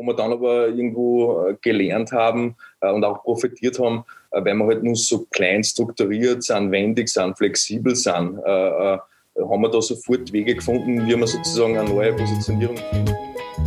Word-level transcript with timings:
wo 0.00 0.06
wir 0.06 0.14
dann 0.14 0.32
aber 0.32 0.68
irgendwo 0.68 1.46
äh, 1.46 1.56
gelernt 1.60 2.10
haben 2.12 2.56
äh, 2.80 2.90
und 2.90 3.04
auch 3.04 3.22
profitiert 3.22 3.78
haben, 3.78 4.04
äh, 4.30 4.42
weil 4.42 4.54
wir 4.54 4.66
halt 4.66 4.82
nur 4.82 4.96
so 4.96 5.26
klein 5.30 5.62
strukturiert 5.62 6.42
sind, 6.42 6.70
wendig 6.70 7.08
sind, 7.10 7.36
flexibel 7.36 7.94
sind, 7.94 8.38
haben 8.42 9.62
wir 9.62 9.70
da 9.70 9.80
sofort 9.80 10.32
Wege 10.32 10.54
gefunden, 10.54 11.06
wie 11.06 11.16
wir 11.16 11.26
sozusagen 11.26 11.78
eine 11.78 11.88
neue 11.88 12.12
Positionierung 12.14 12.76
finden. 12.76 13.14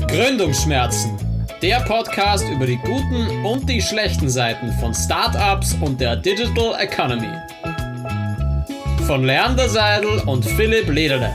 Gründungsschmerzen. 0.07 1.17
Der 1.61 1.79
Podcast 1.81 2.45
über 2.49 2.65
die 2.65 2.77
guten 2.77 3.45
und 3.45 3.67
die 3.69 3.81
schlechten 3.81 4.27
Seiten 4.27 4.71
von 4.81 4.93
Startups 4.93 5.75
und 5.81 6.01
der 6.01 6.17
Digital 6.17 6.75
Economy. 6.79 7.31
Von 9.07 9.23
Leander 9.23 9.69
Seidel 9.69 10.21
und 10.25 10.43
Philipp 10.43 10.89
Lederle. 10.89 11.33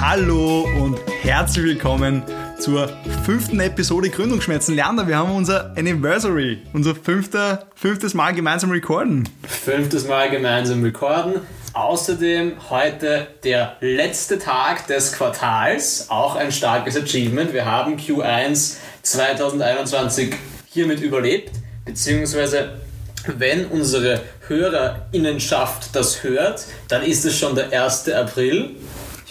Hallo 0.00 0.66
und 0.80 0.98
herzlich 1.22 1.64
willkommen 1.64 2.24
zur 2.58 2.88
fünften 3.24 3.60
Episode 3.60 4.10
Gründungsschmerzen. 4.10 4.74
Leander, 4.74 5.06
wir 5.06 5.16
haben 5.16 5.30
unser 5.30 5.72
Anniversary, 5.76 6.62
unser 6.72 6.96
fünfter, 6.96 7.66
fünftes 7.76 8.12
Mal 8.12 8.34
gemeinsam 8.34 8.72
recorden. 8.72 9.28
Fünftes 9.46 10.08
Mal 10.08 10.30
gemeinsam 10.30 10.82
recorden. 10.82 11.34
Außerdem 11.74 12.54
heute 12.70 13.28
der 13.44 13.76
letzte 13.80 14.40
Tag 14.40 14.88
des 14.88 15.12
Quartals, 15.12 16.06
auch 16.10 16.34
ein 16.34 16.50
starkes 16.50 16.96
Achievement. 16.96 17.52
Wir 17.52 17.66
haben 17.66 17.96
Q1 17.96 18.78
2021 19.02 20.34
hiermit 20.66 21.00
überlebt, 21.00 21.52
beziehungsweise 21.84 22.80
wenn 23.26 23.66
unsere 23.66 24.22
Hörerinnenschaft 24.48 25.94
das 25.94 26.24
hört, 26.24 26.64
dann 26.88 27.04
ist 27.04 27.24
es 27.24 27.38
schon 27.38 27.54
der 27.54 27.72
1. 27.84 28.08
April. 28.08 28.74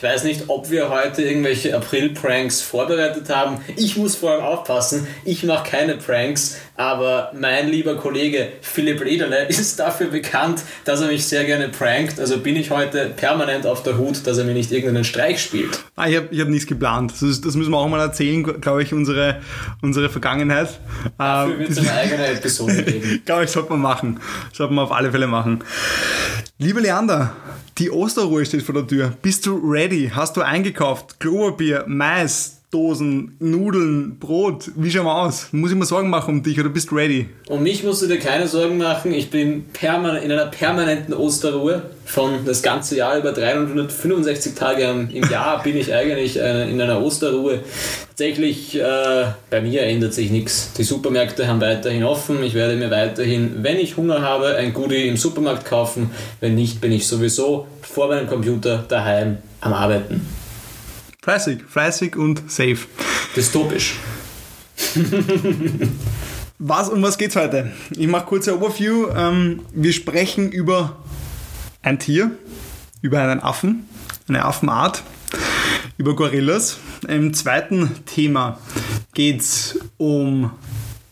Ich 0.02 0.08
weiß 0.08 0.24
nicht, 0.24 0.46
ob 0.48 0.72
wir 0.72 0.90
heute 0.90 1.22
irgendwelche 1.22 1.76
April-Pranks 1.76 2.64
vorbereitet 2.64 3.30
haben. 3.30 3.64
Ich 3.76 3.98
muss 3.98 4.16
vor 4.16 4.32
allem 4.32 4.42
aufpassen, 4.42 5.06
ich 5.26 5.44
mache 5.44 5.70
keine 5.70 5.96
Pranks, 5.96 6.58
aber 6.82 7.32
mein 7.40 7.70
lieber 7.70 7.96
Kollege 7.96 8.54
Philipp 8.62 9.04
Lederle 9.04 9.48
ist 9.48 9.80
dafür 9.80 10.08
bekannt, 10.08 10.64
dass 10.84 11.02
er 11.02 11.08
mich 11.08 11.26
sehr 11.26 11.46
gerne 11.46 11.70
prankt. 11.70 12.20
Also 12.20 12.40
bin 12.40 12.56
ich 12.56 12.72
heute 12.72 13.12
permanent 13.16 13.68
auf 13.68 13.84
der 13.84 14.00
Hut, 14.00 14.26
dass 14.26 14.40
er 14.40 14.46
mir 14.46 14.54
nicht 14.54 14.72
irgendeinen 14.72 15.04
Streich 15.04 15.44
spielt. 15.44 15.80
Ah, 15.96 16.08
ich 16.08 16.18
habe 16.18 16.30
ich 16.32 16.42
hab 16.42 16.48
nichts 16.48 16.66
geplant. 16.66 17.12
Das, 17.12 17.22
ist, 17.22 17.46
das, 17.46 17.56
müssen 17.56 17.72
wir 17.72 17.78
auch 17.78 17.88
mal 17.88 18.00
erzählen, 18.00 18.44
glaube 18.60 18.82
ich, 18.82 18.94
unsere, 18.94 19.42
unsere 19.84 20.10
Vergangenheit. 20.10 20.80
Dafür 21.20 21.60
wird 21.60 21.70
es 21.70 21.78
eine 21.78 21.94
eigene 21.94 22.28
Episode 22.28 22.82
geben. 22.84 23.22
glaube 23.26 23.44
ich, 23.44 23.52
sollte 23.52 23.70
man 23.70 23.82
machen. 23.82 24.20
Sollte 24.52 24.74
man 24.74 24.86
auf 24.86 24.92
alle 24.92 25.12
Fälle 25.12 25.28
machen. 25.28 25.64
Lieber 26.58 26.82
Leander, 26.82 27.36
die 27.78 27.92
Osterruhe 27.92 28.44
steht 28.44 28.64
vor 28.64 28.74
der 28.74 28.88
Tür. 28.88 29.14
Bist 29.22 29.46
du 29.46 29.58
ready? 29.58 30.12
Hast 30.14 30.36
du 30.36 30.42
eingekauft? 30.42 31.20
Klopapier, 31.20 31.86
Mais, 31.88 32.61
Dosen, 32.72 33.36
Nudeln, 33.40 34.18
Brot. 34.18 34.72
Wie 34.78 34.90
schauen 34.90 35.04
wir 35.04 35.18
aus? 35.18 35.50
Muss 35.52 35.72
ich 35.72 35.78
mir 35.78 35.84
Sorgen 35.84 36.10
machen 36.10 36.36
um 36.36 36.42
dich 36.42 36.58
oder 36.58 36.70
bist 36.70 36.90
du 36.90 36.96
ready? 36.96 37.28
Um 37.50 37.64
mich 37.64 37.84
musst 37.84 38.02
du 38.02 38.08
dir 38.08 38.18
keine 38.18 38.48
Sorgen 38.48 38.78
machen. 38.78 39.14
Ich 39.14 39.30
bin 39.30 39.66
in 39.82 40.32
einer 40.32 40.46
permanenten 40.46 41.14
Osterruhe. 41.14 41.82
Von 42.06 42.46
das 42.46 42.62
ganze 42.62 42.96
Jahr 42.96 43.18
über 43.18 43.34
365 43.34 44.56
Tage 44.56 44.84
im 44.84 45.30
Jahr 45.30 45.62
bin 45.64 45.76
ich 45.76 45.94
eigentlich 45.94 46.40
äh, 46.40 46.70
in 46.72 46.80
einer 46.80 47.02
Osterruhe. 47.02 47.60
Tatsächlich, 48.08 48.80
äh, 48.80 49.26
bei 49.50 49.60
mir 49.60 49.84
ändert 49.84 50.14
sich 50.14 50.32
nichts. 50.32 50.72
Die 50.78 50.84
Supermärkte 50.84 51.50
haben 51.50 51.60
weiterhin 51.60 52.06
offen. 52.06 52.42
Ich 52.42 52.54
werde 52.54 52.78
mir 52.78 52.90
weiterhin, 52.90 53.64
wenn 53.64 53.80
ich 53.80 53.98
Hunger 53.98 54.22
habe, 54.22 54.56
ein 54.56 54.74
Goodie 54.74 55.10
im 55.10 55.18
Supermarkt 55.18 55.66
kaufen. 55.66 56.12
Wenn 56.40 56.56
nicht, 56.56 56.80
bin 56.80 56.94
ich 56.94 57.06
sowieso 57.06 57.68
vor 57.82 58.08
meinem 58.08 58.28
Computer 58.28 58.86
daheim 58.88 59.40
am 59.60 59.74
Arbeiten. 59.74 60.41
Fleißig, 61.24 61.62
fleißig 61.68 62.16
und 62.16 62.50
safe. 62.52 62.80
Dystopisch. 63.36 64.00
was, 66.58 66.90
um 66.90 67.04
was 67.04 67.20
geht's 67.20 67.36
heute? 67.36 67.72
Ich 67.92 68.08
mache 68.08 68.26
kurz 68.26 68.48
ein 68.48 68.56
Overview. 68.56 69.08
Ähm, 69.16 69.60
wir 69.72 69.94
sprechen 69.94 70.52
über 70.52 70.98
ein 71.84 72.00
Tier, 72.00 72.32
über 73.04 73.22
einen 73.22 73.40
Affen, 73.40 73.88
eine 74.28 74.44
Affenart, 74.44 75.04
über 75.98 76.16
Gorillas. 76.16 76.80
Im 77.08 77.36
zweiten 77.36 78.04
Thema 78.08 78.58
geht's 79.14 79.78
um 79.98 80.50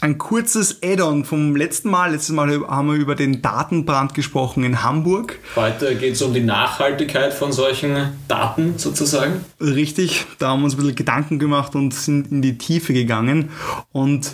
ein 0.02 0.18
kurzes 0.18 0.82
Add-on 0.82 1.26
vom 1.26 1.56
letzten 1.56 1.90
Mal. 1.90 2.12
Letztes 2.12 2.34
Mal 2.34 2.66
haben 2.68 2.88
wir 2.88 2.96
über 2.96 3.16
den 3.16 3.42
Datenbrand 3.42 4.14
gesprochen 4.14 4.64
in 4.64 4.82
Hamburg. 4.82 5.40
Heute 5.58 5.96
geht 5.96 6.14
es 6.14 6.22
um 6.22 6.34
die 6.34 6.42
Nachhaltigkeit 6.42 7.34
von 7.34 7.52
solchen 7.52 8.14
Daten 8.30 8.78
sozusagen. 8.78 9.44
Richtig, 9.60 10.26
da 10.38 10.50
haben 10.50 10.62
wir 10.62 10.66
uns 10.66 10.76
ein 10.76 10.78
bisschen 10.78 10.96
Gedanken 10.96 11.38
gemacht 11.38 11.76
und 11.76 11.94
sind 11.94 12.32
in 12.32 12.42
die 12.42 12.58
Tiefe 12.58 12.94
gegangen. 12.94 13.50
Und 13.92 14.32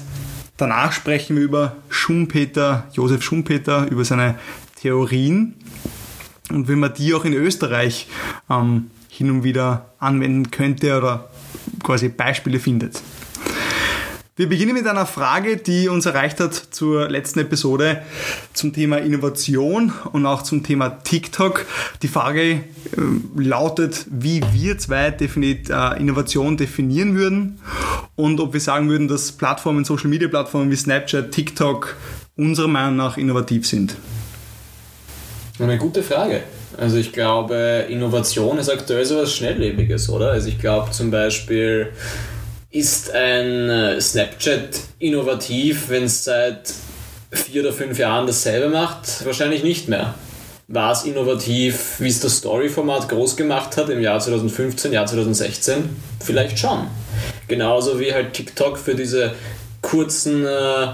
danach 0.57 0.91
sprechen 0.91 1.35
wir 1.35 1.43
über 1.43 1.75
Schumpeter, 1.89 2.87
Josef 2.93 3.23
Schumpeter, 3.23 3.89
über 3.89 4.05
seine 4.05 4.35
Theorien 4.79 5.55
und 6.51 6.69
wie 6.69 6.75
man 6.75 6.93
die 6.93 7.15
auch 7.15 7.25
in 7.25 7.33
Österreich 7.33 8.07
ähm, 8.51 8.91
hin 9.09 9.31
und 9.31 9.43
wieder 9.43 9.93
anwenden 9.97 10.51
könnte 10.51 10.95
oder 10.95 11.29
quasi 11.81 12.09
Beispiele 12.09 12.59
findet. 12.59 13.01
Wir 14.37 14.49
beginnen 14.49 14.73
mit 14.73 14.85
einer 14.85 15.05
Frage, 15.05 15.55
die 15.55 15.87
uns 15.87 16.05
erreicht 16.05 16.41
hat 16.41 16.53
zur 16.53 17.09
letzten 17.09 17.39
Episode 17.39 18.01
zum 18.53 18.73
Thema 18.73 18.97
Innovation 18.97 19.93
und 20.11 20.25
auch 20.25 20.41
zum 20.41 20.61
Thema 20.61 20.89
TikTok. 20.89 21.65
Die 22.01 22.09
Frage 22.09 22.41
äh, 22.51 22.61
lautet, 23.37 24.05
wie 24.09 24.43
wir 24.51 24.77
zwei 24.77 25.11
definiert, 25.11 25.69
äh, 25.69 25.97
Innovation 26.01 26.57
definieren 26.57 27.15
würden 27.15 27.61
und 28.17 28.41
ob 28.41 28.51
wir 28.51 28.59
sagen 28.59 28.89
würden, 28.89 29.07
dass 29.07 29.31
Plattformen, 29.31 29.85
Social 29.85 30.09
Media 30.09 30.27
Plattformen 30.27 30.69
wie 30.69 30.75
Snapchat, 30.75 31.31
TikTok 31.31 31.95
unserer 32.35 32.67
Meinung 32.67 32.97
nach 32.97 33.15
innovativ 33.15 33.65
sind. 33.65 33.95
Eine 35.59 35.77
gute 35.77 36.03
Frage. 36.03 36.43
Also 36.75 36.97
ich 36.97 37.13
glaube, 37.13 37.85
Innovation 37.87 38.57
ist 38.57 38.67
aktuell 38.67 39.05
so 39.05 39.15
etwas 39.15 39.33
Schnelllebiges, 39.33 40.09
oder? 40.09 40.31
Also 40.31 40.49
ich 40.49 40.59
glaube 40.59 40.91
zum 40.91 41.09
Beispiel, 41.09 41.93
ist 42.75 43.09
ein 43.11 43.69
äh, 43.69 44.01
Snapchat 44.01 44.81
innovativ, 44.99 45.87
wenn 45.87 46.03
es 46.03 46.25
seit 46.25 46.73
vier 47.31 47.61
oder 47.61 47.71
fünf 47.71 47.97
Jahren 47.97 48.27
dasselbe 48.27 48.67
macht? 48.67 49.25
Wahrscheinlich 49.25 49.63
nicht 49.63 49.87
mehr. 49.87 50.13
War 50.67 50.91
es 50.91 51.05
innovativ, 51.05 51.99
wie 51.99 52.09
es 52.09 52.19
das 52.19 52.37
Story-Format 52.37 53.07
groß 53.07 53.37
gemacht 53.37 53.77
hat 53.77 53.89
im 53.89 54.01
Jahr 54.01 54.19
2015, 54.19 54.91
Jahr 54.91 55.05
2016? 55.05 55.89
Vielleicht 56.19 56.59
schon. 56.59 56.87
Genauso 57.47 57.97
wie 57.97 58.13
halt 58.13 58.33
TikTok 58.33 58.77
für 58.77 58.95
diese 58.95 59.33
kurzen, 59.81 60.45
äh, 60.45 60.87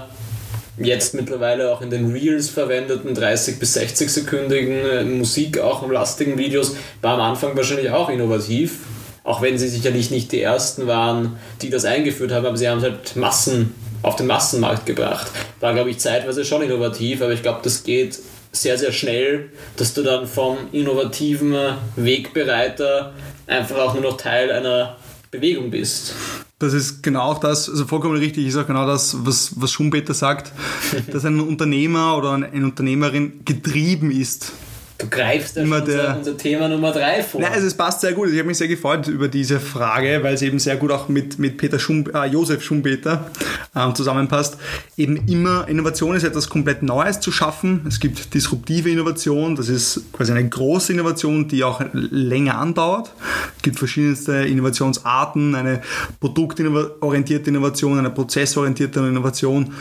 jetzt 0.78 1.14
mittlerweile 1.14 1.72
auch 1.72 1.80
in 1.80 1.90
den 1.90 2.12
Reels 2.12 2.48
verwendeten 2.48 3.12
30 3.12 3.58
bis 3.58 3.74
60 3.74 4.08
sekündigen 4.08 4.84
äh, 4.84 5.02
Musik 5.02 5.58
auch 5.58 5.88
lastigen 5.90 6.38
Videos 6.38 6.76
war 7.00 7.14
am 7.14 7.20
Anfang 7.20 7.56
wahrscheinlich 7.56 7.90
auch 7.90 8.08
innovativ 8.08 8.78
auch 9.24 9.42
wenn 9.42 9.58
sie 9.58 9.68
sicherlich 9.68 10.10
nicht 10.10 10.32
die 10.32 10.42
ersten 10.42 10.86
waren, 10.86 11.36
die 11.60 11.70
das 11.70 11.84
eingeführt 11.84 12.32
haben, 12.32 12.46
aber 12.46 12.56
sie 12.56 12.68
haben 12.68 12.78
es 12.78 12.84
halt 12.84 13.16
Massen 13.16 13.74
auf 14.02 14.16
den 14.16 14.26
Massenmarkt 14.26 14.86
gebracht. 14.86 15.30
War, 15.60 15.74
glaube 15.74 15.90
ich, 15.90 15.98
zeitweise 15.98 16.44
schon 16.44 16.62
innovativ, 16.62 17.22
aber 17.22 17.32
ich 17.32 17.42
glaube, 17.42 17.60
das 17.62 17.84
geht 17.84 18.18
sehr, 18.50 18.76
sehr 18.76 18.92
schnell, 18.92 19.50
dass 19.76 19.94
du 19.94 20.02
dann 20.02 20.26
vom 20.26 20.58
innovativen 20.72 21.54
Wegbereiter 21.96 23.14
einfach 23.46 23.76
auch 23.78 23.94
nur 23.94 24.02
noch 24.02 24.16
Teil 24.16 24.50
einer 24.50 24.96
Bewegung 25.30 25.70
bist. 25.70 26.14
Das 26.58 26.74
ist 26.74 27.02
genau 27.02 27.22
auch 27.22 27.38
das, 27.38 27.68
also 27.68 27.86
vollkommen 27.86 28.16
richtig, 28.16 28.46
ist 28.46 28.56
auch 28.56 28.66
genau 28.66 28.86
das, 28.86 29.16
was, 29.24 29.52
was 29.56 29.72
Schumpeter 29.72 30.14
sagt, 30.14 30.52
dass 31.12 31.24
ein 31.24 31.40
Unternehmer 31.40 32.16
oder 32.16 32.32
eine 32.32 32.64
Unternehmerin 32.64 33.44
getrieben 33.44 34.10
ist 34.10 34.52
Du 35.02 35.08
greifst 35.08 35.56
ja 35.56 35.66
schon 35.66 35.84
der, 35.84 36.16
unser 36.16 36.36
Thema 36.36 36.68
Nummer 36.68 36.92
3 36.92 37.24
vor. 37.24 37.40
Nein, 37.40 37.52
also 37.52 37.66
es 37.66 37.74
passt 37.74 38.02
sehr 38.02 38.12
gut. 38.12 38.28
Ich 38.30 38.38
habe 38.38 38.46
mich 38.46 38.58
sehr 38.58 38.68
gefreut 38.68 39.08
über 39.08 39.26
diese 39.26 39.58
Frage, 39.58 40.20
weil 40.22 40.34
es 40.34 40.42
eben 40.42 40.60
sehr 40.60 40.76
gut 40.76 40.92
auch 40.92 41.08
mit, 41.08 41.40
mit 41.40 41.58
Peter 41.58 41.80
Schum, 41.80 42.04
äh, 42.14 42.26
Josef 42.26 42.62
Schumpeter 42.62 43.28
äh, 43.74 43.92
zusammenpasst. 43.94 44.58
Eben 44.96 45.16
immer 45.26 45.66
Innovation 45.66 46.14
ist 46.14 46.22
etwas 46.22 46.48
komplett 46.48 46.84
Neues 46.84 47.18
zu 47.18 47.32
schaffen. 47.32 47.84
Es 47.88 47.98
gibt 47.98 48.32
disruptive 48.32 48.90
Innovation, 48.90 49.56
das 49.56 49.68
ist 49.68 50.12
quasi 50.12 50.30
eine 50.30 50.48
große 50.48 50.92
Innovation, 50.92 51.48
die 51.48 51.64
auch 51.64 51.82
länger 51.92 52.58
andauert. 52.58 53.10
Es 53.56 53.62
gibt 53.62 53.78
verschiedenste 53.78 54.34
Innovationsarten, 54.34 55.56
eine 55.56 55.82
produktorientierte 56.20 57.50
Innovation, 57.50 57.98
eine 57.98 58.10
prozessorientierte 58.10 59.00
Innovation 59.00 59.74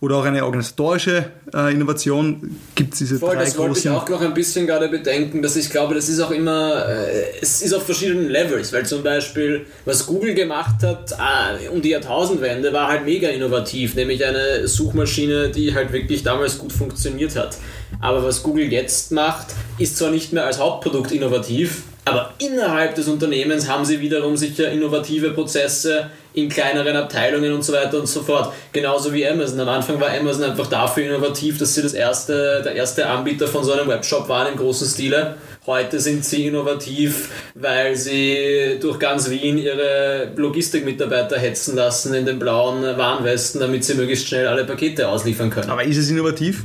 oder 0.00 0.16
auch 0.16 0.24
eine 0.26 0.44
organisatorische 0.44 1.30
äh, 1.54 1.72
Innovation. 1.72 2.56
Gibt 2.74 2.92
es 2.92 2.98
diese 2.98 3.18
Voll, 3.18 3.36
drei 3.36 3.44
das 3.44 3.56
großen... 3.56 3.68
wollte 3.68 3.80
ich 3.80 3.90
auch 3.90 4.08
noch 4.08 4.20
ein 4.20 4.34
bisschen 4.34 4.65
gerade 4.66 4.88
bedenken, 4.88 5.42
dass 5.42 5.56
ich 5.56 5.70
glaube, 5.70 5.94
das 5.94 6.08
ist 6.08 6.20
auch 6.20 6.30
immer, 6.30 6.86
äh, 6.88 7.24
es 7.40 7.62
ist 7.62 7.72
auf 7.72 7.84
verschiedenen 7.84 8.28
Levels, 8.28 8.72
weil 8.72 8.86
zum 8.86 9.02
Beispiel, 9.02 9.66
was 9.84 10.06
Google 10.06 10.34
gemacht 10.34 10.82
hat 10.82 11.12
äh, 11.12 11.68
um 11.68 11.82
die 11.82 11.90
Jahrtausendwende, 11.90 12.72
war 12.72 12.88
halt 12.88 13.04
mega 13.04 13.28
innovativ, 13.28 13.94
nämlich 13.94 14.24
eine 14.24 14.66
Suchmaschine, 14.68 15.50
die 15.50 15.74
halt 15.74 15.92
wirklich 15.92 16.22
damals 16.22 16.58
gut 16.58 16.72
funktioniert 16.72 17.36
hat. 17.36 17.56
Aber 18.00 18.24
was 18.24 18.42
Google 18.42 18.72
jetzt 18.72 19.12
macht, 19.12 19.48
ist 19.78 19.96
zwar 19.96 20.10
nicht 20.10 20.32
mehr 20.32 20.44
als 20.44 20.58
Hauptprodukt 20.58 21.12
innovativ, 21.12 21.82
Aber 22.08 22.34
innerhalb 22.38 22.94
des 22.94 23.08
Unternehmens 23.08 23.68
haben 23.68 23.84
sie 23.84 24.00
wiederum 24.00 24.36
sicher 24.36 24.70
innovative 24.70 25.30
Prozesse 25.30 26.08
in 26.34 26.48
kleineren 26.48 26.94
Abteilungen 26.94 27.52
und 27.52 27.64
so 27.64 27.72
weiter 27.72 27.98
und 27.98 28.06
so 28.06 28.22
fort. 28.22 28.52
Genauso 28.70 29.12
wie 29.12 29.26
Amazon. 29.26 29.58
Am 29.58 29.68
Anfang 29.68 30.00
war 30.00 30.10
Amazon 30.10 30.44
einfach 30.44 30.68
dafür 30.68 31.04
innovativ, 31.04 31.58
dass 31.58 31.74
sie 31.74 31.82
das 31.82 31.94
erste, 31.94 32.62
der 32.64 32.76
erste 32.76 33.08
Anbieter 33.08 33.48
von 33.48 33.64
so 33.64 33.72
einem 33.72 33.88
Webshop 33.88 34.28
waren 34.28 34.52
im 34.52 34.56
großen 34.56 34.86
Stile. 34.86 35.34
Heute 35.66 35.98
sind 35.98 36.24
sie 36.24 36.46
innovativ, 36.46 37.28
weil 37.56 37.96
sie 37.96 38.78
durch 38.80 39.00
ganz 39.00 39.28
Wien 39.28 39.58
ihre 39.58 40.30
Logistikmitarbeiter 40.36 41.36
hetzen 41.36 41.74
lassen 41.74 42.14
in 42.14 42.24
den 42.24 42.38
blauen 42.38 42.84
Warnwesten, 42.84 43.60
damit 43.60 43.82
sie 43.82 43.94
möglichst 43.94 44.28
schnell 44.28 44.46
alle 44.46 44.64
Pakete 44.64 45.08
ausliefern 45.08 45.50
können. 45.50 45.70
Aber 45.70 45.82
ist 45.82 45.96
es 45.96 46.08
innovativ? 46.08 46.62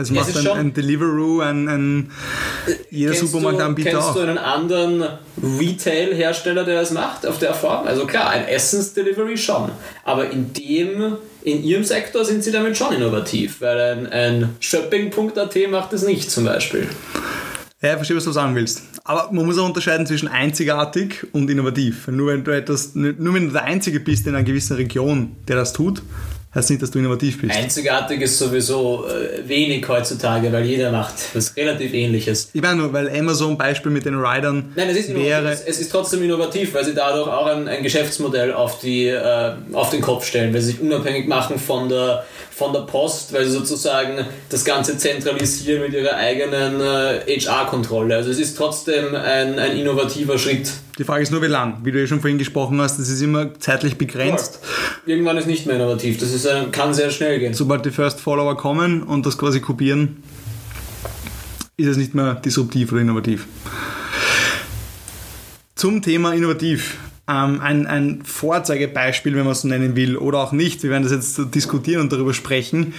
Das 0.00 0.10
macht 0.10 0.34
ein, 0.34 0.48
ein 0.48 0.72
Deliveroo, 0.72 1.40
ein, 1.40 1.68
ein 1.68 2.10
jeder 2.90 3.12
Supermarktanbieter 3.12 3.90
Kennst 3.90 4.08
auch. 4.08 4.14
du 4.14 4.20
einen 4.20 4.38
anderen 4.38 5.04
Retail-Hersteller, 5.42 6.64
der 6.64 6.80
das 6.80 6.90
macht 6.90 7.26
auf 7.26 7.38
der 7.38 7.52
Form? 7.52 7.86
Also 7.86 8.06
klar, 8.06 8.30
ein 8.30 8.48
Essens-Delivery 8.48 9.36
schon, 9.36 9.70
aber 10.04 10.30
in 10.30 10.54
dem, 10.54 11.18
in 11.42 11.62
ihrem 11.62 11.84
Sektor 11.84 12.24
sind 12.24 12.42
sie 12.42 12.50
damit 12.50 12.78
schon 12.78 12.94
innovativ, 12.94 13.60
weil 13.60 13.78
ein, 13.78 14.06
ein 14.06 14.56
Shopping.at 14.60 15.56
macht 15.70 15.92
es 15.92 16.02
nicht 16.02 16.30
zum 16.30 16.46
Beispiel. 16.46 16.88
Ja, 17.82 17.90
ich 17.90 17.96
verstehe, 17.96 18.16
was 18.16 18.24
du 18.24 18.32
sagen 18.32 18.54
willst. 18.54 18.82
Aber 19.04 19.30
man 19.32 19.44
muss 19.44 19.58
auch 19.58 19.66
unterscheiden 19.66 20.06
zwischen 20.06 20.28
einzigartig 20.28 21.26
und 21.32 21.50
innovativ. 21.50 22.08
Nur 22.08 22.32
wenn 22.32 22.44
du 22.44 22.50
etwas, 22.50 22.94
nur 22.94 23.34
wenn 23.34 23.46
du 23.46 23.52
der 23.52 23.64
Einzige 23.64 24.00
bist 24.00 24.26
in 24.26 24.34
einer 24.34 24.44
gewissen 24.44 24.76
Region, 24.76 25.36
der 25.48 25.56
das 25.56 25.72
tut, 25.72 26.02
heißt 26.54 26.70
nicht, 26.70 26.82
dass 26.82 26.90
du 26.90 26.98
innovativ 26.98 27.40
bist. 27.40 27.56
Einzigartig 27.56 28.20
ist 28.22 28.38
sowieso 28.38 29.06
äh, 29.06 29.46
wenig 29.48 29.86
heutzutage, 29.88 30.52
weil 30.52 30.64
jeder 30.64 30.90
macht 30.90 31.14
was 31.34 31.56
relativ 31.56 31.94
ähnliches. 31.94 32.50
Ich 32.52 32.62
meine 32.62 32.76
nur, 32.76 32.92
weil 32.92 33.08
Amazon 33.08 33.56
Beispiel 33.56 33.92
mit 33.92 34.04
den 34.04 34.16
Riders 34.16 34.64
Nein, 34.74 34.88
es 34.90 34.96
ist, 34.96 35.14
wäre. 35.14 35.50
es 35.50 35.78
ist 35.78 35.90
trotzdem 35.92 36.22
innovativ, 36.22 36.74
weil 36.74 36.84
sie 36.84 36.94
dadurch 36.94 37.28
auch 37.28 37.46
ein, 37.46 37.68
ein 37.68 37.82
Geschäftsmodell 37.82 38.52
auf, 38.52 38.80
die, 38.80 39.06
äh, 39.06 39.52
auf 39.72 39.90
den 39.90 40.00
Kopf 40.00 40.26
stellen, 40.26 40.52
weil 40.52 40.60
sie 40.60 40.72
sich 40.72 40.80
unabhängig 40.80 41.28
machen 41.28 41.58
von 41.58 41.88
der, 41.88 42.24
von 42.60 42.74
der 42.74 42.80
Post, 42.80 43.32
weil 43.32 43.46
sie 43.46 43.52
sozusagen 43.52 44.26
das 44.50 44.66
Ganze 44.66 44.98
zentralisieren 44.98 45.80
mit 45.80 45.94
ihrer 45.94 46.14
eigenen 46.14 46.78
äh, 46.82 47.40
HR-Kontrolle. 47.40 48.14
Also 48.14 48.30
es 48.30 48.38
ist 48.38 48.54
trotzdem 48.54 49.14
ein, 49.14 49.58
ein 49.58 49.78
innovativer 49.78 50.36
Schritt. 50.36 50.70
Die 50.98 51.04
Frage 51.04 51.22
ist 51.22 51.32
nur, 51.32 51.40
wie 51.40 51.46
lang. 51.46 51.78
Wie 51.84 51.90
du 51.90 51.98
ja 51.98 52.06
schon 52.06 52.20
vorhin 52.20 52.36
gesprochen 52.36 52.78
hast, 52.82 52.98
das 52.98 53.08
ist 53.08 53.22
immer 53.22 53.58
zeitlich 53.58 53.96
begrenzt. 53.96 54.60
Irgendwann 55.06 55.38
ist 55.38 55.46
nicht 55.46 55.64
mehr 55.64 55.76
innovativ. 55.76 56.18
Das 56.18 56.34
ist, 56.34 56.44
äh, 56.44 56.66
kann 56.70 56.92
sehr 56.92 57.10
schnell 57.10 57.38
gehen. 57.38 57.54
Sobald 57.54 57.86
die 57.86 57.90
First 57.90 58.20
Follower 58.20 58.54
kommen 58.58 59.04
und 59.04 59.24
das 59.24 59.38
quasi 59.38 59.60
kopieren, 59.60 60.22
ist 61.78 61.86
es 61.86 61.96
nicht 61.96 62.14
mehr 62.14 62.34
disruptiv 62.34 62.92
oder 62.92 63.00
innovativ. 63.00 63.46
Zum 65.76 66.02
Thema 66.02 66.34
innovativ. 66.34 66.98
Ähm, 67.28 67.60
ein, 67.60 67.86
ein 67.86 68.22
Vorzeigebeispiel, 68.24 69.34
wenn 69.34 69.44
man 69.44 69.52
es 69.52 69.62
so 69.62 69.68
nennen 69.68 69.96
will, 69.96 70.16
oder 70.16 70.38
auch 70.38 70.52
nicht. 70.52 70.82
Wir 70.82 70.90
werden 70.90 71.02
das 71.02 71.12
jetzt 71.12 71.54
diskutieren 71.54 72.02
und 72.02 72.12
darüber 72.12 72.34
sprechen. 72.34 72.94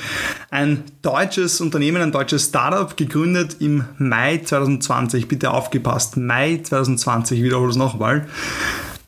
Ein 0.50 0.84
deutsches 1.02 1.62
Unternehmen, 1.62 2.02
ein 2.02 2.12
deutsches 2.12 2.46
Startup, 2.46 2.96
gegründet 2.96 3.58
im 3.60 3.86
Mai 3.98 4.38
2020. 4.38 5.28
Bitte 5.28 5.52
aufgepasst, 5.52 6.18
Mai 6.18 6.62
2020, 6.64 7.40
ich 7.40 7.44
wiederhole 7.44 7.72
es 7.72 7.78
nochmal 7.78 8.28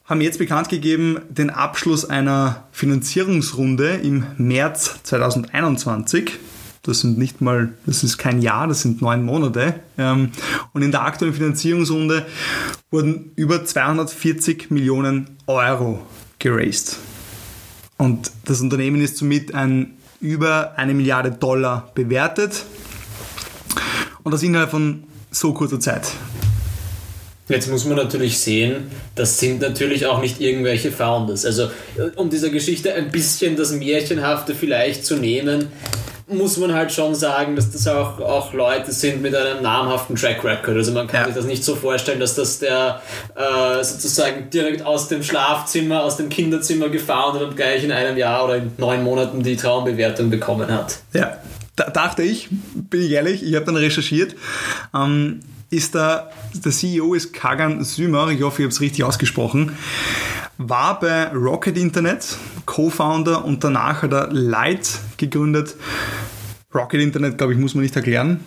haben 0.05 0.21
jetzt 0.21 0.37
bekannt 0.37 0.69
gegeben 0.69 1.21
den 1.29 1.49
Abschluss 1.49 2.05
einer 2.05 2.67
Finanzierungsrunde 2.71 3.95
im 4.03 4.25
März 4.37 4.99
2021. 5.03 6.33
Das 6.85 6.99
sind 6.99 7.17
nicht 7.17 7.39
mal, 7.39 7.73
das 7.85 8.03
ist 8.03 8.17
kein 8.17 8.41
Jahr, 8.41 8.67
das 8.67 8.81
sind 8.81 9.01
neun 9.01 9.23
Monate. 9.23 9.75
Ähm, 9.97 10.31
Und 10.73 10.81
in 10.81 10.91
der 10.91 11.03
aktuellen 11.03 11.33
Finanzierungsrunde 11.33 12.25
wurden 12.91 13.31
über 13.35 13.63
240 13.63 14.69
Millionen 14.69 15.37
Euro 15.47 16.05
geraced. 16.39 16.97
Und 17.97 18.31
das 18.43 18.59
Unternehmen 18.59 19.01
ist 19.01 19.17
somit 19.17 19.55
ein 19.55 19.93
über 20.19 20.73
eine 20.77 20.93
Milliarde 20.93 21.31
Dollar 21.31 21.91
bewertet. 21.95 22.63
Und 24.23 24.31
das 24.33 24.43
innerhalb 24.43 24.71
von 24.71 25.03
so 25.31 25.53
kurzer 25.53 25.79
Zeit. 25.79 26.07
Jetzt 27.49 27.69
muss 27.69 27.83
man 27.85 27.97
natürlich 27.97 28.39
sehen, 28.39 28.87
das 29.15 29.37
sind 29.37 29.61
natürlich 29.61 30.05
auch 30.05 30.21
nicht 30.21 30.39
irgendwelche 30.39 30.91
Founders. 30.91 31.45
Also 31.45 31.69
um 32.15 32.29
dieser 32.29 32.49
Geschichte 32.49 32.93
ein 32.93 33.11
bisschen 33.11 33.57
das 33.57 33.73
Märchenhafte 33.73 34.55
vielleicht 34.55 35.05
zu 35.05 35.17
nehmen, 35.17 35.67
muss 36.37 36.57
man 36.57 36.73
halt 36.73 36.91
schon 36.91 37.15
sagen, 37.15 37.55
dass 37.55 37.71
das 37.71 37.87
auch, 37.87 38.19
auch 38.19 38.53
Leute 38.53 38.91
sind 38.91 39.21
mit 39.21 39.35
einem 39.35 39.61
namhaften 39.63 40.15
Track 40.15 40.43
Record. 40.43 40.75
Also 40.77 40.91
man 40.91 41.07
kann 41.07 41.21
Ja. 41.21 41.25
sich 41.27 41.35
das 41.35 41.45
nicht 41.45 41.63
so 41.63 41.75
vorstellen, 41.75 42.19
dass 42.19 42.35
das 42.35 42.59
der 42.59 43.01
äh, 43.35 43.83
sozusagen 43.83 44.49
direkt 44.49 44.85
aus 44.85 45.07
dem 45.07 45.23
Schlafzimmer, 45.23 46.03
aus 46.03 46.17
dem 46.17 46.29
Kinderzimmer 46.29 46.89
gefoundet 46.89 47.43
und 47.43 47.55
gleich 47.55 47.83
in 47.83 47.91
einem 47.91 48.17
Jahr 48.17 48.45
oder 48.45 48.57
in 48.57 48.71
neun 48.77 49.03
Monaten 49.03 49.43
die 49.43 49.55
Traumbewertung 49.55 50.29
bekommen 50.29 50.69
hat. 50.71 50.99
Ja, 51.13 51.37
da 51.75 51.89
dachte 51.89 52.23
ich, 52.23 52.49
bin 52.73 53.01
ich 53.03 53.11
ehrlich, 53.11 53.43
ich 53.43 53.55
habe 53.55 53.65
dann 53.65 53.75
recherchiert, 53.77 54.35
ähm, 54.93 55.39
ist 55.69 55.95
da, 55.95 56.29
der 56.53 56.71
CEO 56.71 57.15
ist 57.15 57.33
Kagan 57.33 57.83
Sümer, 57.83 58.29
ich 58.29 58.41
hoffe, 58.43 58.61
ich 58.61 58.65
habe 58.65 58.73
es 58.73 58.79
richtig 58.81 59.03
ausgesprochen, 59.03 59.75
war 60.57 60.99
bei 60.99 61.27
Rocket 61.33 61.77
Internet, 61.77 62.37
Co-Founder 62.65 63.43
und 63.43 63.63
danach 63.63 64.03
hat 64.03 64.13
er 64.13 64.27
Light 64.31 64.99
gegründet. 65.17 65.75
Rocket 66.73 67.01
Internet, 67.01 67.37
glaube 67.37 67.53
ich, 67.53 67.59
muss 67.59 67.75
man 67.75 67.83
nicht 67.83 67.95
erklären. 67.95 68.43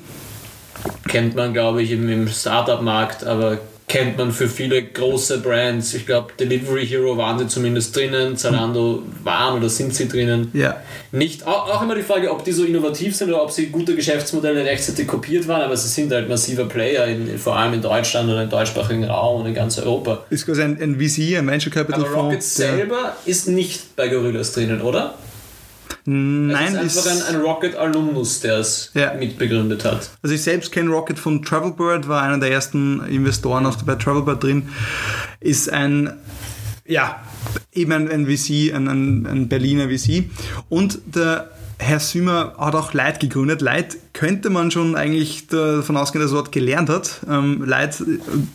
kennt 1.09 1.37
man, 1.37 1.53
glaube 1.53 1.83
ich, 1.83 1.91
im, 1.93 2.29
Startup-Markt, 2.29 3.25
aber 3.25 3.59
kennt 3.89 4.19
man 4.19 4.33
für 4.33 4.49
viele 4.49 4.83
große 4.83 5.39
Brands. 5.39 5.95
Ich 5.95 6.07
glaube, 6.07 6.33
Delivery 6.39 6.85
Hero 6.87 7.17
waren 7.17 7.39
sie 7.39 7.47
zumindest 7.47 7.95
drinnen, 7.95 8.37
Zalando 8.37 9.03
waren 9.23 9.57
oder 9.59 9.69
sind 9.69 9.95
sie 9.95 10.09
drinnen. 10.09 10.51
Ja. 10.55 10.77
Nicht, 11.13 11.47
auch, 11.47 11.69
auch 11.73 11.83
immer 11.83 11.95
die 11.95 12.03
Frage, 12.03 12.31
ob 12.33 12.45
die 12.45 12.51
so 12.51 12.65
innovativ 12.65 13.15
sind 13.15 13.29
oder 13.29 13.43
ob 13.43 13.53
sie 13.53 13.67
gute 13.67 13.95
Geschäftsmodelle 13.95 14.65
rechtzeitig 14.65 15.07
kopiert 15.07 15.47
waren, 15.47 15.63
aber 15.63 15.77
sie 15.77 15.89
sind 15.89 16.13
halt 16.13 16.29
massiver 16.29 16.65
Player, 16.65 17.07
in, 17.07 17.39
vor 17.39 17.57
allem 17.57 17.75
in 17.75 17.83
Deutschland 17.83 18.29
oder 18.29 18.43
im 18.43 18.51
deutschsprachigen 18.51 19.05
Raum 19.05 19.43
und 19.43 19.47
in 19.47 19.55
ganz 19.55 19.79
Europa. 19.79 20.25
Ist 20.31 20.47
quasi 20.47 20.63
ein, 20.63 20.81
ein 20.83 20.97
VC, 21.01 21.39
ein 21.39 21.47
Venture 21.47 21.73
Capital 21.73 22.01
Aber 22.01 22.11
Rocket 22.11 22.33
Fonds. 22.43 22.55
der- 22.55 22.77
selber 22.77 23.17
ist 23.25 23.47
nicht 23.49 23.95
bei 23.95 24.09
Gorillas 24.09 24.53
drinnen, 24.53 24.83
oder? 24.83 25.15
Nein, 26.07 26.77
es 26.77 26.97
ist 26.97 27.07
einfach 27.09 27.29
ein, 27.29 27.35
ein 27.37 27.41
Rocket-Alumnus, 27.43 28.41
der 28.41 28.59
es 28.59 28.91
Ja. 28.95 29.15
mitbegründet 29.15 29.85
hat. 29.85 30.11
Also 30.23 30.35
ich 30.35 30.43
selbst 30.43 30.71
kenne 30.73 30.91
Rocket 30.91 31.19
von 31.19 31.43
Travelbird, 31.43 32.09
war 32.09 32.23
einer 32.23 32.39
der 32.39 32.51
ersten 32.51 33.05
Investoren 33.07 33.67
auf, 33.67 33.77
bei 33.85 33.97
Travelbird 33.97 34.43
drin. 34.43 34.69
Ist 35.41 35.73
ein, 35.73 36.13
ja, 36.87 37.21
eben 37.73 37.93
ein, 37.93 38.09
ein 38.11 38.27
VC, 38.27 38.73
ein, 38.75 38.89
ein, 38.89 39.27
ein 39.27 39.49
Berliner 39.49 39.89
VC. 39.89 40.25
Und 40.69 40.99
der 41.07 41.51
Herr 41.79 42.01
Sümer 42.01 42.55
hat 42.57 42.75
auch 42.75 42.95
Light 42.95 43.21
gegründet. 43.21 43.61
Light 43.61 43.97
könnte 44.15 44.49
man 44.49 44.71
schon 44.71 44.95
eigentlich 44.97 45.49
davon 45.49 45.97
ausgehen, 45.97 46.23
dass 46.23 46.31
er 46.33 46.37
dort 46.37 46.53
gelernt 46.53 46.89
hat. 46.89 47.21
Ähm, 47.29 47.65
Light, 47.65 48.03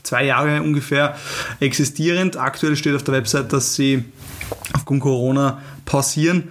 zwei 0.03 0.25
Jahre 0.25 0.63
ungefähr 0.63 1.15
existierend. 1.59 2.37
Aktuell 2.37 2.75
steht 2.75 2.95
auf 2.95 3.03
der 3.03 3.13
Website, 3.13 3.53
dass 3.53 3.75
sie 3.75 4.05
aufgrund 4.73 5.01
Corona 5.01 5.61
pausieren. 5.85 6.49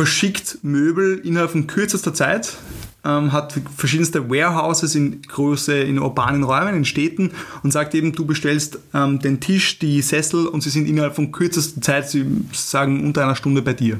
Verschickt 0.00 0.60
Möbel 0.62 1.18
innerhalb 1.24 1.50
von 1.50 1.66
kürzester 1.66 2.14
Zeit 2.14 2.56
ähm, 3.04 3.32
hat 3.32 3.60
verschiedenste 3.76 4.30
Warehouses 4.30 4.94
in 4.94 5.20
große, 5.20 5.78
in 5.78 5.98
urbanen 5.98 6.42
Räumen, 6.42 6.74
in 6.74 6.86
Städten 6.86 7.32
und 7.62 7.70
sagt 7.70 7.94
eben, 7.94 8.12
du 8.12 8.24
bestellst 8.24 8.78
ähm, 8.94 9.18
den 9.18 9.40
Tisch, 9.40 9.78
die 9.78 10.00
Sessel 10.00 10.46
und 10.46 10.62
sie 10.62 10.70
sind 10.70 10.88
innerhalb 10.88 11.16
von 11.16 11.32
kürzester 11.32 11.82
Zeit, 11.82 12.08
sie 12.08 12.24
sagen 12.50 13.04
unter 13.04 13.24
einer 13.24 13.36
Stunde 13.36 13.60
bei 13.60 13.74
dir. 13.74 13.98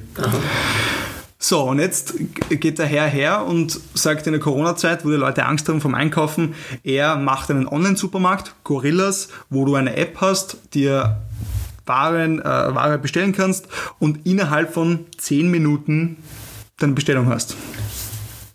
So, 1.38 1.64
und 1.64 1.80
jetzt 1.80 2.14
geht 2.48 2.78
der 2.78 2.86
Herr 2.86 3.06
her 3.06 3.44
und 3.44 3.78
sagt 3.92 4.26
in 4.26 4.32
der 4.32 4.40
Corona-Zeit, 4.40 5.04
wo 5.04 5.10
die 5.10 5.16
Leute 5.16 5.44
Angst 5.44 5.68
haben 5.68 5.82
vom 5.82 5.94
Einkaufen, 5.94 6.54
er 6.82 7.16
macht 7.16 7.50
einen 7.50 7.68
Online-Supermarkt, 7.68 8.54
Gorillas, 8.64 9.28
wo 9.50 9.66
du 9.66 9.74
eine 9.74 9.96
App 9.96 10.18
hast, 10.22 10.56
dir 10.72 11.20
Waren, 11.86 12.40
äh, 12.40 12.44
Ware 12.44 12.98
bestellen 12.98 13.32
kannst 13.32 13.68
und 13.98 14.26
innerhalb 14.26 14.72
von 14.72 15.06
10 15.18 15.50
Minuten 15.50 16.18
deine 16.78 16.92
Bestellung 16.92 17.28
hast. 17.28 17.56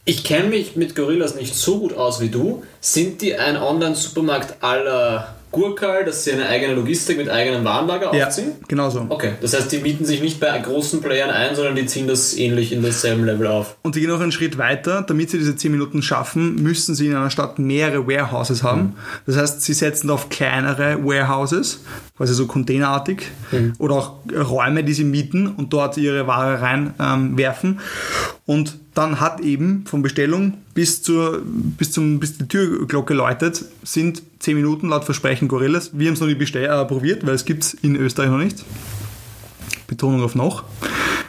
Ich 0.07 0.23
kenne 0.23 0.49
mich 0.49 0.75
mit 0.75 0.95
Gorillas 0.95 1.35
nicht 1.35 1.55
so 1.55 1.79
gut 1.79 1.93
aus 1.93 2.21
wie 2.21 2.29
du. 2.29 2.63
Sind 2.79 3.21
die 3.21 3.35
ein 3.35 3.57
Online-Supermarkt 3.57 4.63
aller 4.63 5.35
Gurkal, 5.55 6.03
dass 6.03 6.25
sie 6.25 6.33
eine 6.33 6.49
eigene 6.49 6.73
Logistik 6.73 7.17
mit 7.17 7.29
eigenem 7.29 7.63
Warenlager 7.63 8.11
aufziehen? 8.11 8.51
genau 8.67 8.89
so. 8.89 9.05
Okay, 9.07 9.35
das 9.41 9.55
heißt, 9.55 9.71
die 9.71 9.77
mieten 9.77 10.03
sich 10.03 10.21
nicht 10.21 10.41
bei 10.41 10.57
großen 10.59 11.01
Playern 11.01 11.29
ein, 11.29 11.55
sondern 11.55 11.75
die 11.75 11.85
ziehen 11.85 12.07
das 12.07 12.35
ähnlich 12.35 12.73
in 12.73 12.83
dasselben 12.83 13.23
Level 13.25 13.47
auf. 13.47 13.77
Und 13.81 13.95
die 13.95 14.01
gehen 14.01 14.09
noch 14.09 14.19
einen 14.19 14.33
Schritt 14.33 14.57
weiter. 14.57 15.03
Damit 15.07 15.29
sie 15.29 15.37
diese 15.37 15.55
10 15.55 15.71
Minuten 15.71 16.01
schaffen, 16.01 16.55
müssen 16.55 16.93
sie 16.93 17.07
in 17.07 17.15
einer 17.15 17.29
Stadt 17.29 17.57
mehrere 17.57 18.05
Warehouses 18.05 18.63
haben. 18.63 18.95
Das 19.25 19.37
heißt, 19.37 19.61
sie 19.61 19.73
setzen 19.73 20.09
auf 20.09 20.27
kleinere 20.27 21.01
Warehouses, 21.05 21.85
quasi 22.17 22.33
so 22.33 22.47
containerartig, 22.47 23.23
oder 23.79 23.95
auch 23.95 24.13
Räume, 24.33 24.83
die 24.83 24.93
sie 24.93 25.05
mieten 25.05 25.47
und 25.47 25.71
dort 25.71 25.95
ihre 25.95 26.27
Ware 26.27 26.61
reinwerfen. 26.61 27.69
Ähm. 27.69 27.79
Und 28.45 28.79
dann 28.95 29.19
hat 29.19 29.41
eben 29.41 29.85
von 29.85 30.01
Bestellung 30.01 30.55
bis, 30.73 31.03
zur, 31.03 31.41
bis, 31.45 31.91
zum, 31.91 32.19
bis 32.19 32.37
die 32.37 32.47
Türglocke 32.47 33.13
läutet, 33.13 33.63
sind 33.83 34.23
10 34.39 34.55
Minuten 34.55 34.89
laut 34.89 35.03
Versprechen 35.03 35.47
Gorillas. 35.47 35.91
Wir 35.93 36.07
haben 36.07 36.15
es 36.15 36.21
noch 36.21 36.27
nicht 36.27 36.39
bestell, 36.39 36.65
äh, 36.65 36.85
probiert, 36.85 37.25
weil 37.27 37.35
es 37.35 37.45
gibt 37.45 37.63
es 37.63 37.73
in 37.73 37.95
Österreich 37.95 38.29
noch 38.29 38.37
nicht. 38.37 38.63
Betonung 39.87 40.23
auf 40.23 40.33
noch. 40.33 40.63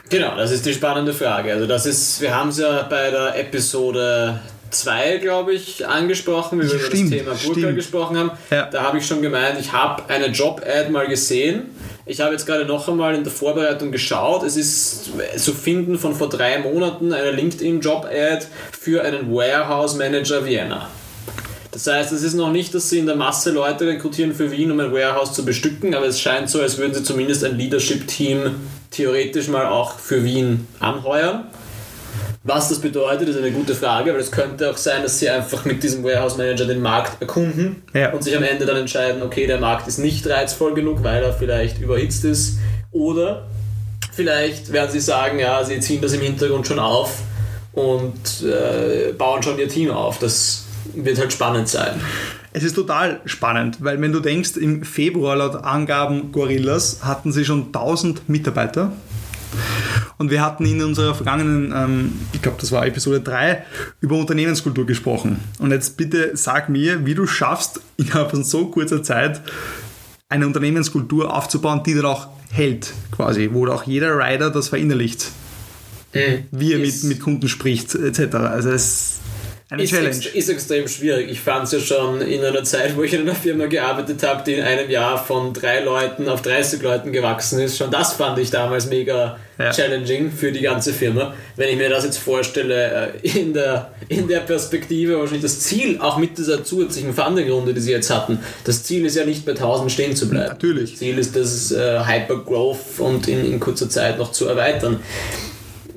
Genau, 0.09 0.37
das 0.37 0.51
ist 0.51 0.65
die 0.65 0.73
spannende 0.73 1.13
Frage. 1.13 1.51
Also 1.51 1.67
das 1.67 1.85
ist, 1.85 2.21
wir 2.21 2.33
haben 2.33 2.49
es 2.49 2.57
ja 2.57 2.83
bei 2.83 3.11
der 3.11 3.37
Episode 3.37 4.39
2, 4.69 5.17
glaube 5.17 5.53
ich, 5.53 5.87
angesprochen, 5.87 6.59
wie 6.59 6.71
wir 6.71 6.79
Stimmt, 6.79 7.13
über 7.13 7.31
das 7.31 7.41
Thema 7.41 7.53
Burka 7.53 7.71
gesprochen 7.71 8.17
haben. 8.17 8.31
Ja. 8.51 8.65
Da 8.65 8.83
habe 8.83 8.97
ich 8.97 9.05
schon 9.05 9.21
gemeint, 9.21 9.59
ich 9.59 9.71
habe 9.71 10.03
eine 10.09 10.27
Job-Ad 10.27 10.89
mal 10.89 11.07
gesehen. 11.07 11.63
Ich 12.05 12.21
habe 12.21 12.31
jetzt 12.31 12.45
gerade 12.45 12.65
noch 12.65 12.87
einmal 12.87 13.15
in 13.15 13.23
der 13.23 13.33
Vorbereitung 13.33 13.91
geschaut. 13.91 14.43
Es 14.43 14.55
ist 14.55 15.11
zu 15.37 15.53
finden 15.53 15.97
von 15.97 16.15
vor 16.15 16.29
drei 16.29 16.59
Monaten 16.59 17.11
eine 17.11 17.31
LinkedIn-Job-Ad 17.31 18.45
für 18.71 19.03
einen 19.03 19.33
Warehouse-Manager 19.33 20.45
Vienna. 20.45 20.89
Das 21.71 21.85
heißt, 21.85 22.11
es 22.11 22.23
ist 22.23 22.33
noch 22.33 22.51
nicht, 22.51 22.73
dass 22.73 22.89
sie 22.89 22.99
in 22.99 23.05
der 23.05 23.15
Masse 23.15 23.51
Leute 23.51 23.85
rekrutieren 23.85 24.33
für 24.33 24.51
Wien, 24.51 24.71
um 24.71 24.79
ein 24.79 24.91
Warehouse 24.91 25.33
zu 25.33 25.45
bestücken, 25.45 25.93
aber 25.93 26.07
es 26.07 26.19
scheint 26.19 26.49
so, 26.49 26.59
als 26.59 26.77
würden 26.77 26.93
sie 26.93 27.03
zumindest 27.03 27.43
ein 27.43 27.57
Leadership-Team 27.57 28.55
theoretisch 28.89 29.47
mal 29.47 29.67
auch 29.67 29.99
für 29.99 30.23
Wien 30.23 30.67
anheuern. 30.79 31.43
Was 32.47 32.69
das 32.69 32.79
bedeutet, 32.79 33.27
ist 33.27 33.37
eine 33.37 33.51
gute 33.51 33.75
Frage, 33.75 34.13
weil 34.13 34.21
es 34.21 34.31
könnte 34.31 34.69
auch 34.71 34.77
sein, 34.77 35.03
dass 35.03 35.19
sie 35.19 35.29
einfach 35.29 35.65
mit 35.65 35.83
diesem 35.83 36.01
Warehouse 36.05 36.37
Manager 36.37 36.65
den 36.65 36.81
Markt 36.81 37.21
erkunden 37.21 37.83
Ja. 37.93 38.11
und 38.13 38.23
sich 38.23 38.37
am 38.37 38.43
Ende 38.43 38.65
dann 38.65 38.77
entscheiden, 38.77 39.21
okay, 39.21 39.47
der 39.47 39.59
Markt 39.59 39.85
ist 39.89 39.97
nicht 39.97 40.25
reizvoll 40.27 40.73
genug, 40.73 41.03
weil 41.03 41.21
er 41.23 41.33
vielleicht 41.33 41.81
überhitzt 41.81 42.23
ist. 42.23 42.57
Oder 42.91 43.47
vielleicht 44.13 44.71
werden 44.71 44.89
sie 44.89 45.01
sagen, 45.01 45.39
ja, 45.39 45.61
sie 45.65 45.81
ziehen 45.81 45.99
das 46.01 46.13
im 46.13 46.21
Hintergrund 46.21 46.65
schon 46.65 46.79
auf 46.79 47.19
und 47.73 48.43
äh, 48.43 49.11
bauen 49.11 49.43
schon 49.43 49.59
ihr 49.59 49.67
Team 49.67 49.91
auf. 49.91 50.17
Das 50.19 50.63
wird 50.95 51.19
halt 51.19 51.33
spannend 51.33 51.67
sein. 51.67 51.99
Es 52.53 52.63
ist 52.63 52.75
total 52.75 53.19
spannend, 53.25 53.79
weil 53.81 53.99
wenn 53.99 54.13
du 54.13 54.21
denkst, 54.21 54.55
im 54.55 54.83
Februar 54.83 55.35
laut 55.35 55.65
Angaben 55.65 56.31
Gorillas 56.31 56.99
hatten 57.03 57.33
sie 57.33 57.43
schon 57.43 57.65
1000 57.67 58.29
Mitarbeiter. 58.29 58.93
Und 60.17 60.31
wir 60.31 60.41
hatten 60.41 60.65
in 60.65 60.81
unserer 60.83 61.13
vergangenen, 61.13 61.71
ähm, 61.75 62.13
ich 62.33 62.41
glaube, 62.41 62.57
das 62.59 62.71
war 62.71 62.85
Episode 62.85 63.21
3, 63.21 63.63
über 64.01 64.17
Unternehmenskultur 64.17 64.85
gesprochen. 64.85 65.39
Und 65.59 65.71
jetzt 65.71 65.95
bitte 65.97 66.31
sag 66.35 66.69
mir, 66.69 67.05
wie 67.05 67.13
du 67.13 67.27
schaffst, 67.27 67.81
innerhalb 67.97 68.31
von 68.31 68.43
so 68.43 68.67
kurzer 68.67 69.03
Zeit 69.03 69.41
eine 70.29 70.47
Unternehmenskultur 70.47 71.33
aufzubauen, 71.33 71.83
die 71.85 71.93
dann 71.93 72.05
auch 72.05 72.27
hält, 72.49 72.93
quasi, 73.11 73.49
wo 73.53 73.67
auch 73.67 73.83
jeder 73.83 74.17
Rider 74.17 74.49
das 74.49 74.69
verinnerlicht, 74.69 75.31
wie 76.51 76.73
er 76.73 76.79
mit, 76.79 77.03
mit 77.03 77.19
Kunden 77.21 77.47
spricht, 77.47 77.93
etc. 77.95 78.35
Also 78.35 78.71
es 78.71 79.19
eine 79.69 79.83
Ist, 79.83 79.89
Challenge. 79.89 80.09
ex 80.09 80.25
ist 80.27 80.49
extrem 80.49 80.87
schwierig. 80.87 81.29
Ich 81.29 81.41
fand 81.41 81.65
es 81.65 81.73
ja 81.73 81.79
schon 81.79 82.21
in 82.21 82.41
einer 82.43 82.63
Zeit, 82.63 82.95
wo 82.95 83.03
ich 83.03 83.13
in 83.13 83.21
einer 83.21 83.35
Firma 83.35 83.65
gearbeitet 83.65 84.23
habe, 84.23 84.41
die 84.45 84.53
in 84.53 84.63
einem 84.63 84.89
Jahr 84.89 85.21
von 85.21 85.53
drei 85.53 85.81
Leuten 85.81 86.29
auf 86.29 86.41
30 86.41 86.81
Leuten 86.81 87.11
gewachsen 87.11 87.59
ist. 87.59 87.77
Schon 87.77 87.91
das 87.91 88.13
fand 88.13 88.39
ich 88.39 88.49
damals 88.49 88.85
mega 88.85 89.37
Ja. 89.59 89.71
challenging 89.71 90.31
für 90.31 90.51
die 90.53 90.61
ganze 90.61 90.93
Firma. 90.93 91.33
Wenn 91.57 91.69
ich 91.69 91.75
mir 91.77 91.89
das 91.89 92.05
jetzt 92.05 92.17
vorstelle, 92.17 93.11
äh, 93.23 93.39
in 93.39 93.53
der, 93.53 93.91
in 94.07 94.27
der 94.29 94.39
Perspektive, 94.41 95.17
wahrscheinlich 95.17 95.41
das 95.41 95.59
Ziel, 95.59 95.99
auch 95.99 96.17
mit 96.17 96.37
dieser 96.37 96.63
zusätzlichen 96.63 97.13
Funding-Runde, 97.13 97.73
die 97.73 97.81
sie 97.81 97.91
jetzt 97.91 98.09
hatten, 98.09 98.39
das 98.63 98.83
Ziel 98.83 99.05
ist 99.05 99.15
ja 99.17 99.25
nicht 99.25 99.45
bei 99.45 99.51
1000 99.51 99.91
stehen 99.91 100.15
zu 100.15 100.29
bleiben. 100.29 100.49
Natürlich. 100.49 100.91
Das 100.91 100.99
Ziel 100.99 101.17
ist, 101.17 101.35
das 101.35 101.71
äh, 101.73 101.99
Hyper-Growth 102.05 102.99
und 102.99 103.27
in, 103.27 103.43
in 103.51 103.59
kurzer 103.59 103.89
Zeit 103.89 104.17
noch 104.17 104.31
zu 104.31 104.47
erweitern 104.47 105.01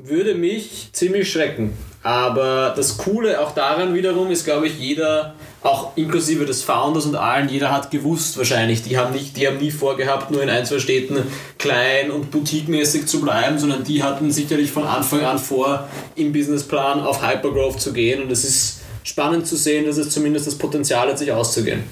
würde 0.02 0.34
mich 0.34 0.88
ziemlich 0.92 1.30
schrecken. 1.30 1.72
Aber 2.02 2.72
das 2.74 2.96
Coole 2.96 3.40
auch 3.40 3.52
daran 3.54 3.92
wiederum 3.92 4.30
ist, 4.30 4.44
glaube 4.44 4.66
ich, 4.68 4.78
jeder, 4.78 5.34
auch 5.62 5.94
inklusive 5.96 6.46
des 6.46 6.62
Founders 6.62 7.04
und 7.04 7.14
allen, 7.14 7.50
jeder 7.50 7.70
hat 7.70 7.90
gewusst 7.90 8.38
wahrscheinlich, 8.38 8.82
die 8.82 8.96
haben, 8.96 9.12
nicht, 9.12 9.36
die 9.36 9.46
haben 9.46 9.58
nie 9.58 9.70
vorgehabt, 9.70 10.30
nur 10.30 10.42
in 10.42 10.48
ein, 10.48 10.64
zwei 10.64 10.78
Städten 10.78 11.18
klein 11.58 12.10
und 12.10 12.30
boutiquemäßig 12.30 13.04
zu 13.04 13.20
bleiben, 13.20 13.58
sondern 13.58 13.84
die 13.84 14.02
hatten 14.02 14.30
sicherlich 14.30 14.70
von 14.70 14.84
Anfang 14.84 15.24
an 15.24 15.38
vor, 15.38 15.88
im 16.16 16.32
Businessplan 16.32 17.00
auf 17.00 17.22
Hypergrowth 17.22 17.80
zu 17.80 17.92
gehen. 17.92 18.22
Und 18.22 18.32
es 18.32 18.44
ist 18.44 18.80
spannend 19.02 19.46
zu 19.46 19.56
sehen, 19.56 19.84
dass 19.84 19.98
es 19.98 20.08
zumindest 20.08 20.46
das 20.46 20.56
Potenzial 20.56 21.08
hat, 21.08 21.18
sich 21.18 21.30
auszugehen. 21.30 21.82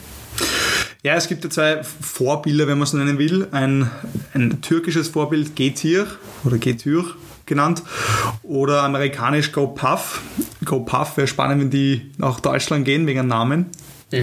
Ja, 1.03 1.15
es 1.15 1.29
gibt 1.29 1.45
ja 1.45 1.51
zwei 1.51 1.83
Vorbilder, 1.83 2.67
wenn 2.67 2.79
man 2.79 2.87
es 2.87 2.95
nennen 2.95 3.19
will. 3.19 3.47
Ein, 3.51 3.91
ein 4.33 4.63
türkisches 4.63 5.09
Vorbild, 5.09 5.55
Getir 5.55 6.07
oder 6.45 6.57
Getir 6.57 7.05
genannt, 7.49 7.83
oder 8.43 8.85
amerikanisch 8.85 9.51
GoPuff. 9.53 10.21
GoPuff 10.65 11.17
wäre 11.17 11.27
spannend, 11.27 11.63
wenn 11.63 11.71
die 11.71 12.13
nach 12.19 12.41
Deutschland 12.41 12.85
gehen 12.85 13.07
wegen 13.07 13.19
einem 13.19 13.29
Namen. 13.29 13.67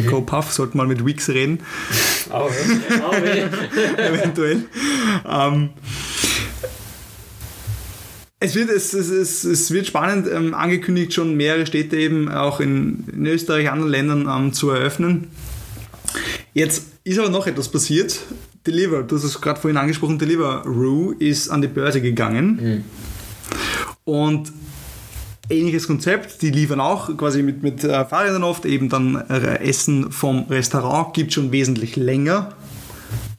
GoPuff, 0.10 0.51
sollten 0.51 0.77
mal 0.77 0.88
mit 0.88 1.05
Wix 1.05 1.29
reden, 1.29 1.60
Aber, 2.32 2.50
eventuell. 3.98 4.65
ähm, 5.29 5.70
es 8.39 8.55
wird, 8.55 8.70
es, 8.70 8.94
es, 8.94 9.10
es, 9.10 9.44
es 9.44 9.72
wird 9.72 9.88
spannend 9.88 10.27
ähm, 10.32 10.53
angekündigt, 10.53 11.13
schon 11.13 11.36
mehrere 11.36 11.65
Städte 11.65 11.98
eben 11.98 12.29
auch 12.29 12.60
in, 12.60 13.05
in 13.12 13.25
Österreich, 13.25 13.70
anderen 13.70 13.91
Ländern 13.91 14.27
ähm, 14.29 14.53
zu 14.53 14.72
eröffnen. 14.72 15.27
Jetzt 16.53 16.84
ist 17.03 17.20
aber 17.20 17.29
noch 17.29 17.48
etwas 17.48 17.70
passiert. 17.70 18.20
Deliver, 18.65 19.03
du 19.03 19.15
hast 19.15 19.24
es 19.24 19.39
gerade 19.39 19.60
vorhin 19.60 19.77
angesprochen, 19.77 20.17
Deliveroo 20.17 21.12
ist 21.12 21.50
an 21.50 21.62
die 21.62 21.67
Börse 21.67 22.01
gegangen. 22.01 22.84
Und 24.05 24.53
ähnliches 25.50 25.88
Konzept, 25.88 26.43
die 26.43 26.51
liefern 26.51 26.79
auch 26.79 27.17
quasi 27.17 27.41
mit, 27.41 27.63
mit 27.63 27.83
äh, 27.83 28.05
Fahrrädern 28.05 28.43
oft, 28.43 28.65
eben 28.65 28.88
dann 28.88 29.15
äh, 29.29 29.67
Essen 29.67 30.12
vom 30.12 30.45
Restaurant, 30.47 31.15
gibt 31.15 31.33
schon 31.33 31.51
wesentlich 31.51 31.95
länger. 31.95 32.53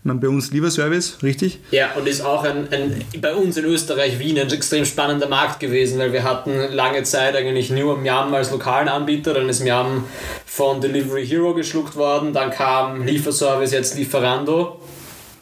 Bei 0.03 0.29
uns 0.29 0.53
Lieferservice, 0.53 1.19
richtig? 1.25 1.59
Ja, 1.73 1.95
und 1.95 2.07
ist 2.07 2.21
auch 2.21 2.45
ein, 2.45 2.73
ein, 2.73 3.05
bei 3.21 3.35
uns 3.35 3.57
in 3.57 3.65
Österreich, 3.65 4.21
Wien, 4.21 4.39
ein 4.39 4.49
extrem 4.53 4.85
spannender 4.85 5.29
Markt 5.29 5.59
gewesen, 5.59 5.99
weil 5.99 6.13
wir 6.13 6.23
hatten 6.23 6.53
lange 6.73 7.03
Zeit 7.03 7.35
eigentlich 7.35 7.71
nur 7.71 7.99
Miam 7.99 8.33
als 8.33 8.53
lokalen 8.53 8.89
Anbieter, 8.89 9.35
dann 9.35 9.49
ist 9.49 9.65
Miam 9.65 10.05
von 10.45 10.81
Delivery 10.81 11.27
Hero 11.27 11.55
geschluckt 11.55 11.97
worden, 11.97 12.33
dann 12.33 12.51
kam 12.51 13.05
Lieferservice, 13.05 13.73
jetzt 13.73 13.97
Lieferando 13.97 14.81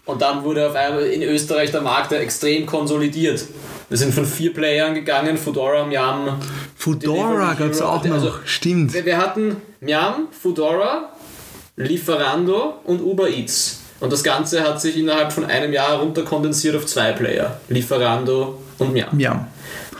und 0.06 0.20
dann 0.22 0.44
wurde 0.44 0.68
auf 0.68 0.74
einmal 0.74 1.04
in 1.04 1.22
Österreich 1.22 1.70
der 1.70 1.80
Markt 1.80 2.12
ja 2.12 2.18
extrem 2.18 2.66
konsolidiert. 2.66 3.44
Wir 3.88 3.98
sind 3.98 4.14
von 4.14 4.26
vier 4.26 4.52
Playern 4.52 4.94
gegangen, 4.94 5.36
Foodora, 5.36 5.84
Miam, 5.84 6.40
Foodora 6.76 7.28
Delivery 7.28 7.56
gab 7.58 7.70
es 7.70 7.82
auch 7.82 8.04
noch, 8.04 8.14
also- 8.14 8.32
stimmt. 8.44 8.92
wir, 8.94 9.04
wir 9.04 9.18
hatten 9.18 9.56
Miam, 9.80 10.28
Foodora, 10.30 11.10
Lieferando 11.76 12.74
und 12.84 13.00
Uber 13.00 13.28
Eats. 13.28 13.80
Und 14.00 14.12
das 14.12 14.22
Ganze 14.22 14.62
hat 14.62 14.80
sich 14.80 14.98
innerhalb 14.98 15.32
von 15.32 15.44
einem 15.46 15.72
Jahr 15.72 15.98
runterkondensiert 16.00 16.76
auf 16.76 16.86
zwei 16.86 17.12
Player. 17.12 17.58
Lieferando 17.68 18.60
und 18.78 18.92
Miam. 18.92 19.18
Ja. 19.18 19.46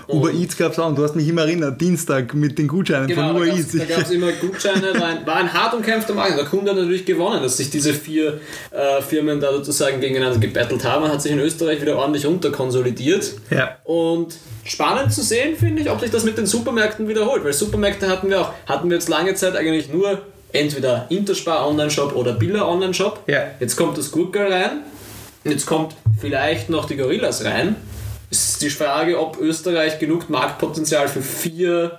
Uber 0.08 0.32
Eats 0.32 0.56
gab 0.56 0.72
es 0.72 0.78
auch 0.78 0.86
und 0.88 0.96
du 0.98 1.04
hast 1.04 1.16
mich 1.16 1.28
immer 1.28 1.42
erinnert, 1.42 1.80
Dienstag 1.80 2.34
mit 2.34 2.58
den 2.58 2.68
Gutscheinen 2.68 3.06
Genau, 3.08 3.28
von 3.28 3.36
Uber 3.36 3.46
da 3.46 3.54
Eats. 3.56 3.72
gab 3.88 4.02
es 4.02 4.10
immer 4.10 4.32
Gutscheine, 4.32 4.92
war 4.98 5.06
ein, 5.08 5.26
war 5.26 5.36
ein 5.36 5.52
hart 5.52 5.74
umkämpfter 5.74 6.14
Markt. 6.14 6.36
Der 6.38 6.44
Kunde 6.44 6.70
hat 6.70 6.78
natürlich 6.78 7.04
gewonnen, 7.04 7.42
dass 7.42 7.56
sich 7.56 7.70
diese 7.70 7.94
vier 7.94 8.40
äh, 8.70 9.00
Firmen 9.02 9.40
da 9.40 9.52
sozusagen 9.52 10.00
gegeneinander 10.00 10.38
gebettelt 10.38 10.84
haben. 10.84 11.02
Man 11.02 11.12
hat 11.12 11.22
sich 11.22 11.32
in 11.32 11.38
Österreich 11.38 11.80
wieder 11.80 11.96
ordentlich 11.96 12.26
runterkonsolidiert. 12.26 13.32
Ja. 13.50 13.76
Und 13.84 14.34
spannend 14.64 15.12
zu 15.12 15.22
sehen, 15.22 15.56
finde 15.56 15.82
ich, 15.82 15.90
ob 15.90 16.00
sich 16.00 16.10
das 16.10 16.24
mit 16.24 16.36
den 16.38 16.46
Supermärkten 16.46 17.08
wiederholt. 17.08 17.44
Weil 17.44 17.52
Supermärkte 17.52 18.08
hatten 18.08 18.28
wir 18.30 18.40
auch, 18.40 18.52
hatten 18.66 18.88
wir 18.90 18.96
jetzt 18.96 19.08
lange 19.08 19.34
Zeit 19.34 19.56
eigentlich 19.56 19.92
nur 19.92 20.20
entweder 20.52 21.06
Interspar 21.08 21.66
Online-Shop 21.68 22.14
oder 22.14 22.32
Billa 22.32 22.66
Online-Shop. 22.66 23.24
Ja. 23.26 23.42
Jetzt 23.60 23.76
kommt 23.76 23.98
das 23.98 24.10
Gurkel 24.10 24.52
rein. 24.52 24.82
Jetzt 25.44 25.66
kommt 25.66 25.94
vielleicht 26.20 26.70
noch 26.70 26.86
die 26.86 26.96
Gorillas 26.96 27.44
rein. 27.44 27.76
Es 28.30 28.50
ist 28.50 28.62
die 28.62 28.70
Frage, 28.70 29.18
ob 29.20 29.40
Österreich 29.40 29.98
genug 29.98 30.28
Marktpotenzial 30.28 31.08
für 31.08 31.22
vier 31.22 31.98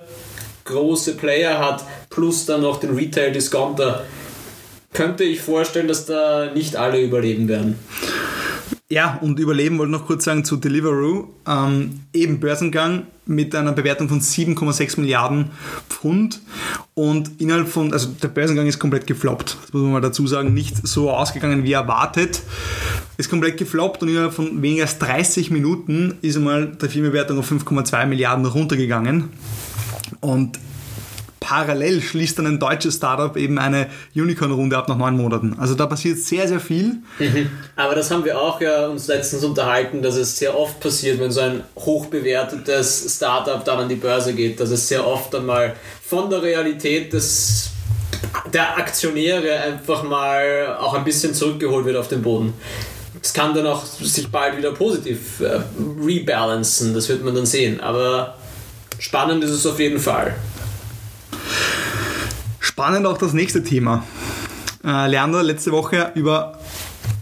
große 0.64 1.14
Player 1.16 1.58
hat, 1.58 1.84
plus 2.10 2.46
dann 2.46 2.62
noch 2.62 2.80
den 2.80 2.94
Retail-Discounter. 2.94 4.04
Könnte 4.92 5.24
ich 5.24 5.40
vorstellen, 5.40 5.88
dass 5.88 6.06
da 6.06 6.50
nicht 6.54 6.76
alle 6.76 7.00
überleben 7.00 7.48
werden. 7.48 7.78
Ja, 8.88 9.18
und 9.20 9.40
überleben 9.40 9.78
wollte 9.78 9.90
noch 9.90 10.06
kurz 10.06 10.24
sagen 10.24 10.44
zu 10.44 10.56
Deliveroo. 10.56 11.26
Ähm, 11.46 12.02
eben 12.12 12.38
Börsengang 12.38 13.06
mit 13.26 13.52
einer 13.56 13.72
Bewertung 13.72 14.08
von 14.08 14.20
7,6 14.20 15.00
Milliarden 15.00 15.50
Pfund 15.88 16.40
und 16.94 17.40
innerhalb 17.40 17.66
von, 17.66 17.92
also 17.92 18.10
der 18.22 18.28
Börsengang 18.28 18.68
ist 18.68 18.78
komplett 18.78 19.08
gefloppt. 19.08 19.56
Das 19.60 19.72
muss 19.72 19.82
man 19.82 19.90
mal 19.90 20.00
dazu 20.00 20.28
sagen, 20.28 20.54
nicht 20.54 20.86
so 20.86 21.10
ausgegangen 21.10 21.64
wie 21.64 21.72
erwartet. 21.72 22.42
Ist 23.16 23.28
komplett 23.28 23.56
gefloppt 23.56 24.02
und 24.02 24.10
innerhalb 24.10 24.32
von 24.32 24.62
weniger 24.62 24.84
als 24.84 25.00
30 25.00 25.50
Minuten 25.50 26.18
ist 26.22 26.36
einmal 26.36 26.68
die 26.68 26.88
Firmenbewertung 26.88 27.40
auf 27.40 27.50
5,2 27.50 28.06
Milliarden 28.06 28.46
runtergegangen. 28.46 29.30
Und 30.20 30.60
parallel 31.46 32.02
schließt 32.02 32.40
dann 32.40 32.46
ein 32.46 32.58
deutsches 32.58 32.96
Startup 32.96 33.36
eben 33.36 33.58
eine 33.58 33.86
Unicorn-Runde 34.16 34.76
ab 34.76 34.88
nach 34.88 34.96
neun 34.96 35.16
Monaten. 35.16 35.54
Also 35.60 35.76
da 35.76 35.86
passiert 35.86 36.18
sehr, 36.18 36.48
sehr 36.48 36.58
viel. 36.58 36.96
Mhm. 37.20 37.48
Aber 37.76 37.94
das 37.94 38.10
haben 38.10 38.24
wir 38.24 38.40
auch 38.40 38.60
ja 38.60 38.88
uns 38.88 39.06
letztens 39.06 39.44
unterhalten, 39.44 40.02
dass 40.02 40.16
es 40.16 40.36
sehr 40.36 40.58
oft 40.58 40.80
passiert, 40.80 41.20
wenn 41.20 41.30
so 41.30 41.42
ein 41.42 41.62
hochbewertetes 41.76 43.14
Startup 43.14 43.64
dann 43.64 43.78
an 43.78 43.88
die 43.88 43.94
Börse 43.94 44.34
geht, 44.34 44.58
dass 44.58 44.70
es 44.70 44.88
sehr 44.88 45.06
oft 45.06 45.32
dann 45.34 45.46
mal 45.46 45.76
von 46.04 46.28
der 46.28 46.42
Realität 46.42 47.12
des 47.12 47.70
der 48.52 48.76
Aktionäre 48.76 49.60
einfach 49.60 50.02
mal 50.02 50.76
auch 50.80 50.94
ein 50.94 51.04
bisschen 51.04 51.32
zurückgeholt 51.32 51.84
wird 51.84 51.96
auf 51.96 52.08
den 52.08 52.22
Boden. 52.22 52.54
Es 53.22 53.32
kann 53.32 53.54
dann 53.54 53.66
auch 53.66 53.84
sich 53.84 54.28
bald 54.28 54.56
wieder 54.56 54.72
positiv 54.72 55.40
äh, 55.40 55.60
rebalancen, 56.04 56.92
das 56.92 57.08
wird 57.08 57.24
man 57.24 57.34
dann 57.36 57.46
sehen. 57.46 57.80
Aber 57.80 58.36
spannend 58.98 59.44
ist 59.44 59.50
es 59.50 59.64
auf 59.64 59.78
jeden 59.78 60.00
Fall. 60.00 60.34
Spannend 62.76 63.06
auch 63.06 63.16
das 63.16 63.32
nächste 63.32 63.62
Thema. 63.62 64.04
Äh, 64.84 65.08
Leander 65.08 65.42
letzte 65.42 65.72
Woche 65.72 66.12
über 66.14 66.58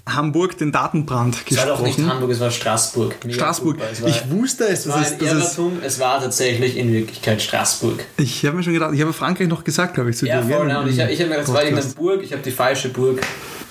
Hamburg 0.05 0.59
den 0.59 0.73
Datenbrand 0.73 1.47
gesprochen. 1.47 1.57
Es 1.57 1.71
war 1.71 1.77
doch 1.77 1.87
nicht 1.87 2.01
Hamburg, 2.01 2.31
es 2.33 2.41
war 2.41 2.51
Straßburg. 2.51 3.25
Mega 3.25 3.37
Straßburg. 3.37 3.79
War, 3.79 4.09
ich 4.09 4.31
wusste 4.33 4.65
es. 4.65 4.81
Es 4.81 4.89
war 4.89 4.97
ein 4.97 5.21
Irrtum, 5.21 5.79
es 5.81 6.01
war 6.01 6.21
tatsächlich 6.21 6.77
in 6.77 6.93
Wirklichkeit 6.93 7.41
Straßburg. 7.41 8.05
Ich 8.17 8.45
habe 8.45 8.57
mir 8.57 8.63
schon 8.65 8.73
gedacht, 8.73 8.95
ich 8.95 9.01
habe 9.01 9.13
Frankreich 9.13 9.47
noch 9.47 9.63
gesagt, 9.63 9.95
glaube 9.95 10.11
ich, 10.11 10.17
zu 10.17 10.27
ja, 10.27 10.43
dir. 10.43 10.57
Voll, 10.57 10.69
ja, 10.69 10.81
und 10.81 10.89
ich, 10.89 10.99
ich 10.99 11.01
habe 11.01 11.09
mir 11.09 11.37
gedacht, 11.37 11.43
es 11.47 11.55
war 11.55 11.63
irgendeine 11.63 11.95
Burg, 11.95 12.25
ich 12.25 12.33
habe 12.33 12.43
die 12.43 12.51
falsche 12.51 12.89
Burg. 12.89 13.21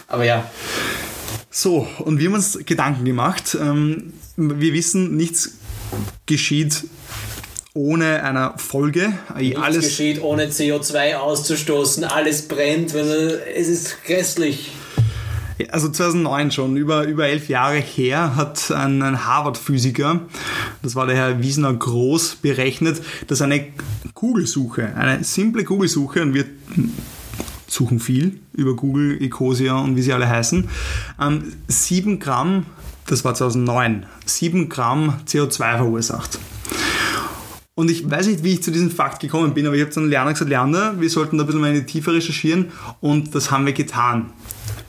Aber 0.08 0.24
ja. 0.24 0.50
So, 1.50 1.86
und 2.00 2.18
wir 2.18 2.28
haben 2.28 2.36
uns 2.36 2.60
Gedanken 2.66 3.04
gemacht. 3.04 3.58
Ähm, 3.60 4.14
wir 4.38 4.72
wissen, 4.72 5.18
nichts 5.18 5.58
geschieht 6.28 6.86
ohne 7.74 8.24
einer 8.24 8.58
Folge. 8.58 9.14
Nichts 9.38 9.60
alles 9.60 9.86
geschieht 9.86 10.22
ohne 10.22 10.48
CO2 10.48 11.16
auszustoßen, 11.16 12.04
alles 12.04 12.48
brennt, 12.48 12.94
es 12.94 13.68
ist 13.68 14.04
grässlich. 14.04 14.72
Also 15.70 15.90
2009 15.90 16.52
schon, 16.52 16.78
über, 16.78 17.06
über 17.06 17.28
elf 17.28 17.48
Jahre 17.48 17.78
her, 17.78 18.36
hat 18.36 18.72
ein, 18.72 19.02
ein 19.02 19.26
Harvard-Physiker, 19.26 20.22
das 20.82 20.96
war 20.96 21.06
der 21.08 21.16
Herr 21.16 21.42
Wiesner 21.42 21.74
Groß, 21.74 22.38
berechnet, 22.42 23.02
dass 23.28 23.42
eine 23.42 23.68
Kugelsuche, 24.14 24.96
eine 24.96 25.24
simple 25.24 25.64
Kugelsuche, 25.64 26.22
und 26.22 26.34
wir 26.34 26.46
suchen 27.68 28.00
viel 28.00 28.40
über 28.54 28.76
Google, 28.76 29.22
Ecosia 29.22 29.76
und 29.78 29.96
wie 29.96 30.02
sie 30.02 30.14
alle 30.14 30.28
heißen, 30.28 30.70
ähm, 31.22 31.54
7 31.68 32.20
Gramm, 32.20 32.66
das 33.08 33.24
war 33.24 33.34
2009, 33.34 34.06
7 34.26 34.70
Gramm 34.70 35.22
CO2 35.28 35.78
verursacht. 35.78 36.40
Und 37.76 37.90
ich 37.90 38.10
weiß 38.10 38.28
nicht, 38.28 38.44
wie 38.44 38.54
ich 38.54 38.64
zu 38.64 38.70
diesem 38.70 38.92
Fakt 38.92 39.20
gekommen 39.20 39.56
bin, 39.56 39.66
aber 39.66 39.76
ich 39.76 39.82
habe 39.82 39.92
dann 39.92 40.08
Lerner 40.08 40.34
gesagt, 40.34 40.50
Lerner, 40.50 41.02
wir 41.02 41.10
sollten 41.10 41.38
da 41.38 41.44
ein 41.44 41.48
bisschen 41.48 41.62
mal 41.62 41.74
in 41.74 41.80
die 41.80 41.86
Tiefe 41.92 42.14
recherchieren 42.14 42.72
und 43.02 43.34
das 43.34 43.50
haben 43.50 43.66
wir 43.66 43.74
getan. 43.74 44.30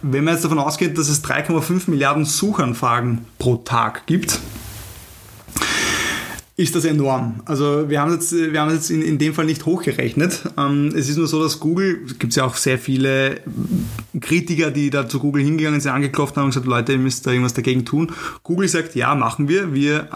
Wenn 0.02 0.24
man 0.24 0.34
jetzt 0.34 0.44
davon 0.44 0.58
ausgeht, 0.58 0.98
dass 0.98 1.08
es 1.08 1.24
3,5 1.24 1.88
Milliarden 1.88 2.26
Suchanfragen 2.26 3.24
pro 3.38 3.56
Tag 3.56 4.06
gibt, 4.06 4.38
ist 6.56 6.76
das 6.76 6.84
enorm. 6.84 7.40
Also 7.46 7.88
wir 7.88 8.02
haben 8.02 8.12
es 8.12 8.30
jetzt, 8.30 8.52
wir 8.52 8.60
haben 8.60 8.70
jetzt 8.70 8.90
in, 8.90 9.00
in 9.00 9.16
dem 9.16 9.32
Fall 9.32 9.46
nicht 9.46 9.64
hochgerechnet. 9.64 10.42
Ähm, 10.58 10.92
es 10.94 11.08
ist 11.08 11.16
nur 11.16 11.26
so, 11.26 11.42
dass 11.42 11.60
Google, 11.60 12.02
es 12.06 12.18
gibt 12.18 12.36
ja 12.36 12.44
auch 12.44 12.54
sehr 12.54 12.78
viele 12.78 13.40
Kritiker, 14.20 14.70
die 14.70 14.90
da 14.90 15.08
zu 15.08 15.20
Google 15.20 15.42
hingegangen 15.42 15.80
sind, 15.80 15.90
angeklopft 15.90 16.36
haben 16.36 16.44
und 16.44 16.50
gesagt, 16.50 16.66
Leute, 16.66 16.92
ihr 16.92 16.98
müsst 16.98 17.26
da 17.26 17.30
irgendwas 17.30 17.54
dagegen 17.54 17.86
tun. 17.86 18.12
Google 18.42 18.68
sagt, 18.68 18.94
ja, 18.94 19.14
machen 19.14 19.48
wir. 19.48 19.72
Wir 19.72 20.08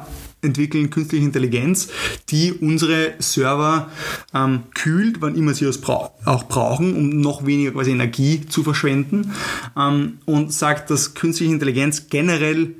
entwickeln 0.42 0.90
künstliche 0.90 1.24
Intelligenz, 1.24 1.88
die 2.28 2.52
unsere 2.52 3.14
Server 3.18 3.90
ähm, 4.34 4.64
kühlt, 4.74 5.20
wann 5.20 5.34
immer 5.34 5.54
sie 5.54 5.64
es 5.64 5.80
bra 5.80 6.12
auch 6.24 6.44
brauchen, 6.44 6.94
um 6.94 7.20
noch 7.20 7.46
weniger 7.46 7.72
quasi 7.72 7.90
Energie 7.90 8.46
zu 8.46 8.62
verschwenden 8.62 9.32
ähm, 9.76 10.18
und 10.24 10.52
sagt, 10.52 10.90
dass 10.90 11.14
künstliche 11.14 11.52
Intelligenz 11.52 12.08
generell 12.08 12.74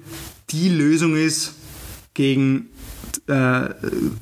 die 0.51 0.69
Lösung 0.69 1.17
ist 1.17 1.55
gegen 2.15 2.69
äh, 3.27 3.69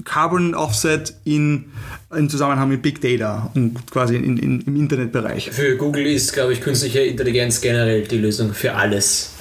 Carbon 0.05 0.55
Offset 0.55 1.15
in, 1.25 1.67
in 2.15 2.29
Zusammenhang 2.29 2.69
mit 2.69 2.83
Big 2.83 3.01
Data 3.01 3.51
und 3.55 3.91
quasi 3.91 4.17
in, 4.17 4.37
in, 4.37 4.61
im 4.63 4.77
Internetbereich. 4.77 5.51
Für 5.51 5.77
Google 5.77 6.07
ist, 6.07 6.33
glaube 6.33 6.53
ich, 6.53 6.61
künstliche 6.61 7.01
Intelligenz 7.01 7.61
generell 7.61 8.03
die 8.03 8.19
Lösung 8.19 8.53
für 8.55 8.75
alles. 8.75 9.33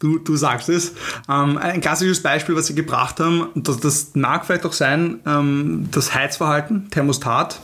Du, 0.00 0.18
du 0.18 0.36
sagst 0.36 0.68
es. 0.68 0.92
Ähm, 1.28 1.58
ein 1.58 1.80
klassisches 1.80 2.22
Beispiel, 2.22 2.54
was 2.54 2.68
sie 2.68 2.74
gebracht 2.74 3.18
haben, 3.18 3.48
das, 3.56 3.80
das 3.80 4.14
mag 4.14 4.46
vielleicht 4.46 4.64
auch 4.64 4.72
sein, 4.72 5.20
ähm, 5.26 5.88
das 5.90 6.14
Heizverhalten, 6.14 6.88
Thermostat, 6.90 7.60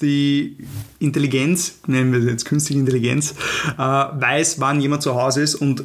die 0.00 0.56
Intelligenz, 0.98 1.80
nennen 1.86 2.12
wir 2.12 2.20
jetzt 2.30 2.46
künstliche 2.46 2.80
Intelligenz, 2.80 3.34
äh, 3.76 3.78
weiß, 3.78 4.58
wann 4.58 4.80
jemand 4.80 5.02
zu 5.02 5.14
Hause 5.14 5.42
ist 5.42 5.54
und 5.54 5.84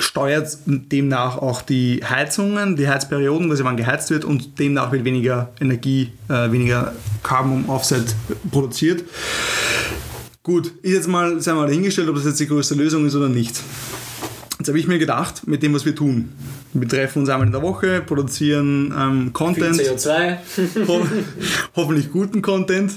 steuert 0.00 0.58
demnach 0.66 1.38
auch 1.38 1.62
die 1.62 2.02
Heizungen, 2.04 2.74
die 2.74 2.88
Heizperioden, 2.88 3.48
also 3.50 3.62
wann 3.62 3.76
geheizt 3.76 4.10
wird 4.10 4.24
und 4.24 4.58
demnach 4.58 4.90
wird 4.90 5.04
weniger 5.04 5.52
Energie, 5.60 6.12
äh, 6.28 6.50
weniger 6.50 6.94
Carbon 7.22 7.68
Offset 7.68 8.14
produziert. 8.50 9.04
Gut, 10.42 10.72
ist 10.82 10.94
jetzt 10.94 11.08
mal, 11.08 11.40
sei 11.40 11.52
mal 11.52 11.66
dahingestellt, 11.66 12.08
ob 12.08 12.16
das 12.16 12.24
jetzt 12.24 12.40
die 12.40 12.46
größte 12.46 12.74
Lösung 12.74 13.06
ist 13.06 13.14
oder 13.14 13.28
nicht. 13.28 13.60
Jetzt 14.68 14.72
habe 14.72 14.80
ich 14.80 14.86
mir 14.86 14.98
gedacht, 14.98 15.46
mit 15.46 15.62
dem, 15.62 15.72
was 15.72 15.86
wir 15.86 15.94
tun, 15.96 16.28
wir 16.74 16.86
treffen 16.86 17.20
uns 17.20 17.30
einmal 17.30 17.46
in 17.46 17.52
der 17.52 17.62
Woche, 17.62 18.02
produzieren 18.02 18.94
ähm, 18.94 19.32
Content. 19.32 19.80
Viel 19.80 19.92
CO2. 19.92 20.86
ho 20.86 21.06
hoffentlich 21.74 22.12
guten 22.12 22.42
Content. 22.42 22.92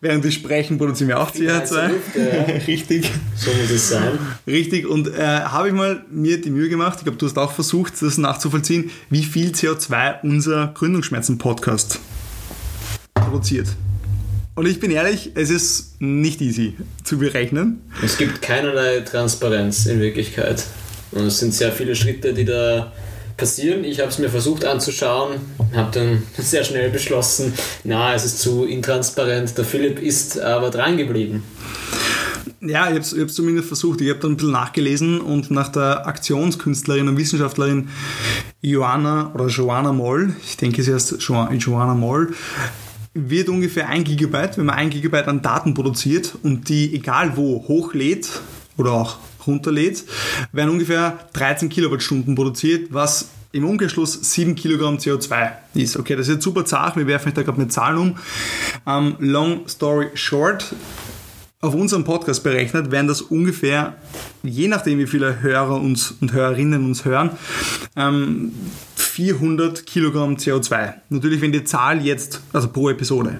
Während 0.00 0.24
wir 0.24 0.32
sprechen, 0.32 0.78
produzieren 0.78 1.10
wir 1.10 1.20
auch 1.20 1.30
CO2. 1.30 1.88
Luft, 1.90 2.16
ja. 2.16 2.54
Richtig. 2.66 3.08
So 3.36 3.52
muss 3.52 3.70
es 3.70 3.90
sein. 3.90 4.18
Richtig. 4.48 4.84
Und 4.88 5.14
äh, 5.16 5.22
habe 5.22 5.68
ich 5.68 5.74
mal 5.74 6.04
mir 6.10 6.40
die 6.40 6.50
Mühe 6.50 6.68
gemacht, 6.68 6.96
ich 6.98 7.04
glaube, 7.04 7.18
du 7.18 7.26
hast 7.26 7.38
auch 7.38 7.52
versucht, 7.52 8.02
das 8.02 8.18
nachzuvollziehen, 8.18 8.90
wie 9.08 9.22
viel 9.22 9.52
CO2 9.52 10.22
unser 10.24 10.72
Gründungsschmerzen-Podcast 10.74 12.00
produziert. 13.14 13.68
Und 14.56 14.66
ich 14.66 14.80
bin 14.80 14.90
ehrlich, 14.90 15.30
es 15.36 15.50
ist 15.50 16.00
nicht 16.00 16.40
easy 16.40 16.74
zu 17.04 17.18
berechnen. 17.18 17.80
Es 18.02 18.18
gibt 18.18 18.42
keinerlei 18.42 19.02
Transparenz 19.02 19.86
in 19.86 20.00
Wirklichkeit. 20.00 20.64
Und 21.12 21.26
es 21.26 21.38
sind 21.38 21.54
sehr 21.54 21.72
viele 21.72 21.94
Schritte, 21.94 22.34
die 22.34 22.44
da 22.44 22.92
passieren. 23.36 23.84
Ich 23.84 24.00
habe 24.00 24.08
es 24.08 24.18
mir 24.18 24.28
versucht 24.28 24.64
anzuschauen, 24.64 25.40
habe 25.74 25.90
dann 25.92 26.22
sehr 26.38 26.64
schnell 26.64 26.90
beschlossen, 26.90 27.52
na, 27.84 28.14
es 28.14 28.24
ist 28.24 28.40
zu 28.40 28.64
intransparent. 28.64 29.56
Der 29.56 29.64
Philipp 29.64 30.00
ist 30.00 30.38
aber 30.38 30.70
dran 30.70 30.96
geblieben. 30.96 31.42
Ja, 32.60 32.88
ich 32.88 33.14
habe 33.14 33.24
es 33.24 33.34
zumindest 33.34 33.66
versucht. 33.66 34.00
Ich 34.00 34.10
habe 34.10 34.20
dann 34.20 34.32
ein 34.32 34.36
bisschen 34.36 34.52
nachgelesen 34.52 35.20
und 35.20 35.50
nach 35.50 35.68
der 35.68 36.06
Aktionskünstlerin 36.06 37.08
und 37.08 37.16
Wissenschaftlerin 37.16 37.88
Joanna 38.60 39.32
oder 39.34 39.48
Joanna 39.48 39.92
Moll, 39.92 40.36
ich 40.44 40.56
denke, 40.56 40.82
sie 40.82 40.94
heißt 40.94 41.16
Joanna 41.18 41.94
Moll, 41.94 42.34
wird 43.14 43.48
ungefähr 43.48 43.88
ein 43.88 44.04
Gigabyte, 44.04 44.58
wenn 44.58 44.66
man 44.66 44.76
ein 44.76 44.90
Gigabyte 44.90 45.26
an 45.26 45.42
Daten 45.42 45.74
produziert 45.74 46.36
und 46.42 46.68
die 46.68 46.94
egal 46.94 47.36
wo 47.36 47.66
hochlädt 47.66 48.28
oder 48.76 48.92
auch 48.92 49.16
runterlädt, 49.46 50.04
werden 50.52 50.70
ungefähr 50.70 51.18
13 51.32 51.68
Kilowattstunden 51.68 52.34
produziert, 52.34 52.88
was 52.92 53.28
im 53.52 53.64
Umkehrschluss 53.66 54.32
7 54.32 54.54
Kilogramm 54.54 54.96
CO2 54.96 55.52
ist. 55.74 55.96
Okay, 55.96 56.16
das 56.16 56.28
ist 56.28 56.34
jetzt 56.34 56.44
super 56.44 56.64
zart, 56.64 56.96
wir 56.96 57.06
werfen 57.06 57.28
euch 57.28 57.34
da 57.34 57.42
gerade 57.42 57.58
eine 57.58 57.68
Zahl 57.68 57.98
um. 57.98 58.16
Um, 58.86 59.16
long 59.18 59.68
story 59.68 60.08
short, 60.14 60.74
auf 61.60 61.74
unserem 61.74 62.04
Podcast 62.04 62.42
berechnet, 62.42 62.90
werden 62.90 63.06
das 63.06 63.22
ungefähr, 63.22 63.94
je 64.42 64.68
nachdem 64.68 64.98
wie 64.98 65.06
viele 65.06 65.42
Hörer 65.42 65.76
uns 65.76 66.14
und 66.20 66.32
Hörerinnen 66.32 66.84
uns 66.84 67.04
hören, 67.04 67.30
ähm, 67.94 68.52
400 68.96 69.86
Kilogramm 69.86 70.36
CO2. 70.36 70.94
Natürlich, 71.10 71.40
wenn 71.40 71.52
die 71.52 71.64
Zahl 71.64 72.04
jetzt, 72.04 72.40
also 72.52 72.68
pro 72.68 72.88
Episode. 72.88 73.38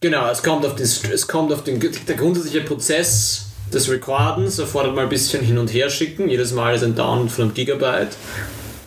Genau, 0.00 0.28
es 0.30 0.42
kommt 0.42 0.66
auf, 0.66 0.74
das, 0.74 1.02
es 1.04 1.26
kommt 1.26 1.52
auf 1.52 1.64
den, 1.64 1.80
der 1.80 2.16
grundsätzliche 2.16 2.60
Prozess 2.60 3.45
des 3.72 3.90
Recordens 3.90 4.58
erfordert 4.58 4.94
mal 4.94 5.02
ein 5.02 5.08
bisschen 5.08 5.42
hin 5.42 5.58
und 5.58 5.72
her 5.72 5.90
schicken. 5.90 6.28
Jedes 6.28 6.52
Mal 6.52 6.74
ist 6.74 6.84
ein 6.84 6.94
Download 6.94 7.30
von 7.30 7.44
einem 7.44 7.54
Gigabyte. 7.54 8.16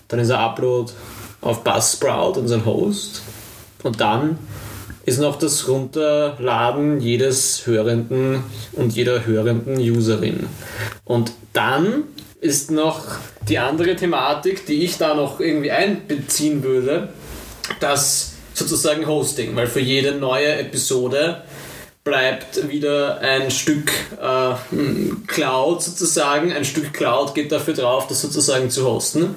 Dann 0.08 0.20
ist 0.20 0.32
ein 0.32 0.40
Upload 0.40 0.92
auf 1.42 1.64
Buzzsprout, 1.64 2.40
unseren 2.40 2.66
Host. 2.66 3.22
Und 3.84 4.02
dann 4.02 4.40
ist 5.06 5.20
noch 5.20 5.38
das 5.38 5.68
Runterladen 5.68 7.02
jedes 7.02 7.66
Hörenden 7.66 8.44
und 8.74 8.94
jeder 8.94 9.26
hörenden 9.26 9.78
Userin. 9.78 10.48
Und 11.06 11.32
dann 11.54 12.04
ist 12.42 12.72
noch 12.72 13.06
die 13.48 13.58
andere 13.58 13.96
Thematik, 13.96 14.66
die 14.66 14.84
ich 14.84 14.98
da 14.98 15.14
noch 15.14 15.40
irgendwie 15.40 15.72
einbeziehen 15.72 16.64
würde, 16.64 17.10
das 17.80 18.34
sozusagen 18.54 19.08
Hosting, 19.08 19.56
weil 19.56 19.68
für 19.68 19.80
jede 19.80 20.14
neue 20.14 20.56
Episode 20.58 21.44
bleibt 22.04 22.70
wieder 22.70 23.20
ein 23.20 23.52
Stück 23.52 23.92
äh, 24.22 24.56
Cloud 25.28 25.84
sozusagen. 25.84 26.52
Ein 26.52 26.66
Stück 26.66 26.94
Cloud 26.94 27.36
geht 27.36 27.52
dafür 27.52 27.74
drauf, 27.74 28.08
das 28.08 28.22
sozusagen 28.22 28.70
zu 28.70 28.86
hosten. 28.86 29.36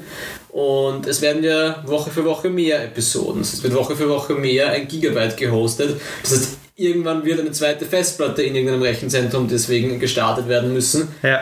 Und 0.48 1.06
es 1.06 1.22
werden 1.22 1.42
ja 1.42 1.82
Woche 1.86 2.10
für 2.10 2.24
Woche 2.24 2.50
mehr 2.50 2.84
Episoden. 2.84 3.40
Es 3.40 3.62
wird 3.62 3.74
Woche 3.74 3.96
für 3.96 4.08
Woche 4.08 4.34
mehr 4.34 4.70
ein 4.70 4.86
Gigabyte 4.86 5.36
gehostet. 5.36 6.00
Das 6.22 6.32
heißt, 6.32 6.58
irgendwann 6.76 7.24
wird 7.24 7.40
eine 7.40 7.52
zweite 7.52 7.86
Festplatte 7.86 8.42
in 8.42 8.54
irgendeinem 8.54 8.82
Rechenzentrum 8.82 9.48
deswegen 9.48 9.98
gestartet 9.98 10.48
werden 10.48 10.72
müssen. 10.72 11.08
Ja. 11.22 11.40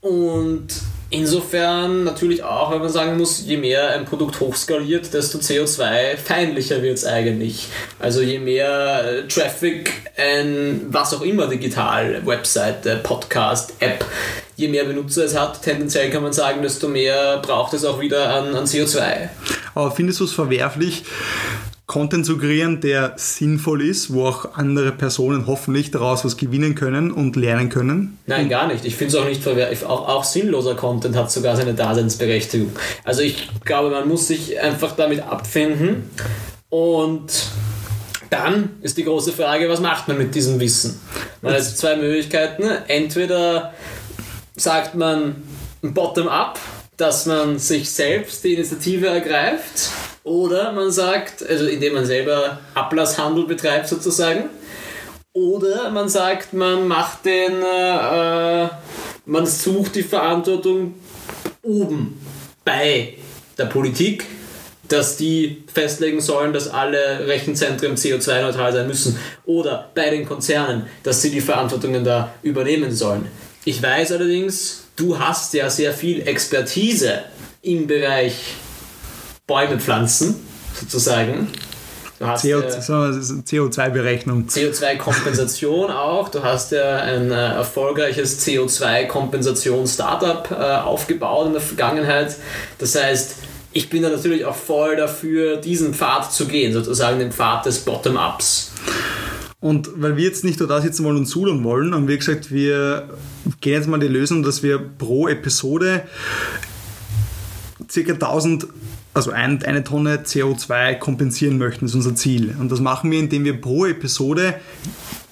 Und 0.00 0.68
insofern 1.14 2.04
natürlich 2.04 2.42
auch, 2.42 2.72
wenn 2.72 2.80
man 2.80 2.88
sagen 2.88 3.16
muss, 3.16 3.44
je 3.46 3.56
mehr 3.56 3.90
ein 3.90 4.04
Produkt 4.04 4.40
hochskaliert, 4.40 5.14
desto 5.14 5.38
CO2-feindlicher 5.38 6.82
wird 6.82 6.98
es 6.98 7.06
eigentlich. 7.06 7.68
Also 8.00 8.20
je 8.20 8.38
mehr 8.38 9.04
äh, 9.04 9.28
Traffic 9.28 9.92
ein 10.16 10.86
was 10.88 11.14
auch 11.14 11.22
immer 11.22 11.46
digital, 11.46 12.26
Webseite, 12.26 12.96
Podcast, 13.02 13.74
App, 13.78 14.04
je 14.56 14.68
mehr 14.68 14.84
Benutzer 14.84 15.24
es 15.24 15.38
hat, 15.38 15.62
tendenziell 15.62 16.10
kann 16.10 16.22
man 16.22 16.32
sagen, 16.32 16.62
desto 16.62 16.88
mehr 16.88 17.38
braucht 17.38 17.74
es 17.74 17.84
auch 17.84 18.00
wieder 18.00 18.34
an, 18.34 18.54
an 18.54 18.64
CO2. 18.64 19.28
Aber 19.74 19.90
findest 19.92 20.20
du 20.20 20.24
es 20.24 20.32
verwerflich, 20.32 21.04
Content 21.86 22.24
zu 22.24 22.38
kreieren, 22.38 22.80
der 22.80 23.12
sinnvoll 23.16 23.82
ist, 23.82 24.12
wo 24.12 24.26
auch 24.26 24.54
andere 24.54 24.90
Personen 24.90 25.46
hoffentlich 25.46 25.90
daraus 25.90 26.24
was 26.24 26.38
gewinnen 26.38 26.74
können 26.74 27.10
und 27.10 27.36
lernen 27.36 27.68
können? 27.68 28.18
Nein, 28.26 28.48
gar 28.48 28.66
nicht. 28.68 28.86
Ich 28.86 28.96
finde 28.96 29.14
es 29.14 29.22
auch 29.22 29.28
nicht 29.28 29.42
verwerflich. 29.42 29.84
Auch, 29.84 30.08
auch 30.08 30.24
sinnloser 30.24 30.76
Content 30.76 31.14
hat 31.14 31.30
sogar 31.30 31.56
seine 31.56 31.74
Daseinsberechtigung. 31.74 32.72
Also 33.04 33.20
ich 33.20 33.48
glaube, 33.64 33.90
man 33.90 34.08
muss 34.08 34.28
sich 34.28 34.58
einfach 34.58 34.96
damit 34.96 35.20
abfinden 35.20 36.08
und 36.70 37.30
dann 38.30 38.70
ist 38.80 38.96
die 38.96 39.04
große 39.04 39.32
Frage, 39.32 39.68
was 39.68 39.80
macht 39.80 40.08
man 40.08 40.18
mit 40.18 40.34
diesem 40.34 40.58
Wissen? 40.58 40.98
Man 41.42 41.52
hat 41.52 41.60
jetzt 41.60 41.78
zwei 41.78 41.96
Möglichkeiten. 41.96 42.64
Entweder 42.88 43.74
sagt 44.56 44.94
man 44.94 45.36
bottom-up, 45.82 46.58
dass 46.96 47.26
man 47.26 47.58
sich 47.58 47.90
selbst 47.90 48.44
die 48.44 48.54
Initiative 48.54 49.08
ergreift 49.08 49.90
oder 50.22 50.72
man 50.72 50.90
sagt, 50.90 51.46
also 51.46 51.66
indem 51.66 51.94
man 51.94 52.06
selber 52.06 52.58
Ablasshandel 52.74 53.46
betreibt 53.46 53.88
sozusagen. 53.88 54.48
Oder 55.32 55.90
man 55.90 56.08
sagt, 56.08 56.52
man 56.52 56.86
macht 56.86 57.24
den, 57.24 57.60
äh, 57.62 58.68
man 59.26 59.46
sucht 59.46 59.96
die 59.96 60.04
Verantwortung 60.04 60.94
oben 61.62 62.20
bei 62.64 63.14
der 63.58 63.66
Politik, 63.66 64.24
dass 64.88 65.16
die 65.16 65.64
festlegen 65.72 66.20
sollen, 66.20 66.52
dass 66.52 66.68
alle 66.68 67.26
Rechenzentren 67.26 67.96
CO2-neutral 67.96 68.72
sein 68.72 68.86
müssen. 68.86 69.18
Oder 69.44 69.90
bei 69.94 70.10
den 70.10 70.26
Konzernen, 70.26 70.86
dass 71.02 71.22
sie 71.22 71.30
die 71.30 71.40
Verantwortungen 71.40 72.04
da 72.04 72.32
übernehmen 72.42 72.92
sollen. 72.92 73.26
Ich 73.64 73.82
weiß 73.82 74.12
allerdings, 74.12 74.83
du 74.96 75.18
hast 75.18 75.54
ja 75.54 75.70
sehr 75.70 75.92
viel 75.92 76.26
Expertise 76.26 77.20
im 77.62 77.86
Bereich 77.86 78.34
Bäume 79.46 79.78
pflanzen, 79.78 80.36
sozusagen. 80.78 81.48
Du 82.18 82.26
hast 82.26 82.42
CO, 82.42 82.48
ja 82.48 82.58
CO2-Berechnung. 82.60 84.46
CO2-Kompensation 84.48 85.90
auch. 85.90 86.28
Du 86.28 86.42
hast 86.42 86.72
ja 86.72 86.98
ein 86.98 87.30
äh, 87.30 87.54
erfolgreiches 87.54 88.46
CO2-Kompensation-Startup 88.46 90.50
äh, 90.50 90.54
aufgebaut 90.54 91.46
in 91.48 91.52
der 91.52 91.60
Vergangenheit. 91.60 92.36
Das 92.78 92.94
heißt, 92.94 93.36
ich 93.72 93.90
bin 93.90 94.02
da 94.02 94.10
natürlich 94.10 94.44
auch 94.44 94.54
voll 94.54 94.94
dafür, 94.96 95.56
diesen 95.56 95.92
Pfad 95.92 96.32
zu 96.32 96.46
gehen, 96.46 96.72
sozusagen 96.72 97.18
den 97.18 97.32
Pfad 97.32 97.66
des 97.66 97.80
Bottom-Ups. 97.80 98.70
Und 99.64 99.88
weil 99.96 100.18
wir 100.18 100.24
jetzt 100.24 100.44
nicht 100.44 100.60
nur 100.60 100.68
da 100.68 100.82
sitzen 100.82 101.04
wollen 101.04 101.16
und 101.16 101.24
sudern 101.24 101.64
wollen, 101.64 101.94
haben 101.94 102.06
wir 102.06 102.18
gesagt, 102.18 102.52
wir 102.52 103.08
gehen 103.62 103.72
jetzt 103.72 103.88
mal 103.88 103.98
die 103.98 104.08
Lösung, 104.08 104.42
dass 104.42 104.62
wir 104.62 104.78
pro 104.78 105.26
Episode 105.26 106.02
circa 107.90 108.12
1000 108.12 108.66
also 109.14 109.30
ein, 109.30 109.62
eine 109.62 109.82
Tonne 109.82 110.18
CO2 110.18 110.98
kompensieren 110.98 111.56
möchten, 111.56 111.86
ist 111.86 111.94
unser 111.94 112.14
Ziel. 112.14 112.54
Und 112.60 112.70
das 112.70 112.80
machen 112.80 113.10
wir, 113.10 113.18
indem 113.18 113.44
wir 113.44 113.58
pro 113.58 113.86
Episode, 113.86 114.56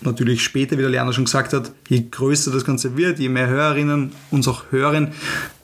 natürlich 0.01 0.43
später, 0.43 0.79
wie 0.79 0.83
der 0.83 0.91
Lerner 0.91 1.13
schon 1.13 1.27
gesagt 1.27 1.53
hat, 1.53 1.71
je 1.89 2.03
größer 2.11 2.53
das 2.53 2.65
Ganze 2.65 2.97
wird, 2.97 3.19
je 3.19 3.29
mehr 3.29 3.49
Hörerinnen 3.49 4.13
uns 4.31 4.49
auch 4.49 4.65
hören, 4.71 5.09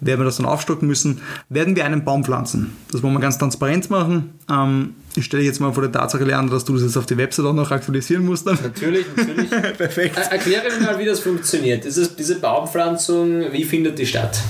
werden 0.00 0.20
wir 0.20 0.24
das 0.24 0.36
dann 0.36 0.46
aufstocken 0.46 0.86
müssen, 0.86 1.22
werden 1.48 1.74
wir 1.74 1.86
einen 1.86 2.04
Baum 2.04 2.22
pflanzen. 2.22 2.76
Das 2.92 3.02
wollen 3.02 3.14
wir 3.14 3.20
ganz 3.20 3.38
transparent 3.38 3.88
machen. 3.88 4.34
Ähm, 4.50 4.94
ich 5.18 5.24
stelle 5.24 5.42
jetzt 5.42 5.60
mal 5.60 5.72
vor 5.72 5.82
der 5.82 5.92
Tatsache, 5.92 6.24
Lerner, 6.24 6.50
dass 6.50 6.64
du 6.64 6.74
das 6.74 6.82
jetzt 6.82 6.96
auf 6.96 7.06
die 7.06 7.16
Website 7.16 7.44
auch 7.44 7.52
noch 7.52 7.70
aktualisieren 7.70 8.24
musst. 8.24 8.46
Dann. 8.46 8.58
Natürlich, 8.62 9.06
natürlich. 9.16 9.50
Perfekt. 9.78 10.16
Er 10.16 10.32
erkläre 10.32 10.64
mir 10.78 10.86
mal, 10.86 10.98
wie 10.98 11.04
das 11.04 11.20
funktioniert. 11.20 11.84
Dieses, 11.84 12.16
diese 12.16 12.36
Baumpflanzung, 12.36 13.52
wie 13.52 13.64
findet 13.64 13.98
die 13.98 14.06
statt? 14.06 14.40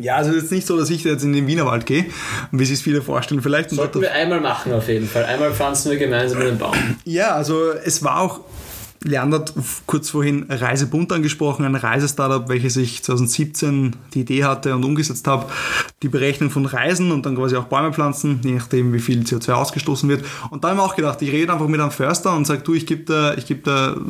Ja, 0.00 0.16
also 0.16 0.30
es 0.30 0.36
ist 0.36 0.42
jetzt 0.44 0.52
nicht 0.52 0.66
so, 0.66 0.78
dass 0.78 0.88
ich 0.88 1.04
jetzt 1.04 1.22
in 1.22 1.32
den 1.32 1.46
Wienerwald 1.46 1.84
gehe, 1.84 2.06
wie 2.50 2.64
sich 2.64 2.82
viele 2.82 3.02
vorstellen. 3.02 3.42
Vielleicht 3.42 3.70
Sollten 3.70 4.00
wir 4.00 4.12
einmal 4.12 4.40
machen 4.40 4.72
auf 4.72 4.88
jeden 4.88 5.06
Fall. 5.06 5.24
Einmal 5.24 5.52
pflanzen 5.52 5.90
wir 5.90 5.98
gemeinsam 5.98 6.40
einen 6.40 6.58
Baum. 6.58 6.74
Ja, 7.04 7.34
also 7.34 7.72
es 7.84 8.02
war 8.02 8.20
auch 8.20 8.40
Leander 9.04 9.40
hat 9.40 9.54
kurz 9.86 10.10
vorhin 10.10 10.46
Reisebund 10.48 11.12
angesprochen, 11.12 11.64
ein 11.64 11.74
Reisestartup, 11.74 12.48
welches 12.48 12.76
ich 12.76 13.02
2017 13.02 13.96
die 14.14 14.20
Idee 14.20 14.44
hatte 14.44 14.74
und 14.74 14.84
umgesetzt 14.84 15.26
habe, 15.26 15.46
die 16.02 16.08
Berechnung 16.08 16.50
von 16.50 16.66
Reisen 16.66 17.10
und 17.10 17.26
dann 17.26 17.36
quasi 17.36 17.56
auch 17.56 17.64
Bäume 17.64 17.92
pflanzen, 17.92 18.40
je 18.44 18.52
nachdem 18.52 18.92
wie 18.92 19.00
viel 19.00 19.22
CO2 19.22 19.52
ausgestoßen 19.52 20.08
wird. 20.08 20.24
Und 20.50 20.62
da 20.62 20.70
haben 20.70 20.76
wir 20.76 20.84
auch 20.84 20.96
gedacht, 20.96 21.20
ich 21.22 21.32
rede 21.32 21.52
einfach 21.52 21.68
mit 21.68 21.80
einem 21.80 21.90
Förster 21.90 22.34
und 22.36 22.46
sage, 22.46 22.62
du, 22.62 22.74
ich 22.74 22.86
gebe 22.86 23.04
da, 23.04 23.34
ich 23.34 23.46
gebe 23.46 24.00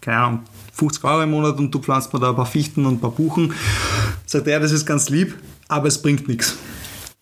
keine 0.00 0.18
Ahnung, 0.18 0.40
50 0.74 1.04
Euro 1.04 1.22
im 1.22 1.30
Monat 1.30 1.58
und 1.58 1.72
du 1.72 1.78
pflanzt 1.78 2.12
mir 2.12 2.20
da 2.20 2.30
ein 2.30 2.36
paar 2.36 2.46
Fichten 2.46 2.84
und 2.84 2.94
ein 2.94 3.00
paar 3.00 3.12
Buchen. 3.12 3.54
Sagt 4.26 4.46
er, 4.48 4.60
das 4.60 4.72
ist 4.72 4.84
ganz 4.84 5.08
lieb, 5.08 5.34
aber 5.68 5.88
es 5.88 6.02
bringt 6.02 6.28
nichts. 6.28 6.56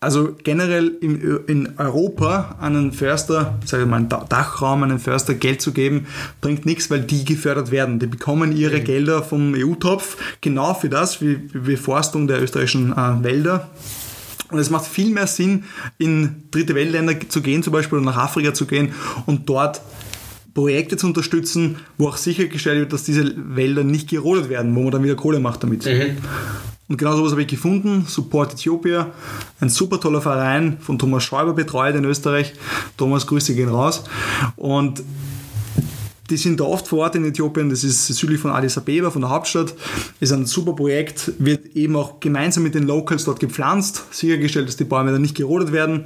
Also 0.03 0.37
generell 0.43 0.88
in, 1.01 1.41
in 1.47 1.79
Europa 1.79 2.57
einen 2.61 2.93
Förster, 2.93 3.59
sage 3.65 3.85
ich 3.85 3.88
mal, 3.88 3.99
einen 3.99 4.09
Dachraum, 4.09 4.83
einen 4.83 4.99
Förster 4.99 5.35
Geld 5.35 5.62
zu 5.62 5.73
geben, 5.73 6.07
bringt 6.41 6.67
nichts, 6.67 6.91
weil 6.91 7.03
die 7.03 7.25
gefördert 7.25 7.71
werden. 7.71 8.01
Die 8.01 8.07
bekommen 8.07 8.55
ihre. 8.55 8.83
Gelder 8.83 9.23
vom 9.23 9.55
EU-Topf 9.55 10.17
genau 10.41 10.75
für 10.75 10.88
das, 10.88 11.21
wie 11.21 11.35
Beforstung 11.35 12.27
der 12.27 12.43
österreichischen 12.43 12.93
äh, 12.93 13.23
Wälder. 13.23 13.71
Und 14.51 14.59
es 14.59 14.71
macht 14.71 14.87
viel 14.87 15.11
mehr 15.11 15.29
Sinn, 15.29 15.65
in 15.99 16.43
dritte 16.51 16.75
Weltländer 16.75 17.15
zu 17.29 17.41
gehen, 17.41 17.62
zum 17.62 17.73
Beispiel 17.73 17.99
oder 17.99 18.07
nach 18.07 18.17
Afrika 18.17 18.53
zu 18.53 18.67
gehen 18.67 18.93
und 19.27 19.49
dort 19.49 19.81
Projekte 20.53 20.97
zu 20.97 21.07
unterstützen, 21.07 21.77
wo 21.97 22.09
auch 22.09 22.17
sichergestellt 22.17 22.81
wird, 22.81 22.93
dass 22.93 23.05
diese 23.05 23.35
Wälder 23.37 23.85
nicht 23.85 24.11
gerodet 24.11 24.49
werden, 24.49 24.75
wo 24.75 24.83
man 24.83 24.91
dann 24.91 25.05
wieder 25.05 25.15
Kohle 25.15 25.41
macht 25.41 25.62
damit. 25.62 25.87
Mhm. 25.87 26.19
Und 26.92 26.98
genau 26.98 27.16
sowas 27.16 27.33
habe 27.33 27.40
ich 27.40 27.48
gefunden. 27.48 28.05
Support 28.07 28.52
Ethiopia, 28.52 29.12
ein 29.61 29.70
super 29.70 29.98
toller 29.98 30.20
Verein 30.20 30.76
von 30.78 30.98
Thomas 30.98 31.24
Schäuber 31.24 31.55
betreut 31.55 31.94
in 31.94 32.05
Österreich. 32.05 32.52
Thomas, 32.98 33.26
Grüße 33.26 33.55
gehen 33.55 33.70
raus. 33.70 34.05
Und 34.57 35.02
die 36.28 36.37
sind 36.37 36.61
da 36.61 36.64
oft 36.64 36.87
vor 36.87 36.98
Ort 36.98 37.14
in 37.14 37.24
Äthiopien, 37.24 37.70
das 37.70 37.83
ist 37.83 38.09
südlich 38.09 38.38
von 38.38 38.50
Addis 38.50 38.76
Abeba, 38.76 39.11
von 39.11 39.22
der 39.22 39.31
Hauptstadt. 39.31 39.72
Ist 40.20 40.33
ein 40.33 40.44
super 40.44 40.74
Projekt, 40.74 41.33
wird 41.38 41.64
eben 41.74 41.96
auch 41.96 42.20
gemeinsam 42.20 42.62
mit 42.62 42.74
den 42.74 42.87
Locals 42.87 43.24
dort 43.24 43.40
gepflanzt, 43.40 44.05
sichergestellt, 44.11 44.68
dass 44.68 44.76
die 44.76 44.85
Bäume 44.85 45.12
dann 45.12 45.22
nicht 45.22 45.35
gerodet 45.35 45.72
werden. 45.72 46.05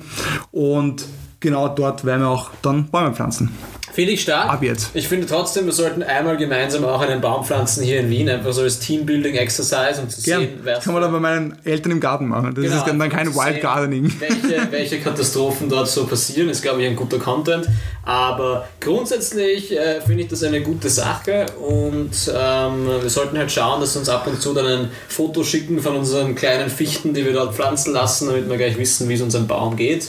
Und 0.53 1.05
genau 1.41 1.69
dort 1.69 2.05
werden 2.05 2.23
wir 2.23 2.29
auch 2.29 2.51
dann 2.63 2.89
Bäume 2.89 3.13
pflanzen. 3.15 3.51
Finde 3.93 4.13
ich 4.13 4.21
stark. 4.21 4.51
Ab 4.51 4.63
jetzt. 4.63 4.91
Ich 4.93 5.09
finde 5.09 5.27
trotzdem, 5.27 5.65
wir 5.65 5.73
sollten 5.73 6.03
einmal 6.03 6.37
gemeinsam 6.37 6.85
auch 6.85 7.01
einen 7.01 7.23
Baum 7.23 7.47
pflanzen 7.47 7.83
hier 7.83 8.01
in 8.01 8.11
Wien, 8.11 8.29
einfach 8.29 8.53
so 8.53 8.61
als 8.61 8.79
Teambuilding-Exercise, 8.81 10.03
um 10.03 10.11
zu 10.11 10.21
Gern. 10.21 10.41
sehen, 10.41 10.61
wer 10.65 10.75
Das 10.75 10.85
kann 10.85 10.93
man 10.93 11.03
dann 11.03 11.13
bei 11.13 11.21
meinen 11.21 11.57
Eltern 11.65 11.93
im 11.93 12.01
Garten 12.01 12.27
machen. 12.29 12.55
Das 12.55 12.63
Genau, 12.63 12.77
ist 12.77 12.87
dann 12.87 12.99
kein 13.09 13.35
Wild 13.35 13.55
sehen, 13.55 13.63
Gardening. 13.63 14.13
Welche, 14.19 14.67
welche 14.71 15.01
Katastrophen 15.01 15.71
dort 15.71 15.89
so 15.89 16.05
passieren, 16.07 16.51
ist, 16.51 16.61
glaube 16.61 16.83
ich, 16.83 16.89
ein 16.89 16.95
guter 16.97 17.19
Content. 17.19 17.67
Aber 18.03 18.69
grundsätzlich 18.81 19.75
äh, 19.75 20.03
finde 20.03 20.25
ich 20.25 20.29
das 20.29 20.43
eine 20.43 20.61
gute 20.61 20.91
Sache 20.91 21.47
und 21.67 22.11
ähm, 22.37 22.89
wir 23.01 23.09
sollten 23.09 23.39
halt 23.39 23.51
schauen, 23.51 23.81
dass 23.81 23.95
wir 23.95 24.01
uns 24.01 24.11
ab 24.11 24.27
und 24.27 24.43
zu 24.43 24.53
dann 24.53 24.67
ein 24.67 24.91
Foto 25.09 25.43
schicken 25.43 25.81
von 25.81 25.97
unseren 25.97 26.35
kleinen 26.35 26.69
Fichten, 26.69 27.15
die 27.15 27.25
wir 27.25 27.33
dort 27.33 27.55
pflanzen 27.55 27.95
lassen, 27.95 28.27
damit 28.29 28.47
wir 28.51 28.59
gleich 28.59 28.77
wissen, 28.77 29.09
wie 29.09 29.15
es 29.15 29.23
unserem 29.23 29.47
Baum 29.47 29.75
geht. 29.77 30.09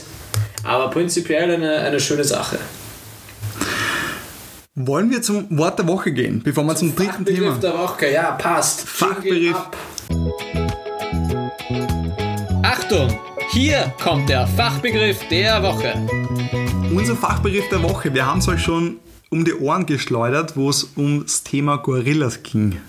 Aber 0.64 0.90
prinzipiell 0.90 1.52
eine, 1.52 1.80
eine 1.80 2.00
schöne 2.00 2.24
Sache. 2.24 2.58
Wollen 4.76 5.10
wir 5.10 5.22
zum 5.22 5.58
Wort 5.58 5.80
der 5.80 5.88
Woche 5.88 6.12
gehen, 6.12 6.42
bevor 6.44 6.64
wir 6.64 6.76
zum, 6.76 6.96
dritten 6.96 7.12
Fachbegriff 7.12 7.60
Thema. 7.60 7.74
der 7.74 7.74
Woche, 7.74 8.12
ja, 8.12 8.32
passt. 8.34 8.88
Fachbegriff. 8.88 9.58
Achtung, 12.62 13.20
hier 13.50 13.92
kommt 14.04 14.30
der 14.30 14.46
Fachbegriff 14.46 15.28
der 15.30 15.64
Woche. 15.64 15.94
Unser 16.94 17.16
Fachbegriff 17.16 17.68
der 17.70 17.82
Woche, 17.82 18.14
wir 18.14 18.26
haben 18.26 18.40
es 18.40 18.48
euch 18.48 18.62
schon 18.62 18.98
um 19.30 19.46
die 19.46 19.54
Ohren 19.56 19.86
geschleudert, 19.86 20.56
wo 20.56 20.70
es 20.70 20.92
ums 20.96 21.44
Thema 21.44 21.78
Gorillas 21.78 22.44
ging. 22.44 22.80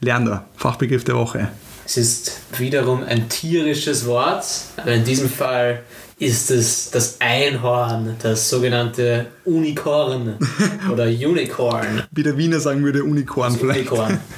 Lerner, 0.00 0.44
Fachbegriff 0.56 1.04
der 1.04 1.14
Woche. 1.14 1.48
Es 1.84 1.96
ist 1.96 2.40
wiederum 2.58 3.02
ein 3.02 3.28
tierisches 3.28 4.06
Wort, 4.06 4.44
aber 4.76 4.92
in 4.92 5.04
diesem 5.04 5.30
Fall 5.30 5.82
ist 6.18 6.50
es 6.50 6.90
das 6.90 7.20
Einhorn, 7.20 8.16
das 8.22 8.48
sogenannte 8.48 9.26
Unicorn 9.44 10.36
oder 10.92 11.06
Unicorn. 11.06 12.02
Wie 12.10 12.22
der 12.22 12.36
Wiener 12.36 12.60
sagen 12.60 12.82
würde, 12.84 13.04
Unicorn 13.04 13.52
Das 13.52 13.60
vielleicht. 13.60 13.90
Unicorn. 13.90 14.20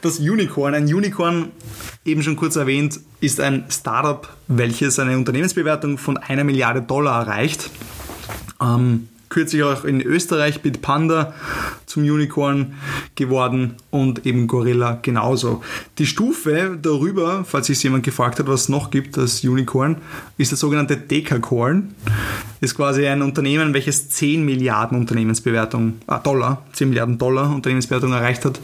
Das 0.00 0.20
Unicorn, 0.20 0.74
ein 0.74 0.84
Unicorn, 0.84 1.50
eben 2.04 2.22
schon 2.22 2.36
kurz 2.36 2.54
erwähnt, 2.54 3.00
ist 3.20 3.40
ein 3.40 3.64
Startup, 3.68 4.28
welches 4.46 5.00
eine 5.00 5.16
Unternehmensbewertung 5.16 5.98
von 5.98 6.16
einer 6.16 6.44
Milliarde 6.44 6.82
Dollar 6.82 7.22
erreicht. 7.22 7.68
Ähm, 8.62 9.08
kürzlich 9.28 9.62
auch 9.62 9.84
in 9.84 10.00
Österreich 10.00 10.62
mit 10.64 10.82
Panda 10.82 11.34
zum 11.86 12.02
Unicorn 12.02 12.74
geworden 13.14 13.74
und 13.90 14.26
eben 14.26 14.46
Gorilla 14.46 14.98
genauso. 15.00 15.62
Die 15.98 16.06
Stufe 16.06 16.78
darüber, 16.80 17.44
falls 17.44 17.66
sich 17.66 17.82
jemand 17.82 18.04
gefragt 18.04 18.38
hat, 18.38 18.46
was 18.46 18.62
es 18.62 18.68
noch 18.68 18.90
gibt 18.90 19.18
als 19.18 19.44
Unicorn, 19.44 19.96
ist 20.36 20.52
das 20.52 20.60
sogenannte 20.60 20.96
Dekacorn. 20.96 21.94
Ist 22.60 22.74
quasi 22.74 23.06
ein 23.06 23.22
Unternehmen, 23.22 23.74
welches 23.74 24.08
10 24.10 24.44
Milliarden 24.44 24.98
Unternehmensbewertung, 24.98 25.94
äh, 26.08 26.18
Dollar, 26.22 26.66
10 26.72 26.88
Milliarden 26.88 27.18
Dollar 27.18 27.54
Unternehmensbewertung 27.54 28.12
erreicht 28.12 28.44
hat. 28.44 28.60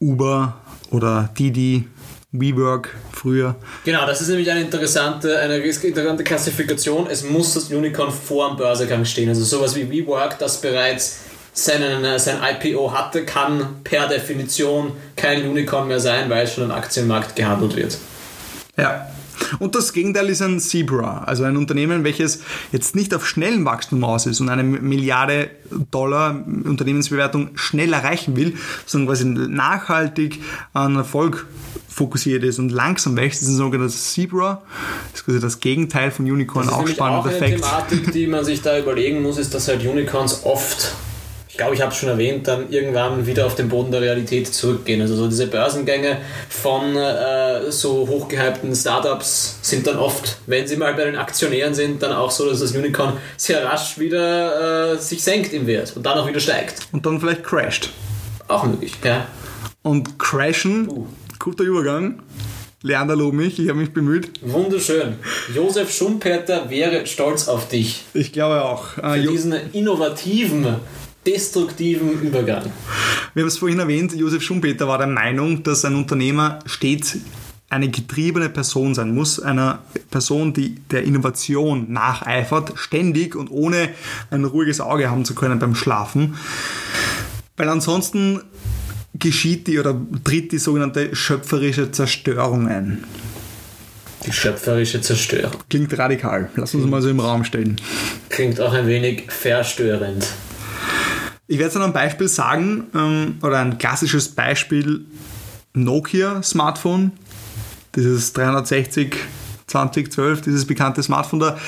Uber 0.00 0.56
oder 0.90 1.30
Didi, 1.38 1.88
WeWork 2.34 2.90
früher. 3.12 3.54
Genau, 3.84 4.06
das 4.06 4.20
ist 4.20 4.28
nämlich 4.28 4.50
eine 4.50 4.62
interessante, 4.62 5.38
eine 5.38 5.58
interessante 5.58 6.24
Klassifikation. 6.24 7.06
Es 7.08 7.22
muss 7.22 7.54
das 7.54 7.70
Unicorn 7.70 8.10
vor 8.10 8.48
dem 8.48 8.56
Börsegang 8.56 9.04
stehen. 9.04 9.28
Also 9.28 9.44
sowas 9.44 9.76
wie 9.76 9.88
WeWork, 9.88 10.38
das 10.38 10.60
bereits 10.60 11.20
seinen, 11.52 12.04
äh, 12.04 12.18
sein 12.18 12.38
IPO 12.42 12.92
hatte, 12.92 13.24
kann 13.24 13.76
per 13.84 14.08
Definition 14.08 14.92
kein 15.14 15.48
Unicorn 15.48 15.86
mehr 15.86 16.00
sein, 16.00 16.28
weil 16.28 16.44
es 16.44 16.54
schon 16.54 16.64
am 16.64 16.72
Aktienmarkt 16.72 17.36
gehandelt 17.36 17.76
wird. 17.76 17.98
Ja. 18.76 19.08
Und 19.58 19.74
das 19.74 19.92
Gegenteil 19.92 20.28
ist 20.28 20.42
ein 20.42 20.60
Zebra, 20.60 21.24
also 21.24 21.44
ein 21.44 21.56
Unternehmen, 21.56 22.04
welches 22.04 22.40
jetzt 22.72 22.96
nicht 22.96 23.14
auf 23.14 23.26
schnellen 23.26 23.64
Wachstum 23.64 24.04
aus 24.04 24.26
ist 24.26 24.40
und 24.40 24.48
eine 24.48 24.62
Milliarde 24.62 25.50
Dollar 25.90 26.44
Unternehmensbewertung 26.64 27.50
schnell 27.54 27.92
erreichen 27.92 28.36
will, 28.36 28.54
sondern 28.86 29.08
quasi 29.08 29.24
nachhaltig 29.24 30.40
an 30.72 30.96
Erfolg 30.96 31.46
fokussiert 31.88 32.42
ist 32.42 32.58
und 32.58 32.70
langsam 32.70 33.16
wächst, 33.16 33.40
das 33.40 33.48
ist 33.48 33.54
ein 33.54 33.58
sogenanntes 33.58 34.12
Zebra. 34.12 34.62
Das 35.12 35.20
ist 35.20 35.24
quasi 35.24 35.40
das 35.40 35.60
Gegenteil 35.60 36.10
von 36.10 36.24
Unicorn, 36.30 36.66
das 36.66 36.74
ist 36.74 36.80
auch 36.80 36.88
spannender 36.88 37.20
auch 37.20 37.26
eine 37.26 37.36
Effekt. 37.36 37.62
Thematik, 37.62 38.12
die 38.12 38.26
man 38.26 38.44
sich 38.44 38.62
da 38.62 38.78
überlegen 38.78 39.22
muss, 39.22 39.38
ist, 39.38 39.54
dass 39.54 39.68
halt 39.68 39.86
Unicorns 39.86 40.44
oft 40.44 40.94
glaube, 41.56 41.74
ich 41.74 41.80
habe 41.80 41.92
es 41.92 41.96
schon 41.98 42.08
erwähnt, 42.08 42.46
dann 42.48 42.70
irgendwann 42.70 43.26
wieder 43.26 43.46
auf 43.46 43.54
den 43.54 43.68
Boden 43.68 43.90
der 43.92 44.00
Realität 44.00 44.46
zurückgehen. 44.52 45.00
Also 45.00 45.14
so 45.16 45.28
diese 45.28 45.46
Börsengänge 45.46 46.18
von 46.48 46.96
äh, 46.96 47.70
so 47.70 48.06
hochgehypten 48.08 48.74
Startups 48.74 49.58
sind 49.62 49.86
dann 49.86 49.96
oft, 49.98 50.38
wenn 50.46 50.66
sie 50.66 50.76
mal 50.76 50.94
bei 50.94 51.04
den 51.04 51.16
Aktionären 51.16 51.74
sind, 51.74 52.02
dann 52.02 52.12
auch 52.12 52.30
so, 52.30 52.48
dass 52.48 52.60
das 52.60 52.72
Unicorn 52.72 53.14
sehr 53.36 53.64
rasch 53.64 53.98
wieder 53.98 54.92
äh, 54.94 54.98
sich 54.98 55.22
senkt 55.22 55.52
im 55.52 55.66
Wert 55.66 55.92
und 55.96 56.04
dann 56.04 56.18
auch 56.18 56.26
wieder 56.28 56.40
steigt. 56.40 56.88
Und 56.92 57.04
dann 57.06 57.20
vielleicht 57.20 57.44
crasht. 57.44 57.90
Auch 58.48 58.64
möglich, 58.64 58.92
ja. 59.04 59.26
Und 59.82 60.18
crashen, 60.18 60.88
Uh. 60.88 61.06
guter 61.38 61.64
Übergang. 61.64 62.20
Leander 62.82 63.16
lob 63.16 63.32
mich, 63.32 63.58
ich 63.58 63.68
habe 63.70 63.78
mich 63.78 63.94
bemüht. 63.94 64.30
Wunderschön. 64.42 65.14
Josef 65.54 65.90
Schumpeter 65.90 66.68
wäre 66.68 67.06
stolz 67.06 67.48
auf 67.48 67.66
dich 67.68 68.04
Ich 68.12 68.30
glaube 68.30 68.62
auch. 68.62 68.98
Äh, 68.98 69.12
für 69.14 69.16
Jo- 69.24 69.30
diesen 69.30 69.54
innovativen, 69.72 70.66
destruktiven 71.26 72.20
Übergang. 72.20 72.72
Wir 73.34 73.42
haben 73.42 73.48
es 73.48 73.58
vorhin 73.58 73.78
erwähnt, 73.78 74.14
Josef 74.14 74.42
Schumpeter 74.42 74.86
war 74.86 74.98
der 74.98 75.06
Meinung, 75.06 75.62
dass 75.62 75.84
ein 75.84 75.94
Unternehmer 75.94 76.58
stets 76.66 77.18
eine 77.70 77.88
getriebene 77.88 78.48
Person 78.50 78.94
sein 78.94 79.14
muss, 79.14 79.40
einer 79.40 79.80
Person, 80.10 80.52
die 80.52 80.76
der 80.90 81.02
Innovation 81.02 81.92
nacheifert, 81.92 82.72
ständig 82.76 83.34
und 83.34 83.50
ohne 83.50 83.88
ein 84.30 84.44
ruhiges 84.44 84.80
Auge 84.80 85.10
haben 85.10 85.24
zu 85.24 85.34
können 85.34 85.58
beim 85.58 85.74
Schlafen. 85.74 86.36
Weil 87.56 87.68
ansonsten 87.68 88.40
geschieht 89.14 89.66
die 89.66 89.78
oder 89.78 90.00
tritt 90.22 90.52
die 90.52 90.58
sogenannte 90.58 91.16
schöpferische 91.16 91.90
Zerstörung 91.90 92.68
ein. 92.68 93.04
Die 94.26 94.32
schöpferische 94.32 95.00
Zerstörung. 95.00 95.58
Klingt 95.68 95.96
radikal. 95.98 96.50
Lass 96.56 96.74
uns 96.74 96.86
mal 96.86 97.02
so 97.02 97.10
im 97.10 97.20
Raum 97.20 97.44
stellen. 97.44 97.80
Klingt 98.28 98.60
auch 98.60 98.72
ein 98.72 98.86
wenig 98.86 99.30
verstörend. 99.30 100.26
Ich 101.46 101.58
werde 101.58 101.70
es 101.70 101.76
an 101.76 101.82
einem 101.82 101.92
Beispiel 101.92 102.28
sagen, 102.28 102.84
ähm, 102.94 103.38
oder 103.42 103.58
ein 103.58 103.76
klassisches 103.76 104.28
Beispiel 104.30 105.04
Nokia 105.74 106.42
Smartphone, 106.42 107.12
dieses 107.94 108.32
360 108.32 109.16
2012, 109.66 110.42
dieses 110.42 110.66
bekannte 110.66 111.02
Smartphone 111.02 111.40
da, 111.40 111.58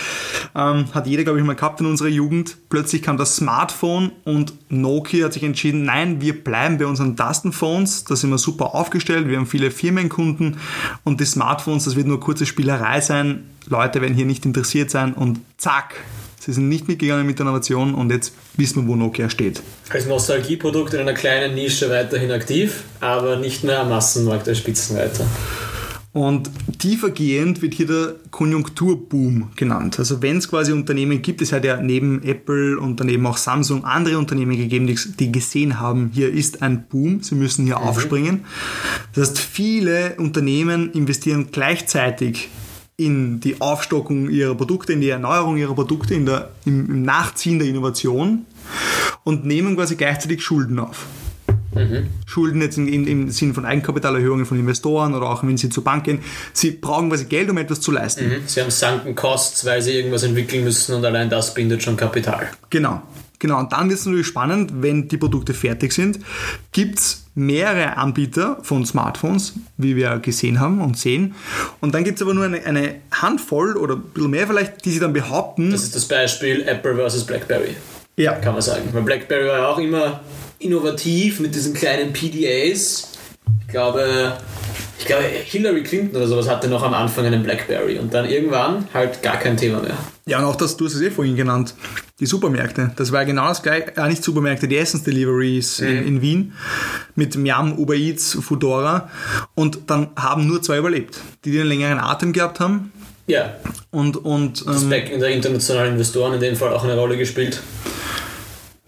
ähm, 0.54 0.86
hat 0.94 1.06
jeder, 1.06 1.24
glaube 1.24 1.38
ich, 1.38 1.44
mal 1.44 1.56
gehabt 1.56 1.80
in 1.80 1.86
unserer 1.86 2.08
Jugend. 2.08 2.56
Plötzlich 2.68 3.02
kam 3.02 3.16
das 3.16 3.36
Smartphone 3.36 4.12
und 4.24 4.52
Nokia 4.68 5.26
hat 5.26 5.32
sich 5.32 5.42
entschieden, 5.42 5.84
nein, 5.84 6.20
wir 6.20 6.42
bleiben 6.44 6.78
bei 6.78 6.86
unseren 6.86 7.16
Tastenphones, 7.16 8.04
da 8.04 8.14
sind 8.14 8.30
wir 8.30 8.38
super 8.38 8.74
aufgestellt, 8.74 9.28
wir 9.28 9.36
haben 9.36 9.46
viele 9.46 9.70
Firmenkunden 9.70 10.58
und 11.04 11.20
die 11.20 11.24
Smartphones, 11.24 11.84
das 11.84 11.96
wird 11.96 12.06
nur 12.06 12.20
kurze 12.20 12.46
Spielerei 12.46 13.00
sein, 13.00 13.44
Leute 13.66 14.00
werden 14.00 14.14
hier 14.14 14.26
nicht 14.26 14.46
interessiert 14.46 14.90
sein 14.90 15.12
und 15.12 15.40
zack, 15.56 15.94
sie 16.46 16.52
sind 16.52 16.68
nicht 16.68 16.86
mitgegangen 16.86 17.26
mit 17.26 17.38
der 17.38 17.44
Innovation 17.44 17.94
und 17.94 18.10
jetzt 18.10 18.32
wissen 18.56 18.82
wir, 18.82 18.88
wo 18.88 18.96
Nokia 18.96 19.28
steht. 19.28 19.60
Als 19.90 20.06
Nostalgieprodukt 20.06 20.94
in 20.94 21.00
einer 21.00 21.14
kleinen 21.14 21.54
Nische 21.54 21.90
weiterhin 21.90 22.30
aktiv, 22.30 22.84
aber 23.00 23.36
nicht 23.36 23.64
mehr 23.64 23.80
am 23.80 23.88
Massenmarkt 23.88 24.48
als 24.48 24.58
Spitzenreiter. 24.58 25.26
Und 26.12 26.50
tiefergehend 26.78 27.60
wird 27.60 27.74
hier 27.74 27.86
der 27.86 28.14
Konjunkturboom 28.30 29.50
genannt. 29.54 29.98
Also 29.98 30.22
wenn 30.22 30.38
es 30.38 30.48
quasi 30.48 30.72
Unternehmen 30.72 31.20
gibt, 31.20 31.42
es 31.42 31.52
hat 31.52 31.62
ja 31.62 31.82
neben 31.82 32.22
Apple 32.22 32.78
und 32.78 32.98
daneben 33.00 33.26
auch 33.26 33.36
Samsung 33.36 33.84
andere 33.84 34.16
Unternehmen 34.16 34.56
gegeben, 34.56 34.86
die, 34.86 34.98
die 35.18 35.30
gesehen 35.30 35.78
haben, 35.78 36.10
hier 36.14 36.32
ist 36.32 36.62
ein 36.62 36.86
Boom, 36.88 37.22
sie 37.22 37.34
müssen 37.34 37.66
hier 37.66 37.78
aufspringen. 37.78 38.46
Das 39.14 39.28
heißt, 39.28 39.38
viele 39.38 40.14
Unternehmen 40.16 40.90
investieren 40.92 41.48
gleichzeitig 41.52 42.48
in 42.96 43.40
die 43.40 43.60
Aufstockung 43.60 44.30
ihrer 44.30 44.54
Produkte, 44.54 44.92
in 44.92 45.00
die 45.00 45.10
Erneuerung 45.10 45.56
ihrer 45.56 45.74
Produkte, 45.74 46.14
in 46.14 46.26
der, 46.26 46.50
im, 46.64 46.88
im 46.88 47.02
Nachziehen 47.02 47.58
der 47.58 47.68
Innovation 47.68 48.46
und 49.24 49.44
nehmen 49.44 49.76
quasi 49.76 49.96
gleichzeitig 49.96 50.42
Schulden 50.42 50.78
auf. 50.78 51.06
Schulden 52.24 52.62
jetzt 52.62 52.78
im, 52.78 52.88
im, 52.88 53.06
im 53.06 53.30
Sinn 53.30 53.52
von 53.52 53.66
Eigenkapitalerhöhungen 53.66 54.46
von 54.46 54.58
Investoren 54.58 55.14
oder 55.14 55.28
auch 55.28 55.42
wenn 55.42 55.58
sie 55.58 55.68
zur 55.68 55.84
Bank 55.84 56.04
gehen. 56.04 56.20
Sie 56.54 56.70
brauchen 56.70 57.10
quasi 57.10 57.26
Geld, 57.26 57.50
um 57.50 57.58
etwas 57.58 57.82
zu 57.82 57.92
leisten. 57.92 58.30
Sie 58.46 58.60
haben 58.62 58.70
Sunken 58.70 59.14
Costs, 59.14 59.66
weil 59.66 59.82
sie 59.82 59.92
irgendwas 59.92 60.22
entwickeln 60.22 60.64
müssen 60.64 60.94
und 60.94 61.04
allein 61.04 61.28
das 61.28 61.52
bindet 61.52 61.82
schon 61.82 61.98
Kapital. 61.98 62.50
Genau. 62.70 63.02
Genau, 63.38 63.58
und 63.58 63.72
dann 63.72 63.88
wird 63.88 63.98
es 63.98 64.06
natürlich 64.06 64.26
spannend, 64.26 64.72
wenn 64.80 65.08
die 65.08 65.16
Produkte 65.16 65.54
fertig 65.54 65.92
sind, 65.92 66.20
gibt 66.72 66.98
es 66.98 67.26
mehrere 67.34 67.98
Anbieter 67.98 68.58
von 68.62 68.86
Smartphones, 68.86 69.54
wie 69.76 69.94
wir 69.94 70.18
gesehen 70.18 70.58
haben 70.58 70.80
und 70.80 70.96
sehen. 70.98 71.34
Und 71.80 71.94
dann 71.94 72.02
gibt 72.02 72.16
es 72.16 72.22
aber 72.22 72.32
nur 72.32 72.44
eine, 72.44 72.64
eine 72.64 72.96
Handvoll 73.12 73.76
oder 73.76 73.96
ein 73.96 74.02
bisschen 74.02 74.30
mehr 74.30 74.46
vielleicht, 74.46 74.84
die 74.84 74.90
sie 74.90 75.00
dann 75.00 75.12
behaupten. 75.12 75.70
Das 75.70 75.82
ist 75.82 75.94
das 75.94 76.06
Beispiel 76.06 76.62
Apple 76.62 76.94
versus 76.94 77.24
BlackBerry, 77.24 77.76
ja, 78.16 78.32
kann 78.36 78.54
man 78.54 78.62
sagen. 78.62 78.88
Weil 78.92 79.02
BlackBerry 79.02 79.46
war 79.48 79.58
ja 79.58 79.68
auch 79.68 79.78
immer 79.78 80.20
innovativ 80.58 81.40
mit 81.40 81.54
diesen 81.54 81.74
kleinen 81.74 82.14
PDAs. 82.14 83.12
Ich 83.60 83.68
glaube, 83.68 84.38
ich 85.06 85.14
glaube, 85.14 85.24
Hillary 85.24 85.82
Clinton 85.84 86.16
oder 86.16 86.26
sowas 86.26 86.48
hatte 86.48 86.66
noch 86.66 86.82
am 86.82 86.92
Anfang 86.92 87.26
einen 87.26 87.44
BlackBerry 87.44 87.98
und 88.00 88.12
dann 88.12 88.28
irgendwann 88.28 88.88
halt 88.92 89.22
gar 89.22 89.36
kein 89.36 89.56
Thema 89.56 89.80
mehr. 89.80 89.96
Ja, 90.26 90.40
und 90.40 90.44
auch 90.46 90.56
das, 90.56 90.76
du 90.76 90.84
hast 90.86 90.94
es 90.94 91.00
eh 91.00 91.12
vorhin 91.12 91.36
genannt, 91.36 91.74
die 92.18 92.26
Supermärkte. 92.26 92.90
Das 92.96 93.12
war 93.12 93.24
genau 93.24 93.46
das 93.46 93.62
gleiche, 93.62 93.96
äh, 93.96 94.08
nicht 94.08 94.24
Supermärkte, 94.24 94.66
die 94.66 94.76
Essensdeliveries 94.76 95.78
in, 95.78 96.08
in 96.08 96.22
Wien 96.22 96.54
mit 97.14 97.36
Miam, 97.36 97.78
Uber 97.78 97.94
Eats, 97.94 98.36
Foodora. 98.40 99.08
Und 99.54 99.78
dann 99.86 100.08
haben 100.16 100.48
nur 100.48 100.60
zwei 100.60 100.78
überlebt. 100.78 101.20
Die, 101.44 101.56
einen 101.56 101.68
längeren 101.68 102.00
Atem 102.00 102.32
gehabt 102.32 102.58
haben 102.58 102.90
Ja, 103.28 103.54
und, 103.92 104.16
und 104.16 104.66
das 104.66 104.82
ähm, 104.82 104.90
Back 104.90 105.10
in 105.10 105.20
der 105.20 105.28
internationalen 105.28 105.92
Investoren 105.92 106.34
in 106.34 106.40
dem 106.40 106.56
Fall 106.56 106.72
auch 106.72 106.82
eine 106.82 106.96
Rolle 106.96 107.16
gespielt. 107.16 107.62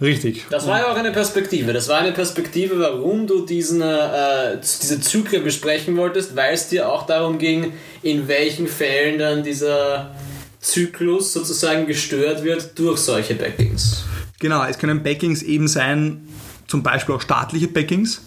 Richtig. 0.00 0.46
Das 0.50 0.66
war 0.66 0.80
ja 0.80 0.92
auch 0.92 0.96
eine 0.96 1.12
Perspektive. 1.12 1.72
Das 1.72 1.88
war 1.88 1.98
eine 1.98 2.12
Perspektive, 2.12 2.78
warum 2.78 3.26
du 3.26 3.44
diesen, 3.44 3.82
äh, 3.82 4.58
diese 4.60 5.00
Zyklen 5.00 5.44
besprechen 5.44 5.96
wolltest, 5.96 6.36
weil 6.36 6.54
es 6.54 6.68
dir 6.68 6.88
auch 6.88 7.06
darum 7.06 7.38
ging, 7.38 7.72
in 8.02 8.28
welchen 8.28 8.66
Fällen 8.66 9.18
dann 9.18 9.42
dieser 9.42 10.14
Zyklus 10.60 11.32
sozusagen 11.32 11.86
gestört 11.86 12.44
wird 12.44 12.78
durch 12.78 12.98
solche 12.98 13.34
Backings. 13.34 14.04
Genau, 14.38 14.64
es 14.64 14.78
können 14.78 15.02
Backings 15.02 15.42
eben 15.42 15.68
sein, 15.68 16.28
zum 16.66 16.82
Beispiel 16.82 17.14
auch 17.14 17.20
staatliche 17.20 17.68
Backings. 17.68 18.22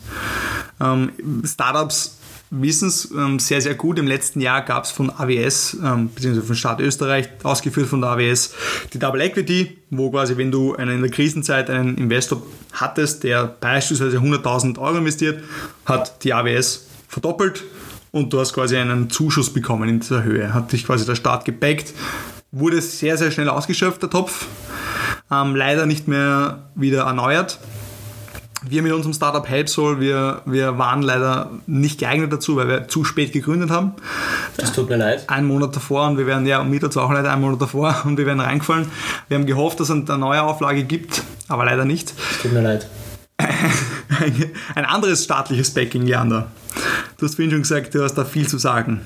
Ähm, 0.82 1.44
Startups 1.46 2.18
wissen 2.52 2.90
es 2.90 3.10
ähm, 3.12 3.40
sehr, 3.40 3.62
sehr 3.62 3.76
gut. 3.76 3.98
Im 3.98 4.08
letzten 4.08 4.42
Jahr 4.42 4.62
gab 4.62 4.84
es 4.84 4.92
von 4.92 5.10
AWS, 5.10 5.78
ähm, 5.84 6.10
beziehungsweise 6.14 6.46
von 6.46 6.56
Staat 6.56 6.82
Österreich, 6.82 7.30
ausgeführt 7.44 7.88
von 7.88 8.02
der 8.02 8.12
AWS, 8.12 8.54
die 8.94 9.00
Double 9.00 9.22
Equity, 9.22 9.78
wo 9.90 10.12
quasi, 10.12 10.38
wenn 10.38 10.52
du 10.52 10.76
einen, 10.76 10.98
in 10.98 11.02
der 11.02 11.10
Krisenzeit 11.10 11.70
einen 11.70 11.98
Investor 11.98 12.44
hattest, 12.74 13.24
der 13.24 13.46
beispielsweise 13.48 14.18
100.000 14.18 14.78
Euro 14.78 14.98
investiert, 14.98 15.44
hat 15.86 16.24
die 16.24 16.34
AWS 16.34 16.88
verdoppelt 17.08 17.64
und 18.12 18.34
du 18.34 18.40
hast 18.40 18.54
quasi 18.54 18.76
einen 18.76 19.10
Zuschuss 19.10 19.52
bekommen 19.52 19.88
in 19.88 20.00
dieser 20.02 20.24
Höhe. 20.24 20.54
Hat 20.54 20.74
dich 20.74 20.86
quasi 20.86 21.06
der 21.06 21.16
Staat 21.16 21.46
gebackt, 21.46 21.94
wurde 22.52 22.82
sehr, 22.82 23.18
sehr 23.18 23.32
schnell 23.32 23.48
ausgeschöpft, 23.48 24.04
der 24.04 24.10
Topf. 24.10 24.48
Ähm, 25.32 25.56
leider 25.56 25.86
nicht 25.86 26.10
mehr 26.10 26.70
wieder 26.76 27.04
erneuert. 27.04 27.60
Wir 28.64 28.84
mit 28.84 28.92
unserem 28.92 29.14
Startup 29.14 29.48
HelpSoul, 29.48 30.00
wir, 30.00 30.42
wir 30.46 30.78
waren 30.78 31.02
leider 31.02 31.50
nicht 31.66 32.00
geeignet 32.00 32.32
dazu, 32.32 32.56
weil 32.56 32.68
wir 32.68 32.88
zu 32.88 33.04
spät 33.04 33.34
gegründet 33.34 33.72
haben. 33.72 33.94
Das 34.58 34.72
tut 34.72 34.90
mir 34.90 34.98
leid. 34.98 35.28
Einen 35.30 35.48
Monat 35.48 35.76
davor 35.76 36.08
und 36.08 36.18
wir 36.18 36.28
werden, 36.28 36.46
ja, 36.46 36.62
und 36.62 36.70
mir 36.70 36.80
dazu 36.80 37.02
auch 37.02 37.12
leider 37.12 37.32
einen 37.32 37.42
Monat 37.42 37.62
davor 37.62 38.02
und 38.06 38.18
wir 38.18 38.26
werden 38.26 38.40
reingefallen. 38.40 38.88
Wir 39.28 39.38
haben 39.38 39.46
gehofft, 39.46 39.80
dass 39.80 39.90
es 39.90 40.10
eine 40.10 40.18
neue 40.18 40.44
Auflage 40.44 40.84
gibt, 40.84 41.24
aber 41.48 41.66
leider 41.66 41.86
nicht. 41.86 42.14
Das 42.18 42.42
tut 42.44 42.54
mir 42.54 42.62
leid. 42.62 42.88
Ein 44.76 44.86
anderes 44.86 45.24
staatliches 45.24 45.72
Backing, 45.72 46.06
Leander. 46.06 46.52
Du 47.18 47.26
hast 47.26 47.36
vorhin 47.36 47.52
schon 47.52 47.62
gesagt, 47.62 47.96
du 47.96 48.04
hast 48.04 48.14
da 48.14 48.26
viel 48.26 48.48
zu 48.48 48.60
sagen. 48.60 49.02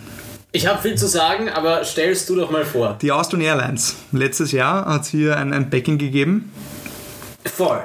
Ich 0.52 0.68
habe 0.68 0.82
viel 0.82 0.96
zu 0.96 1.08
sagen, 1.08 1.50
aber 1.50 1.84
stellst 1.86 2.30
du 2.30 2.36
doch 2.36 2.52
mal 2.52 2.66
vor. 2.66 2.98
Die 3.02 3.12
Austrian 3.12 3.42
Airlines. 3.42 3.96
Letztes 4.12 4.52
Jahr 4.52 4.86
hat 4.86 5.04
es 5.04 5.08
hier 5.10 5.38
ein, 5.38 5.54
ein 5.54 5.70
Backing 5.70 5.98
gegeben. 5.98 6.52
Voll. 7.46 7.82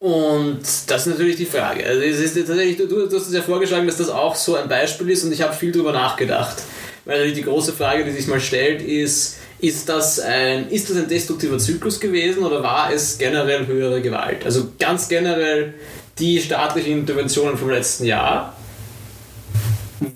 Und 0.00 0.62
das 0.86 1.06
ist 1.06 1.06
natürlich 1.06 1.36
die 1.36 1.44
Frage. 1.44 1.84
Also 1.84 2.00
es 2.00 2.18
ist 2.20 2.34
tatsächlich, 2.34 2.78
du, 2.78 2.86
du 2.86 3.04
hast 3.04 3.26
es 3.26 3.34
ja 3.34 3.42
vorgeschlagen, 3.42 3.86
dass 3.86 3.98
das 3.98 4.08
auch 4.08 4.34
so 4.34 4.56
ein 4.56 4.66
Beispiel 4.66 5.10
ist 5.10 5.24
und 5.24 5.32
ich 5.32 5.42
habe 5.42 5.52
viel 5.52 5.72
darüber 5.72 5.92
nachgedacht. 5.92 6.56
Weil 7.04 7.32
die 7.32 7.42
große 7.42 7.74
Frage, 7.74 8.04
die 8.04 8.12
sich 8.12 8.26
mal 8.26 8.40
stellt, 8.40 8.80
ist, 8.80 9.36
ist 9.58 9.90
das, 9.90 10.18
ein, 10.18 10.70
ist 10.70 10.88
das 10.88 10.96
ein 10.96 11.06
destruktiver 11.06 11.58
Zyklus 11.58 12.00
gewesen 12.00 12.44
oder 12.44 12.62
war 12.62 12.90
es 12.90 13.18
generell 13.18 13.66
höhere 13.66 14.00
Gewalt? 14.00 14.44
Also 14.46 14.68
ganz 14.78 15.06
generell 15.06 15.74
die 16.18 16.40
staatlichen 16.40 17.00
Interventionen 17.00 17.58
vom 17.58 17.68
letzten 17.68 18.06
Jahr, 18.06 18.56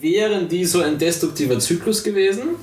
wären 0.00 0.48
die 0.48 0.64
so 0.64 0.80
ein 0.80 0.98
destruktiver 0.98 1.58
Zyklus 1.58 2.02
gewesen? 2.02 2.56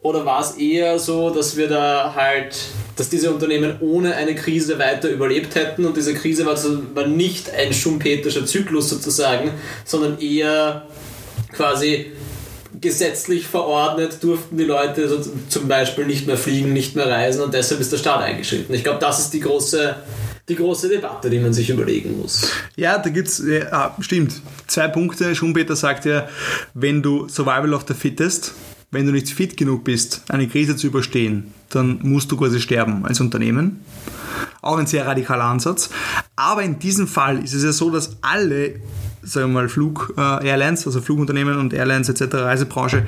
Oder 0.00 0.26
war 0.26 0.40
es 0.40 0.56
eher 0.56 0.98
so, 0.98 1.30
dass 1.30 1.56
wir 1.56 1.68
da 1.68 2.14
halt, 2.16 2.56
dass 2.96 3.08
diese 3.08 3.32
Unternehmen 3.32 3.76
ohne 3.80 4.14
eine 4.14 4.34
Krise 4.34 4.78
weiter 4.78 5.08
überlebt 5.08 5.54
hätten 5.54 5.84
und 5.84 5.96
diese 5.96 6.14
Krise 6.14 6.46
war, 6.46 6.56
war 6.94 7.06
nicht 7.06 7.52
ein 7.52 7.72
schumpetischer 7.72 8.46
Zyklus 8.46 8.88
sozusagen, 8.88 9.50
sondern 9.84 10.18
eher 10.20 10.86
quasi 11.52 12.12
gesetzlich 12.80 13.46
verordnet 13.46 14.18
durften 14.22 14.56
die 14.56 14.64
Leute 14.64 15.08
so 15.08 15.24
zum 15.48 15.68
Beispiel 15.68 16.06
nicht 16.06 16.26
mehr 16.26 16.36
fliegen, 16.36 16.72
nicht 16.72 16.96
mehr 16.96 17.08
reisen 17.08 17.42
und 17.42 17.54
deshalb 17.54 17.80
ist 17.80 17.92
der 17.92 17.98
Staat 17.98 18.22
eingeschritten. 18.22 18.74
Ich 18.74 18.82
glaube, 18.82 18.98
das 18.98 19.20
ist 19.20 19.30
die 19.30 19.40
große, 19.40 19.94
die 20.48 20.56
große 20.56 20.88
Debatte, 20.88 21.30
die 21.30 21.38
man 21.38 21.54
sich 21.54 21.70
überlegen 21.70 22.18
muss. 22.18 22.50
Ja, 22.76 22.98
da 22.98 23.10
gibt 23.10 23.28
es, 23.28 23.42
ja, 23.46 23.96
stimmt, 24.00 24.34
zwei 24.66 24.88
Punkte. 24.88 25.34
Schumpeter 25.34 25.76
sagt 25.76 26.04
ja, 26.04 26.28
wenn 26.74 27.00
du 27.00 27.28
Survival 27.28 27.74
of 27.74 27.84
the 27.88 27.94
Fittest 27.94 28.52
wenn 28.94 29.06
du 29.06 29.12
nicht 29.12 29.28
fit 29.28 29.56
genug 29.56 29.84
bist, 29.84 30.22
eine 30.28 30.46
Krise 30.46 30.76
zu 30.76 30.86
überstehen, 30.86 31.52
dann 31.74 31.98
musst 32.02 32.30
du 32.32 32.36
quasi 32.36 32.60
sterben 32.60 33.04
als 33.04 33.20
Unternehmen. 33.20 33.84
Auch 34.62 34.78
ein 34.78 34.86
sehr 34.86 35.06
radikaler 35.06 35.44
Ansatz. 35.44 35.90
Aber 36.36 36.62
in 36.62 36.78
diesem 36.78 37.06
Fall 37.06 37.42
ist 37.42 37.54
es 37.54 37.64
ja 37.64 37.72
so, 37.72 37.90
dass 37.90 38.16
alle 38.22 38.80
sagen 39.24 39.48
wir 39.52 39.62
mal, 39.62 39.68
Flug-Airlines, 39.68 40.82
äh, 40.82 40.86
also 40.86 41.00
Flugunternehmen 41.00 41.58
und 41.58 41.72
Airlines 41.72 42.08
etc., 42.08 42.34
Reisebranche, 42.34 43.04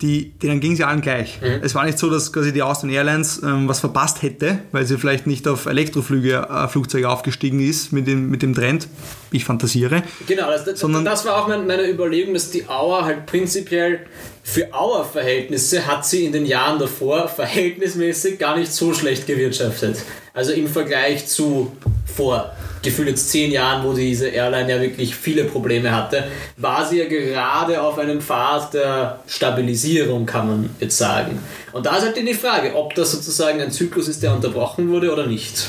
die, 0.00 0.32
denen 0.32 0.60
ging 0.60 0.72
es 0.72 0.80
ja 0.80 0.88
allen 0.88 1.00
gleich. 1.00 1.40
Mhm. 1.40 1.60
Es 1.62 1.74
war 1.74 1.84
nicht 1.84 1.98
so, 1.98 2.10
dass 2.10 2.32
quasi 2.32 2.52
die 2.52 2.62
Austrian 2.62 2.92
Airlines 2.92 3.42
ähm, 3.42 3.68
was 3.68 3.80
verpasst 3.80 4.22
hätte, 4.22 4.58
weil 4.72 4.84
sie 4.86 4.98
vielleicht 4.98 5.26
nicht 5.26 5.46
auf 5.48 5.66
Elektroflüge, 5.66 6.48
äh, 6.50 6.68
Flugzeuge 6.68 7.08
aufgestiegen 7.08 7.60
ist 7.60 7.92
mit 7.92 8.06
dem, 8.06 8.28
mit 8.28 8.42
dem 8.42 8.54
Trend. 8.54 8.88
Ich 9.30 9.44
fantasiere. 9.44 10.02
Genau, 10.26 10.46
das, 10.50 10.64
das, 10.64 10.80
Sondern, 10.80 11.04
das 11.04 11.24
war 11.24 11.36
auch 11.36 11.48
meine 11.48 11.88
Überlegung, 11.88 12.34
dass 12.34 12.50
die 12.50 12.68
Auer 12.68 13.04
halt 13.04 13.26
prinzipiell 13.26 14.00
für 14.42 14.74
Auer 14.74 15.04
Verhältnisse 15.04 15.86
hat 15.86 16.04
sie 16.04 16.26
in 16.26 16.32
den 16.32 16.44
Jahren 16.44 16.78
davor 16.78 17.28
verhältnismäßig 17.28 18.38
gar 18.38 18.56
nicht 18.58 18.72
so 18.72 18.92
schlecht 18.92 19.26
gewirtschaftet. 19.26 19.96
Also 20.34 20.52
im 20.52 20.66
Vergleich 20.66 21.28
zu 21.28 21.70
vor 22.16 22.52
gefühlt 22.82 23.08
jetzt 23.08 23.30
zehn 23.30 23.52
Jahren, 23.52 23.84
wo 23.84 23.92
diese 23.92 24.26
Airline 24.28 24.68
ja 24.70 24.80
wirklich 24.80 25.14
viele 25.14 25.44
Probleme 25.44 25.94
hatte, 25.94 26.24
war 26.56 26.84
sie 26.84 26.98
ja 26.98 27.06
gerade 27.06 27.80
auf 27.80 27.98
einem 27.98 28.20
Pfad 28.20 28.74
der 28.74 29.20
Stabilisierung, 29.28 30.26
kann 30.26 30.46
man 30.48 30.70
jetzt 30.80 30.98
sagen. 30.98 31.38
Und 31.72 31.86
da 31.86 31.96
ist 31.96 32.02
halt 32.02 32.16
die 32.16 32.34
Frage, 32.34 32.74
ob 32.74 32.94
das 32.96 33.12
sozusagen 33.12 33.60
ein 33.60 33.70
Zyklus 33.70 34.08
ist, 34.08 34.22
der 34.24 34.34
unterbrochen 34.34 34.90
wurde 34.90 35.12
oder 35.12 35.26
nicht. 35.26 35.68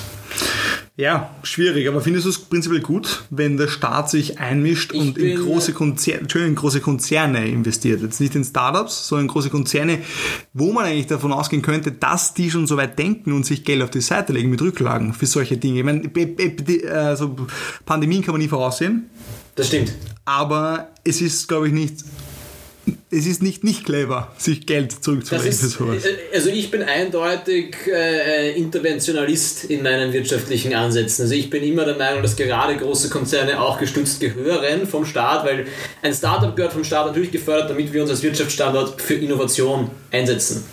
Ja, 0.98 1.36
schwierig, 1.44 1.90
aber 1.90 2.00
findest 2.00 2.26
du 2.26 2.30
es 2.30 2.40
prinzipiell 2.40 2.80
gut, 2.80 3.26
wenn 3.30 3.58
der 3.58 3.68
Staat 3.68 4.10
sich 4.10 4.40
einmischt 4.40 4.94
ich 4.94 5.02
und 5.02 5.18
in 5.18 5.38
große, 5.42 5.74
Konzerne, 5.74 6.26
in 6.34 6.56
große 6.56 6.80
Konzerne 6.80 7.46
investiert? 7.50 8.02
Jetzt 8.02 8.22
nicht 8.22 8.34
in 8.34 8.46
Startups, 8.46 9.10
sondern 9.10 9.26
in 9.26 9.32
große 9.32 9.50
Konzerne, 9.50 10.00
wo 10.54 10.72
man 10.72 10.86
eigentlich 10.86 11.08
davon 11.08 11.34
ausgehen 11.34 11.62
könnte, 11.62 11.92
dass 11.92 12.34
die 12.34 12.50
schon 12.50 12.66
so 12.66 12.78
weit 12.78 12.98
denken 12.98 13.34
und 13.34 13.46
sich 13.46 13.66
Geld 13.66 13.82
auf 13.82 13.90
die 13.90 14.00
Seite 14.00 14.32
legen 14.32 14.50
mit 14.50 14.62
Rücklagen 14.62 15.14
für 15.14 15.26
solche 15.26 15.58
Dinge. 15.58 15.80
Ich 15.80 15.86
meine, 15.86 16.10
also 16.94 17.36
Pandemien 17.86 18.24
kann 18.24 18.32
man 18.32 18.42
nie 18.42 18.48
voraussehen. 18.48 19.10
Das 19.56 19.68
stimmt. 19.68 19.94
Aber 20.24 20.94
es 21.04 21.20
ist, 21.20 21.50
glaube 21.50 21.68
ich, 21.68 21.74
nicht 21.74 22.06
es 23.12 23.26
ist 23.26 23.42
nicht 23.42 23.64
nicht 23.64 23.86
clever, 23.86 24.34
sich 24.38 24.66
Geld 24.66 24.92
zurückzulegen 25.04 25.52
für 25.52 25.68
sowas. 25.68 26.06
Äh, 26.06 26.18
also 26.34 26.50
ich 26.50 26.70
bin 26.70 26.84
eindeutig 26.84 27.76
äh, 27.88 28.58
Interventionalist 28.58 29.66
in 29.66 29.84
meinen 29.84 30.12
wirtschaftlichen 30.14 30.74
Ansätzen. 30.74 31.24
Also 31.24 31.34
ich 31.36 31.50
bin 31.50 31.64
immer 31.64 31.86
der 31.86 31.96
Meinung, 31.96 32.22
dass 32.22 32.36
gerade 32.36 32.76
große 32.76 33.10
Konzerne 33.10 33.62
auch 33.62 33.80
gestützt 33.80 34.20
gehören 34.20 34.88
vom 34.88 35.06
Staat, 35.06 35.46
weil 35.46 35.66
ein 36.02 36.14
Startup 36.14 36.56
gehört 36.56 36.74
vom 36.74 36.84
Staat 36.84 37.08
natürlich 37.08 37.32
gefördert, 37.32 37.70
damit 37.70 37.94
wir 37.94 38.02
uns 38.02 38.12
als 38.12 38.24
Wirtschaftsstandort 38.24 39.02
für 39.02 39.16
Innovation 39.16 39.90
einsetzen 40.12 40.64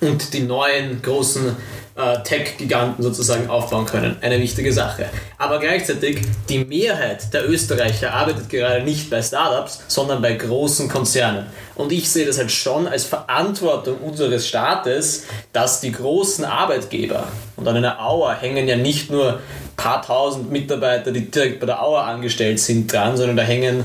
und 0.00 0.32
die 0.34 0.40
neuen 0.40 1.02
großen 1.02 1.56
äh, 1.96 2.22
Tech-Giganten 2.22 3.02
sozusagen 3.02 3.48
aufbauen 3.48 3.86
können. 3.86 4.16
Eine 4.20 4.40
wichtige 4.40 4.72
Sache. 4.72 5.06
Aber 5.38 5.60
gleichzeitig, 5.60 6.22
die 6.48 6.64
Mehrheit 6.64 7.32
der 7.32 7.48
Österreicher 7.48 8.12
arbeitet 8.12 8.48
gerade 8.48 8.82
nicht 8.82 9.10
bei 9.10 9.22
Startups, 9.22 9.84
sondern 9.86 10.20
bei 10.20 10.32
großen 10.32 10.88
Konzernen. 10.88 11.46
Und 11.76 11.92
ich 11.92 12.10
sehe 12.10 12.26
das 12.26 12.38
halt 12.38 12.50
schon 12.50 12.88
als 12.88 13.04
Verantwortung 13.04 13.98
unseres 13.98 14.48
Staates, 14.48 15.24
dass 15.52 15.80
die 15.80 15.92
großen 15.92 16.44
Arbeitgeber, 16.44 17.28
und 17.56 17.68
an 17.68 17.76
einer 17.76 18.04
Auer 18.04 18.34
hängen 18.34 18.66
ja 18.66 18.76
nicht 18.76 19.10
nur 19.10 19.34
ein 19.34 19.38
paar 19.76 20.02
tausend 20.02 20.50
Mitarbeiter, 20.50 21.12
die 21.12 21.30
direkt 21.30 21.60
bei 21.60 21.66
der 21.66 21.82
Auer 21.82 22.02
angestellt 22.02 22.58
sind, 22.58 22.92
dran, 22.92 23.16
sondern 23.16 23.36
da 23.36 23.44
hängen 23.44 23.84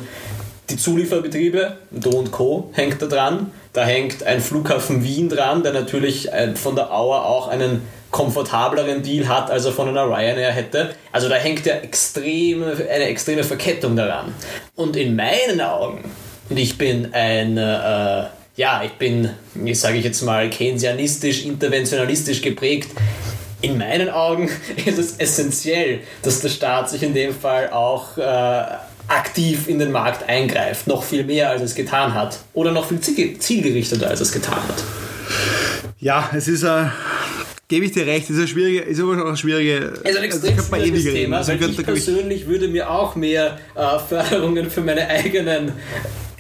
die 0.70 0.78
Zulieferbetriebe, 0.78 1.78
Do 1.92 2.12
und 2.12 2.32
Co. 2.32 2.72
hängt 2.74 3.02
da 3.02 3.08
dran. 3.08 3.52
Da 3.74 3.84
hängt 3.86 4.24
ein 4.24 4.42
Flughafen 4.42 5.04
Wien 5.04 5.30
dran, 5.30 5.64
der 5.64 5.74
natürlich 5.74 6.32
äh, 6.32 6.56
von 6.56 6.76
der 6.76 6.92
Auer 6.92 7.26
auch 7.26 7.48
einen 7.48 7.82
komfortableren 8.12 9.04
Deal 9.04 9.28
hat, 9.28 9.52
als 9.52 9.66
er 9.66 9.72
von 9.72 9.88
einer 9.88 10.06
Ryanair 10.06 10.52
hätte. 10.52 10.96
Also 11.12 11.30
da 11.30 11.36
hängt 11.36 11.66
ja 11.66 11.76
extreme, 11.76 12.72
eine 12.72 13.06
extreme 13.06 13.44
Verkettung 13.44 13.96
daran. 13.96 14.34
Und 14.76 14.96
in 14.96 15.16
meinen 15.16 15.62
Augen, 15.62 16.04
und 16.50 16.58
ich 16.58 16.78
bin 16.78 17.14
ein, 17.14 17.58
äh, 17.58 18.26
ja, 18.56 18.82
ich 18.84 18.94
bin, 18.94 19.30
wie 19.54 19.76
sage 19.76 19.98
ich 19.98 20.04
jetzt 20.04 20.22
mal, 20.24 20.50
keynesianistisch, 20.50 21.46
interventionalistisch 21.46 22.42
geprägt, 22.42 22.90
in 23.62 23.78
meinen 23.78 24.10
Augen 24.10 24.50
ist 24.86 24.98
es 24.98 25.18
essentiell, 25.18 26.00
dass 26.24 26.42
der 26.42 26.50
Staat 26.50 26.90
sich 26.90 27.04
in 27.04 27.14
dem 27.14 27.34
Fall 27.34 27.70
auch 27.70 28.18
äh, 28.18 28.64
aktiv 29.08 29.68
in 29.68 29.80
den 29.80 29.92
Markt 29.92 30.28
eingreift, 30.30 30.88
noch 30.88 31.04
viel 31.04 31.24
mehr 31.24 31.50
als 31.50 31.62
es 31.62 31.76
getan 31.76 32.14
hat 32.14 32.40
oder 32.54 32.72
noch 32.72 32.88
viel 32.88 33.00
zielgerichteter 33.00 34.08
als 34.08 34.22
es 34.22 34.32
getan 34.32 34.56
hat. 34.56 34.84
Ja, 36.00 36.30
es 36.34 36.48
ist 36.48 36.64
ein 36.64 36.92
gebe 37.70 37.86
ich 37.86 37.94
dir 37.94 38.06
recht, 38.06 38.30
ist, 38.30 38.36
eine 38.36 38.48
schwierige, 38.48 38.82
ist 38.82 39.00
aber 39.00 39.14
auch 39.24 39.28
eine 39.28 39.38
schwierige. 39.38 39.94
Es 40.04 40.12
ist 40.12 40.18
ein 40.18 40.24
extrem 40.24 40.58
also, 40.58 40.76
schwieriges 40.76 41.04
Thema, 41.06 41.38
also, 41.38 41.52
weil 41.54 41.70
ich 41.70 41.84
persönlich 41.84 42.48
würde 42.48 42.68
mir 42.68 42.92
auch 42.92 43.16
mehr 43.16 43.60
äh, 43.76 44.00
Förderungen 44.00 44.70
für 44.70 44.82
meine 44.82 45.08
eigenen 45.08 45.72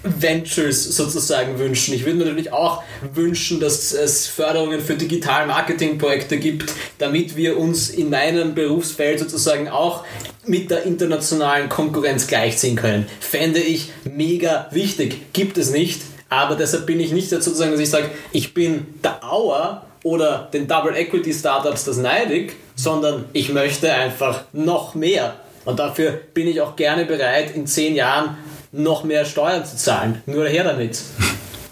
Ventures 0.03 0.95
sozusagen 0.95 1.59
wünschen. 1.59 1.93
Ich 1.93 2.05
würde 2.05 2.17
mir 2.17 2.25
natürlich 2.25 2.51
auch 2.51 2.83
wünschen, 3.13 3.59
dass 3.59 3.91
es 3.91 4.27
Förderungen 4.27 4.81
für 4.81 4.95
Digital 4.95 5.45
Marketing 5.45 5.97
Projekte 5.97 6.39
gibt, 6.39 6.73
damit 6.97 7.35
wir 7.35 7.57
uns 7.57 7.89
in 7.89 8.09
meinem 8.09 8.55
Berufsfeld 8.55 9.19
sozusagen 9.19 9.67
auch 9.67 10.05
mit 10.45 10.71
der 10.71 10.83
internationalen 10.83 11.69
Konkurrenz 11.69 12.27
gleichziehen 12.27 12.75
können. 12.75 13.05
Fände 13.19 13.59
ich 13.59 13.91
mega 14.03 14.67
wichtig. 14.71 15.33
Gibt 15.33 15.57
es 15.57 15.69
nicht. 15.69 16.01
Aber 16.29 16.55
deshalb 16.55 16.85
bin 16.85 16.99
ich 16.99 17.11
nicht 17.11 17.31
dazu 17.31 17.51
zu 17.51 17.57
sagen, 17.57 17.71
dass 17.71 17.79
ich 17.79 17.89
sage, 17.89 18.09
ich 18.31 18.53
bin 18.53 18.85
der 19.03 19.23
Auer 19.23 19.88
oder 20.03 20.49
den 20.53 20.67
Double 20.67 20.95
Equity 20.95 21.33
Startups 21.33 21.85
das 21.85 21.97
neidig, 21.97 22.53
sondern 22.75 23.25
ich 23.33 23.51
möchte 23.51 23.91
einfach 23.91 24.43
noch 24.53 24.95
mehr. 24.95 25.35
Und 25.65 25.79
dafür 25.79 26.19
bin 26.33 26.47
ich 26.47 26.61
auch 26.61 26.75
gerne 26.75 27.05
bereit, 27.05 27.55
in 27.55 27.67
zehn 27.67 27.95
Jahren 27.95 28.37
noch 28.71 29.03
mehr 29.03 29.25
Steuern 29.25 29.65
zu 29.65 29.77
zahlen. 29.77 30.21
Nur 30.25 30.47
her 30.47 30.63
damit. 30.63 31.01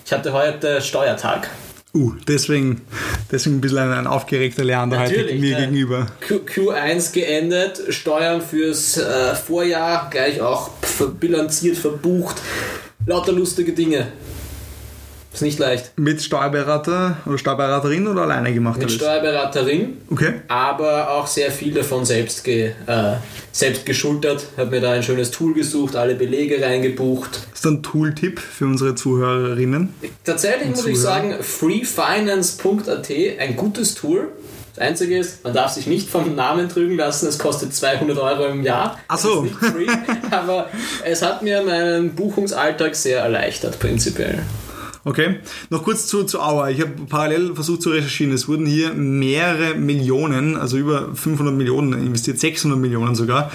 Ich 0.05 0.11
hatte 0.11 0.33
heute 0.33 0.81
Steuertag. 0.81 1.49
Uh, 1.93 2.13
deswegen, 2.27 2.81
deswegen 3.31 3.57
ein 3.57 3.61
bisschen 3.61 3.91
ein, 3.91 4.07
aufgeregter 4.07 4.63
Leander 4.63 4.99
heute 4.99 5.33
mir 5.33 5.55
ne? 5.55 5.61
gegenüber. 5.61 6.07
Q, 6.53 6.69
1 6.69 7.11
geendet, 7.11 7.81
Steuern 7.89 8.41
fürs 8.41 8.97
äh, 8.97 9.33
Vorjahr 9.35 10.09
gleich 10.11 10.41
auch 10.41 10.69
bilanziert, 11.19 11.77
verbucht. 11.77 12.35
Lauter 13.05 13.31
lustige 13.31 13.73
Dinge. 13.73 14.07
Ist 15.37 15.43
nicht 15.43 15.59
leicht. 15.59 15.91
Mit 15.97 16.19
Steuerberater 16.19 17.17
oder 17.27 17.37
Steuerberaterin 17.37 18.07
oder 18.07 18.23
alleine 18.23 18.51
gemacht? 18.51 18.79
Mit? 18.79 18.91
Steuerberaterin, 18.91 19.97
Okay. 20.09 20.33
aber 20.47 21.11
auch 21.11 21.27
sehr 21.27 21.51
viel 21.51 21.75
davon 21.75 22.05
selbst, 22.05 22.43
ge, 22.43 22.71
äh, 22.87 23.13
selbst 23.51 23.85
geschultert. 23.85 24.47
Habe 24.57 24.71
mir 24.71 24.81
da 24.81 24.93
ein 24.93 25.03
schönes 25.03 25.29
Tool 25.29 25.53
gesucht, 25.53 25.95
alle 25.95 26.15
Belege 26.15 26.59
reingebucht. 26.59 27.35
Ist 27.53 27.63
das 27.63 27.71
ein 27.71 27.83
Tooltip 27.83 28.39
für 28.39 28.65
unsere 28.65 28.95
Zuhörerinnen? 28.95 29.93
Tatsächlich 30.23 30.69
muss 30.69 30.87
ich 30.87 30.95
Zuhörer. 30.95 31.13
sagen, 31.13 31.35
freefinance.at, 31.43 33.11
ein 33.39 33.55
gutes 33.55 33.93
Tool. 33.93 34.29
Das 34.75 34.87
Einzige 34.87 35.19
ist, 35.19 35.43
man 35.43 35.53
darf 35.53 35.71
sich 35.71 35.85
nicht 35.85 36.09
vom 36.09 36.33
Namen 36.35 36.67
trügen 36.67 36.97
lassen, 36.97 37.27
es 37.27 37.37
kostet 37.37 37.75
200 37.75 38.17
Euro 38.17 38.45
im 38.47 38.63
Jahr. 38.63 38.97
Ach 39.07 39.19
so. 39.19 39.43
Free, 39.59 39.85
aber 40.31 40.67
es 41.05 41.21
hat 41.21 41.43
mir 41.43 41.61
meinen 41.61 42.15
Buchungsalltag 42.15 42.95
sehr 42.95 43.19
erleichtert, 43.19 43.77
prinzipiell. 43.79 44.39
Okay. 45.07 45.37
Noch 45.69 45.83
kurz 45.83 46.05
zu, 46.05 46.25
zu 46.25 46.41
Auer. 46.41 46.69
Ich 46.69 46.81
habe 46.81 46.91
parallel 47.07 47.55
versucht 47.55 47.81
zu 47.81 47.91
recherchieren. 47.91 48.33
Es 48.33 48.49
wurden 48.49 48.65
hier 48.65 48.93
mehrere 48.93 49.75
Millionen, 49.75 50.57
also 50.57 50.75
über 50.75 51.15
500 51.15 51.55
Millionen 51.55 51.93
investiert, 51.93 52.39
600 52.39 52.77
Millionen 52.77 53.15
sogar. 53.15 53.49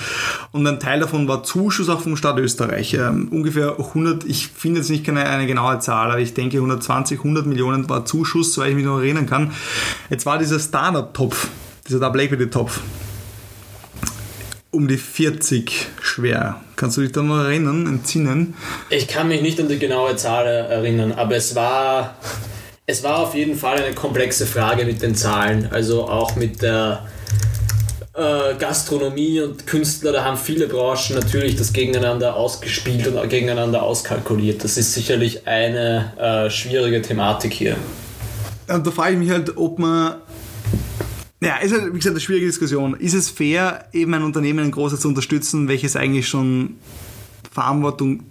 Und 0.52 0.66
ein 0.66 0.80
Teil 0.80 1.00
davon 1.00 1.28
war 1.28 1.42
Zuschuss 1.42 1.90
auch 1.90 2.00
vom 2.00 2.16
Staat 2.16 2.38
Österreich. 2.38 2.94
Ähm, 2.94 3.28
ungefähr 3.30 3.78
100, 3.78 4.24
ich 4.24 4.48
finde 4.48 4.80
jetzt 4.80 4.88
nicht 4.88 5.04
keine, 5.04 5.26
eine 5.26 5.46
genaue 5.46 5.78
Zahl, 5.80 6.10
aber 6.10 6.20
ich 6.20 6.32
denke 6.32 6.56
120, 6.56 7.18
100 7.18 7.44
Millionen 7.44 7.86
war 7.90 8.06
Zuschuss, 8.06 8.54
soweit 8.54 8.70
ich 8.70 8.76
mich 8.76 8.86
noch 8.86 9.00
erinnern 9.00 9.26
kann. 9.26 9.50
Jetzt 10.08 10.24
war 10.24 10.38
dieser 10.38 10.58
Startup-Topf, 10.58 11.48
dieser 11.86 12.00
Double 12.00 12.22
Equity-Topf, 12.22 12.80
um 14.72 14.88
die 14.88 14.96
40 14.96 15.88
schwer. 16.00 16.60
Kannst 16.76 16.96
du 16.96 17.02
dich 17.02 17.12
da 17.12 17.22
noch 17.22 17.44
erinnern, 17.44 17.86
entsinnen? 17.86 18.54
Ich 18.88 19.06
kann 19.06 19.28
mich 19.28 19.42
nicht 19.42 19.60
an 19.60 19.68
die 19.68 19.78
genaue 19.78 20.16
Zahl 20.16 20.46
erinnern, 20.46 21.12
aber 21.12 21.36
es 21.36 21.54
war, 21.54 22.16
es 22.86 23.02
war 23.02 23.18
auf 23.18 23.34
jeden 23.34 23.54
Fall 23.54 23.82
eine 23.82 23.94
komplexe 23.94 24.46
Frage 24.46 24.86
mit 24.86 25.02
den 25.02 25.14
Zahlen. 25.14 25.68
Also 25.70 26.08
auch 26.08 26.36
mit 26.36 26.62
der 26.62 27.06
äh, 28.14 28.54
Gastronomie 28.58 29.42
und 29.42 29.66
Künstler, 29.66 30.12
da 30.12 30.24
haben 30.24 30.38
viele 30.38 30.66
Branchen 30.66 31.16
natürlich 31.16 31.56
das 31.56 31.74
gegeneinander 31.74 32.34
ausgespielt 32.34 33.06
und 33.06 33.28
gegeneinander 33.28 33.82
auskalkuliert. 33.82 34.64
Das 34.64 34.78
ist 34.78 34.94
sicherlich 34.94 35.46
eine 35.46 36.14
äh, 36.18 36.50
schwierige 36.50 37.02
Thematik 37.02 37.52
hier. 37.52 37.76
Und 38.68 38.86
da 38.86 38.90
frage 38.90 39.12
ich 39.12 39.18
mich 39.18 39.30
halt, 39.30 39.54
ob 39.56 39.78
man. 39.78 40.14
Ja, 41.42 41.56
ist 41.56 41.72
halt, 41.72 41.92
wie 41.92 41.96
gesagt, 41.96 42.14
eine 42.14 42.20
schwierige 42.20 42.46
Diskussion. 42.46 42.94
Ist 42.94 43.14
es 43.14 43.28
fair, 43.28 43.86
eben 43.92 44.14
ein 44.14 44.22
Unternehmen, 44.22 44.64
ein 44.64 44.70
großes 44.70 45.00
zu 45.00 45.08
unterstützen, 45.08 45.66
welches 45.66 45.96
eigentlich 45.96 46.28
schon 46.28 46.76
Verantwortung 47.50 48.22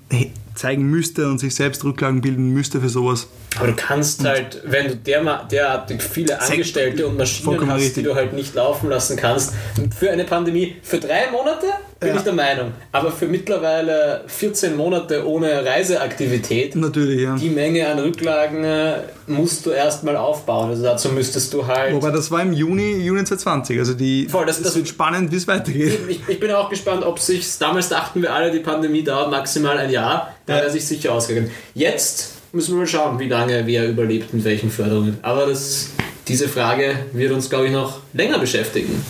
zeigen 0.62 0.84
müsste 0.84 1.28
und 1.28 1.39
sich 1.39 1.53
selbst 1.55 1.84
Rücklagen 1.84 2.22
bilden 2.22 2.49
müsste 2.49 2.80
für 2.80 2.89
sowas? 2.89 3.28
Aber 3.57 3.68
du 3.68 3.74
kannst 3.76 4.24
halt, 4.24 4.62
wenn 4.66 4.88
du 4.88 4.93
derma- 5.12 5.45
derartig 5.47 6.01
viele 6.01 6.39
Angestellte 6.41 7.05
und 7.07 7.18
Maschinen 7.18 7.70
hast, 7.70 7.78
richtig. 7.82 7.93
die 7.95 8.03
du 8.03 8.16
halt 8.16 8.32
nicht 8.34 8.55
laufen 8.55 8.89
lassen 8.89 9.18
kannst, 9.18 9.53
für 9.99 10.09
eine 10.09 10.24
Pandemie, 10.24 10.76
für 10.84 10.99
drei 10.99 11.30
Monate 11.32 11.66
bin 11.99 12.09
Ja. 12.09 12.16
ich 12.16 12.22
der 12.22 12.34
Meinung, 12.34 12.72
aber 12.93 13.12
für 13.12 13.28
mittlerweile 13.28 14.24
14 14.26 14.76
Monate 14.76 15.28
ohne 15.28 15.64
Reiseaktivität, 15.66 16.76
Natürlich, 16.76 17.22
ja. 17.22 17.36
die 17.36 17.49
Menge 17.49 17.88
an 17.88 17.99
Rücklagen 17.99 18.64
äh, 18.64 18.93
musst 19.28 19.66
du 19.66 19.72
erstmal 19.72 20.16
aufbauen. 20.16 20.70
Also 20.70 20.84
dazu 20.84 21.09
müsstest 21.09 21.53
du 21.53 21.68
halt. 21.68 21.93
Wobei 21.93 22.09
das 22.12 22.32
war 22.32 22.41
im 22.41 22.53
Juni, 22.53 22.93
Juni 23.03 23.24
2020. 23.24 23.78
Also 23.80 23.93
die, 23.93 24.28
Voll, 24.30 24.45
das- 24.45 24.62
das- 24.62 24.76
wird 24.76 24.88
spannend, 24.88 25.32
wie 25.32 25.36
es 25.36 25.47
weitergeht. 25.47 25.99
Ich, 26.07 26.22
ich 26.28 26.39
bin 26.39 26.51
auch 26.51 26.70
gespannt, 26.70 27.03
ob 27.05 27.20
sich 27.20 27.45
damals 27.59 27.89
dachten 27.89 28.22
wir 28.22 28.34
alle, 28.34 28.49
die 28.51 28.59
Pandemie 28.59 29.03
dauert 29.03 29.30
maximal 29.30 29.78
ein 29.78 29.89
Jahr. 29.91 30.34
Da 30.52 30.58
Ja. 30.58 30.62
wäre 30.64 30.72
sich 30.72 30.86
sicher 30.86 31.14
ausgegangen. 31.14 31.49
Jetzt 31.74 32.34
müssen 32.52 32.74
wir 32.74 32.80
mal 32.80 32.88
schauen, 32.88 33.18
wie 33.20 33.30
lange 33.30 33.66
wer 33.66 33.88
überlebt 33.89 34.34
mit 34.34 34.43
welchen 34.43 34.70
Förderungen. 34.70 35.18
Aber 35.22 35.45
das, 35.45 35.91
diese 36.28 36.49
Frage 36.49 37.06
wird 37.14 37.32
uns, 37.32 37.49
glaube 37.49 37.68
ich, 37.68 37.72
noch 37.72 37.99
länger 38.14 38.38
beschäftigen. 38.38 39.02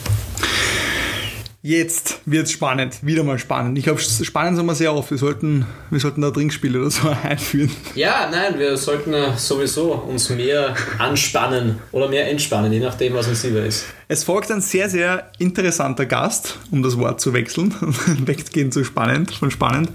Jetzt 1.64 2.22
wird 2.26 2.48
es 2.48 2.52
spannend, 2.54 3.06
wieder 3.06 3.24
mal 3.24 3.38
spannend. 3.38 3.78
Ich 3.78 3.84
glaube, 3.84 4.00
spannend 4.02 4.58
sind 4.58 4.66
wir 4.66 4.74
sehr 4.74 4.96
oft. 4.96 5.12
Wir 5.12 5.20
sollten, 5.20 5.68
wir 5.92 6.00
sollten 6.00 6.22
da 6.22 6.32
Trinkspiele 6.32 6.80
oder 6.80 6.90
so 6.90 7.08
einführen. 7.24 7.70
Ja, 7.94 8.28
nein, 8.32 8.58
wir 8.58 8.76
sollten 8.78 9.14
äh, 9.14 9.38
sowieso 9.38 9.92
uns 9.94 10.30
mehr 10.32 10.76
anspannen 10.98 11.78
oder 11.92 12.08
mehr 12.10 12.28
entspannen, 12.32 12.74
je 12.74 12.80
nachdem, 12.80 13.14
was 13.14 13.28
uns 13.28 13.44
lieber 13.44 13.64
ist. 13.64 13.86
Es 14.08 14.24
folgt 14.24 14.50
ein 14.52 14.62
sehr, 14.62 14.90
sehr 14.90 15.30
interessanter 15.38 16.08
Gast, 16.08 16.58
um 16.72 16.82
das 16.82 16.98
Wort 16.98 17.22
zu 17.22 17.32
wechseln, 17.34 17.76
weggehen 18.26 18.72
zu 18.72 18.84
spannend, 18.84 19.30
von 19.32 19.52
spannend. 19.52 19.92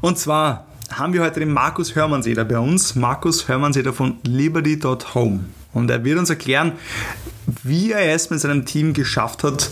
Und 0.00 0.18
zwar 0.18 0.66
haben 0.90 1.12
wir 1.12 1.22
heute 1.22 1.40
den 1.40 1.52
Markus 1.52 1.94
Hörmannseder 1.94 2.44
bei 2.44 2.58
uns. 2.58 2.94
Markus 2.94 3.48
Hörmannseder 3.48 3.92
von 3.92 4.18
Liberty.home. 4.24 5.44
Und 5.72 5.90
er 5.90 6.04
wird 6.04 6.18
uns 6.18 6.30
erklären, 6.30 6.72
wie 7.62 7.92
er 7.92 8.14
es 8.14 8.30
mit 8.30 8.40
seinem 8.40 8.64
Team 8.64 8.94
geschafft 8.94 9.44
hat, 9.44 9.70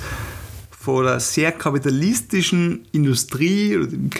vor 0.70 1.02
der 1.02 1.18
sehr 1.18 1.50
kapitalistischen 1.50 2.86
Industrie 2.92 3.70
dem 3.70 4.10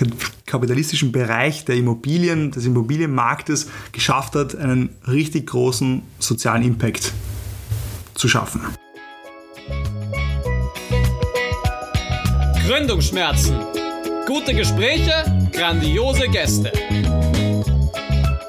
kapitalistischen 0.47 1.13
Bereich 1.13 1.65
der 1.65 1.77
Immobilien, 1.77 2.51
des 2.51 2.67
Immobilienmarktes 2.67 3.69
geschafft 3.93 4.35
hat, 4.35 4.57
einen 4.57 4.91
richtig 5.07 5.47
großen 5.47 6.03
sozialen 6.19 6.65
Impact 6.65 7.13
zu 8.15 8.27
schaffen. 8.27 8.63
Gründungsschmerzen. 12.67 13.55
Gute 14.27 14.53
Gespräche, 14.53 15.46
grandiose 15.57 16.29
Gäste. 16.29 16.71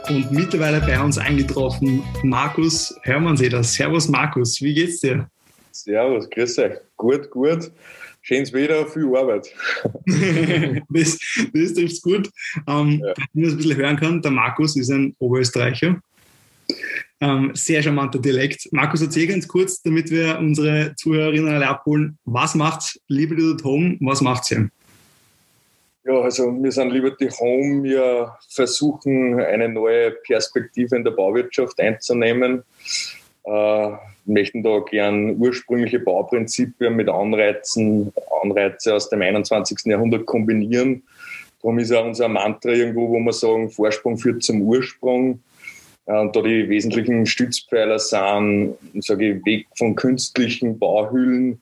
Und 0.09 0.29
mittlerweile 0.29 0.81
bei 0.81 0.99
uns 1.01 1.17
eingetroffen 1.17 2.03
Markus 2.23 2.93
Hörmannseder. 3.03 3.63
Servus 3.63 4.09
Markus, 4.09 4.61
wie 4.61 4.73
geht's 4.73 4.99
dir? 4.99 5.29
Servus, 5.71 6.29
grüß 6.29 6.59
euch. 6.59 6.73
Gut, 6.97 7.29
gut. 7.31 7.71
Schönes 8.23 8.51
Wetter, 8.51 8.85
viel 8.87 9.05
Arbeit. 9.15 9.47
das, 10.89 11.17
das 11.53 11.73
trifft's 11.73 12.01
gut. 12.01 12.29
Ähm, 12.67 13.01
Ja. 13.01 13.13
Wenn 13.33 13.43
man 13.43 13.45
es 13.45 13.51
ein 13.51 13.57
bisschen 13.57 13.77
hören 13.77 13.97
kann, 13.97 14.21
der 14.21 14.31
Markus 14.31 14.75
ist 14.75 14.89
ein 14.89 15.15
Oberösterreicher. 15.19 16.01
Ähm, 17.21 17.51
sehr 17.53 17.81
charmanter 17.81 18.19
Dialekt. 18.19 18.67
Markus, 18.73 19.01
erzähl 19.01 19.27
ganz 19.27 19.47
kurz, 19.47 19.81
damit 19.81 20.11
wir 20.11 20.37
unsere 20.39 20.93
Zuhörerinnen 20.97 21.53
alle 21.53 21.69
abholen. 21.69 22.17
Was 22.25 22.53
macht 22.53 22.99
Liberty 23.07 23.53
at 23.53 23.63
Home? 23.63 23.95
Was 24.01 24.19
macht 24.19 24.43
sie? 24.43 24.69
Ja, 26.07 26.21
also 26.21 26.55
wir 26.63 26.71
sind 26.71 26.91
Liberty 26.91 27.27
Home. 27.27 27.83
Wir 27.83 28.31
versuchen 28.47 29.41
eine 29.41 29.67
neue 29.67 30.11
Perspektive 30.11 30.95
in 30.95 31.03
der 31.03 31.11
Bauwirtschaft 31.11 31.81
einzunehmen. 31.81 32.63
Äh, 33.43 33.89
möchten 34.23 34.63
da 34.63 34.79
gern 34.89 35.35
ursprüngliche 35.37 35.99
Bauprinzipien 35.99 36.95
mit 36.95 37.09
Anreizen, 37.09 38.13
Anreize 38.41 38.95
aus 38.95 39.09
dem 39.09 39.21
21. 39.21 39.79
Jahrhundert 39.83 40.25
kombinieren. 40.25 41.03
Darum 41.61 41.77
ist 41.79 41.91
auch 41.91 42.05
unser 42.05 42.29
Mantra 42.29 42.69
irgendwo, 42.69 43.09
wo 43.09 43.19
wir 43.19 43.33
sagen, 43.33 43.69
Vorsprung 43.69 44.17
führt 44.17 44.43
zum 44.43 44.61
Ursprung. 44.61 45.41
Äh, 46.05 46.17
Und 46.19 46.33
da 46.33 46.41
die 46.41 46.69
wesentlichen 46.69 47.25
Stützpfeiler 47.25 47.99
sind, 47.99 48.77
sage 49.01 49.33
ich, 49.33 49.45
weg 49.45 49.67
von 49.75 49.93
künstlichen 49.93 50.79
Bauhüllen, 50.79 51.61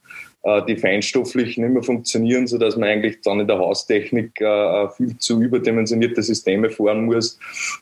die 0.68 0.78
feinstofflich 0.78 1.58
nicht 1.58 1.72
mehr 1.72 1.82
funktionieren, 1.82 2.46
sodass 2.46 2.78
man 2.78 2.90
eigentlich 2.90 3.22
dann 3.22 3.40
in 3.40 3.48
der 3.48 3.58
Haustechnik 3.58 4.40
äh, 4.40 4.88
viel 4.90 5.18
zu 5.18 5.42
überdimensionierte 5.42 6.22
Systeme 6.22 6.70
fahren 6.70 7.06
muss. 7.06 7.40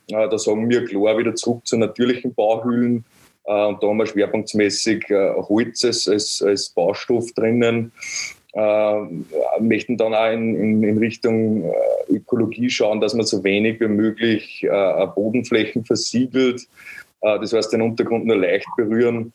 Äh, 0.08 0.30
Da 0.30 0.38
sagen 0.38 0.70
wir 0.70 0.86
klar 0.86 1.18
wieder 1.18 1.36
zurück 1.36 1.68
zu 1.68 1.76
natürlichen 1.78 2.34
Bauhüllen. 2.34 3.04
Äh, 3.46 3.52
Und 3.52 3.84
da 3.84 3.88
haben 3.88 3.98
wir 3.98 4.06
schwerpunktmäßig 4.06 5.10
äh, 5.10 5.34
Holz 5.36 5.84
als, 5.84 6.08
als, 6.08 6.42
als 6.42 6.70
Baustoff 6.70 7.34
drinnen. 7.34 7.92
Äh, 8.54 8.96
möchten 9.60 9.98
dann 9.98 10.14
auch 10.14 10.32
in, 10.32 10.56
in, 10.56 10.84
in 10.84 10.98
Richtung 11.00 11.66
äh, 11.66 12.14
Ökologie 12.14 12.70
schauen, 12.70 13.02
dass 13.02 13.14
man 13.14 13.26
so 13.26 13.44
wenig 13.44 13.82
wie 13.82 13.88
möglich 13.90 14.64
äh, 14.64 15.08
Bodenflächen 15.08 15.84
versiegelt. 15.84 16.62
Äh, 17.22 17.40
das 17.40 17.52
heißt, 17.52 17.74
den 17.74 17.82
Untergrund 17.82 18.26
nur 18.26 18.38
leicht 18.38 18.68
berühren. 18.78 19.34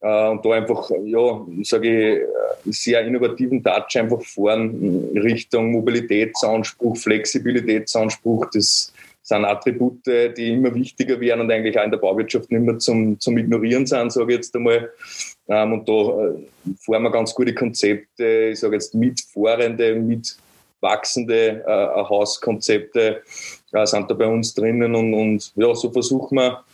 Äh, 0.00 0.28
und 0.28 0.44
da 0.44 0.50
einfach, 0.50 0.90
ja, 1.04 1.46
sage 1.62 1.88
ich, 1.88 2.20
äh, 2.20 2.72
sehr 2.72 3.04
innovativen 3.04 3.62
Touch 3.62 3.96
einfach 3.96 4.22
fahren 4.22 5.10
Richtung 5.14 5.72
Mobilitätsanspruch, 5.72 6.96
Flexibilitätsanspruch. 6.96 8.46
Das 8.52 8.92
sind 9.22 9.44
Attribute, 9.44 10.06
die 10.06 10.54
immer 10.54 10.74
wichtiger 10.74 11.20
werden 11.20 11.42
und 11.42 11.52
eigentlich 11.52 11.78
auch 11.78 11.84
in 11.84 11.90
der 11.90 11.98
Bauwirtschaft 11.98 12.50
nicht 12.50 12.62
mehr 12.62 12.78
zum, 12.78 13.20
zum 13.20 13.36
Ignorieren 13.36 13.86
sind, 13.86 14.10
sage 14.10 14.32
ich 14.32 14.38
jetzt 14.38 14.56
einmal. 14.56 14.90
Ähm, 15.48 15.72
und 15.74 15.88
da 15.88 15.92
äh, 15.92 16.74
fahren 16.80 17.02
wir 17.02 17.10
ganz 17.10 17.34
gute 17.34 17.54
Konzepte, 17.54 18.50
ich 18.52 18.60
sage 18.60 18.74
jetzt 18.74 18.94
mitfahrende, 18.94 19.94
mitwachsende 19.96 21.64
Hauskonzepte 22.08 23.22
sind 23.84 24.10
da 24.10 24.14
bei 24.14 24.26
uns 24.26 24.54
drinnen 24.54 24.94
und, 24.94 25.12
und 25.12 25.52
ja, 25.56 25.74
so 25.74 25.90
versuchen 25.90 26.36
wir 26.36 26.64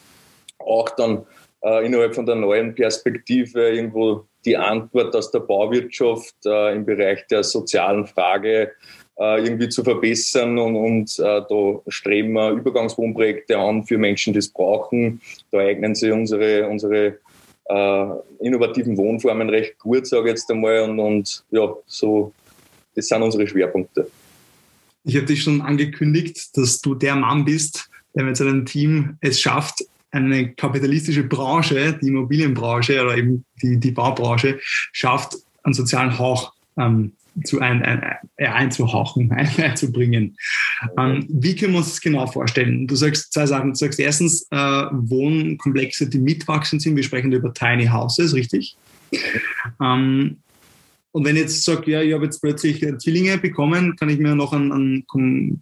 auch 0.58 0.90
dann 0.90 1.26
äh, 1.64 1.86
innerhalb 1.86 2.14
von 2.14 2.26
der 2.26 2.36
neuen 2.36 2.74
Perspektive 2.74 3.70
irgendwo 3.70 4.26
die 4.44 4.56
Antwort 4.56 5.16
aus 5.16 5.30
der 5.30 5.40
Bauwirtschaft 5.40 6.34
äh, 6.44 6.74
im 6.74 6.84
Bereich 6.84 7.26
der 7.28 7.42
sozialen 7.42 8.06
Frage 8.06 8.72
äh, 9.18 9.44
irgendwie 9.44 9.68
zu 9.68 9.82
verbessern 9.82 10.58
und, 10.58 10.76
und 10.76 11.18
äh, 11.18 11.42
da 11.48 11.80
streben 11.88 12.32
wir 12.32 12.50
Übergangswohnprojekte 12.50 13.56
an 13.58 13.84
für 13.84 13.96
Menschen, 13.96 14.32
die 14.32 14.40
es 14.40 14.48
brauchen. 14.48 15.20
Da 15.50 15.58
eignen 15.58 15.94
sich 15.94 16.12
unsere, 16.12 16.68
unsere 16.68 17.18
äh, 17.66 18.06
innovativen 18.40 18.96
Wohnformen 18.96 19.48
recht 19.48 19.78
gut, 19.78 20.06
sage 20.06 20.24
ich 20.24 20.30
jetzt 20.30 20.50
einmal. 20.50 20.80
Und, 20.80 20.98
und 20.98 21.44
ja, 21.50 21.74
so, 21.86 22.32
das 22.94 23.08
sind 23.08 23.22
unsere 23.22 23.46
Schwerpunkte. 23.46 24.10
Ich 25.04 25.16
habe 25.16 25.26
dich 25.26 25.42
schon 25.42 25.60
angekündigt, 25.60 26.56
dass 26.56 26.80
du 26.80 26.94
der 26.94 27.14
Mann 27.14 27.44
bist, 27.44 27.88
der 28.14 28.24
mit 28.24 28.36
seinem 28.36 28.66
Team 28.66 29.16
es 29.20 29.40
schafft, 29.40 29.84
eine 30.14 30.52
kapitalistische 30.52 31.24
Branche, 31.24 31.98
die 32.00 32.08
Immobilienbranche 32.08 33.02
oder 33.02 33.16
eben 33.16 33.44
die, 33.62 33.78
die 33.78 33.90
Baubranche, 33.90 34.60
schafft, 34.92 35.36
einen 35.62 35.74
sozialen 35.74 36.18
Hauch 36.18 36.52
ähm, 36.78 37.12
zu 37.42 37.60
ein, 37.60 37.82
ein, 37.82 38.02
ein, 38.02 38.46
einzuhauchen, 38.46 39.32
einzubringen. 39.58 40.36
Ähm, 40.96 41.26
wie 41.28 41.56
können 41.56 41.72
wir 41.72 41.78
uns 41.78 41.90
das 41.90 42.00
genau 42.00 42.26
vorstellen? 42.26 42.86
Du 42.86 42.94
sagst 42.94 43.32
zwei 43.32 43.46
Sachen. 43.46 43.70
Du 43.70 43.76
sagst 43.76 43.98
erstens 43.98 44.46
äh, 44.50 44.56
Wohnkomplexe, 44.92 46.08
die 46.08 46.18
mitwachsend 46.18 46.82
sind. 46.82 46.96
Wir 46.96 47.02
sprechen 47.02 47.32
über 47.32 47.52
Tiny 47.52 47.86
Houses, 47.86 48.34
richtig? 48.34 48.76
Ähm, 49.82 50.36
und 51.14 51.24
wenn 51.24 51.36
ich 51.36 51.42
jetzt 51.42 51.64
sage, 51.64 51.92
ja, 51.92 52.02
ich 52.02 52.12
habe 52.12 52.24
jetzt 52.24 52.40
plötzlich 52.40 52.84
Zwillinge 52.98 53.38
bekommen, 53.38 53.94
kann 53.94 54.08
ich 54.08 54.18
mir 54.18 54.34
noch 54.34 54.52
ein, 54.52 54.72
ein, 54.72 55.06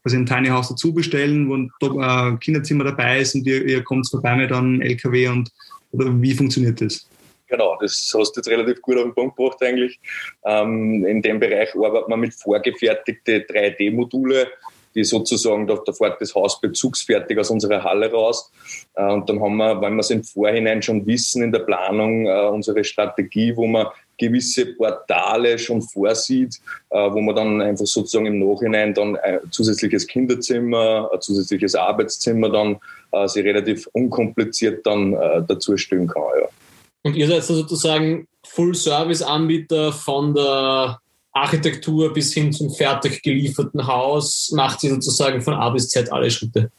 quasi 0.03 0.17
ein 0.17 0.25
Tiny 0.25 0.49
House 0.49 0.71
dazu 0.71 0.95
bestellen, 0.95 1.47
wo 1.47 1.57
ein 1.57 1.71
äh, 1.83 2.39
Kinderzimmer 2.39 2.85
dabei 2.85 3.21
ist 3.21 3.35
und 3.35 3.47
ihr, 3.47 3.63
ihr 3.67 3.85
kommt 3.85 4.09
vorbei 4.09 4.35
mit 4.35 4.51
einem 4.51 4.81
LKW 4.81 5.29
und 5.29 5.51
oder 5.91 6.07
wie 6.23 6.33
funktioniert 6.33 6.81
das? 6.81 7.07
Genau, 7.49 7.77
das 7.83 8.11
hast 8.17 8.33
du 8.33 8.41
jetzt 8.41 8.49
relativ 8.49 8.81
gut 8.81 8.97
auf 8.97 9.03
den 9.03 9.15
Punkt 9.15 9.37
gebracht 9.37 9.63
eigentlich. 9.63 10.01
Ähm, 10.47 11.05
in 11.05 11.21
dem 11.21 11.39
Bereich 11.39 11.75
arbeitet 11.75 12.09
man 12.09 12.21
mit 12.21 12.33
vorgefertigten 12.33 13.43
3D-Module, 13.43 14.47
die 14.95 15.05
sozusagen, 15.05 15.67
da, 15.67 15.79
da 15.85 15.93
fährt 15.93 16.19
das 16.19 16.35
Haus 16.35 16.63
bezugsfertig 16.63 17.39
aus 17.39 17.51
unserer 17.51 17.85
Halle 17.85 18.11
raus. 18.11 18.51
Äh, 18.95 19.05
und 19.05 19.29
dann 19.29 19.39
haben 19.43 19.57
wir, 19.57 19.83
wenn 19.83 19.97
wir 19.97 20.01
es 20.01 20.09
im 20.09 20.25
Vorhinein 20.25 20.81
schon 20.81 21.07
wissen, 21.07 21.43
in 21.43 21.53
der 21.53 21.61
Planung 21.61 22.25
äh, 22.25 22.49
unsere 22.49 22.85
Strategie, 22.85 23.55
wo 23.55 23.67
man 23.67 23.89
gewisse 24.23 24.67
Portale 24.75 25.59
schon 25.59 25.83
vorsieht, 25.83 26.61
äh, 26.91 27.11
wo 27.11 27.21
man 27.21 27.35
dann 27.35 27.61
einfach 27.61 27.87
sozusagen 27.87 28.27
im 28.27 28.39
Nachhinein 28.39 28.95
dann 28.95 29.17
ein 29.17 29.41
zusätzliches 29.51 30.07
Kinderzimmer, 30.07 31.11
ein 31.13 31.21
zusätzliches 31.21 31.75
Arbeitszimmer 31.75 32.51
dann 32.51 32.79
äh, 33.11 33.27
sich 33.27 33.45
relativ 33.45 33.89
unkompliziert 33.93 34.87
dann 34.87 35.15
äh, 35.15 35.43
dazu 35.47 35.77
stellen 35.77 36.07
kann. 36.07 36.23
Ja. 36.41 36.49
Und 37.03 37.17
ihr 37.17 37.27
seid 37.27 37.43
sozusagen 37.43 38.29
Full-Service-Anbieter 38.47 39.93
von 39.93 40.35
der 40.35 41.01
Architektur 41.33 42.13
bis 42.13 42.33
hin 42.33 42.53
zum 42.53 42.71
fertig 42.71 43.23
gelieferten 43.23 43.87
Haus, 43.87 44.53
macht 44.55 44.81
sie 44.81 44.91
sozusagen 44.91 45.41
von 45.41 45.55
A 45.55 45.71
bis 45.71 45.89
Z 45.89 46.13
alle 46.13 46.31
Schritte. 46.31 46.71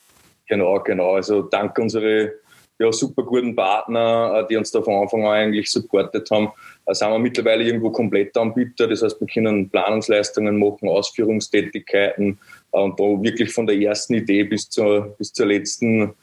Genau, 0.47 0.79
genau. 0.79 1.15
Also 1.15 1.41
dank 1.41 1.77
unsere 1.77 2.33
ja, 2.79 2.91
super 2.91 3.23
guten 3.23 3.55
Partner, 3.55 4.39
äh, 4.39 4.47
die 4.47 4.57
uns 4.57 4.71
da 4.71 4.81
von 4.81 5.01
Anfang 5.01 5.25
an 5.25 5.33
eigentlich 5.33 5.71
supportet 5.71 6.29
haben, 6.31 6.51
äh, 6.85 6.93
sind 6.93 7.09
wir 7.09 7.19
mittlerweile 7.19 7.63
irgendwo 7.63 7.91
Komplettanbieter. 7.91 8.87
Das 8.87 9.03
heißt, 9.03 9.19
wir 9.19 9.27
können 9.27 9.69
Planungsleistungen 9.69 10.57
machen, 10.57 10.89
Ausführungstätigkeiten 10.89 12.39
äh, 12.71 12.79
und 12.79 12.99
da 12.99 13.03
wirklich 13.03 13.53
von 13.53 13.67
der 13.67 13.77
ersten 13.77 14.15
Idee 14.15 14.43
bis 14.43 14.69
zur, 14.69 15.15
bis 15.17 15.31
zur 15.33 15.47
letzten 15.47 16.13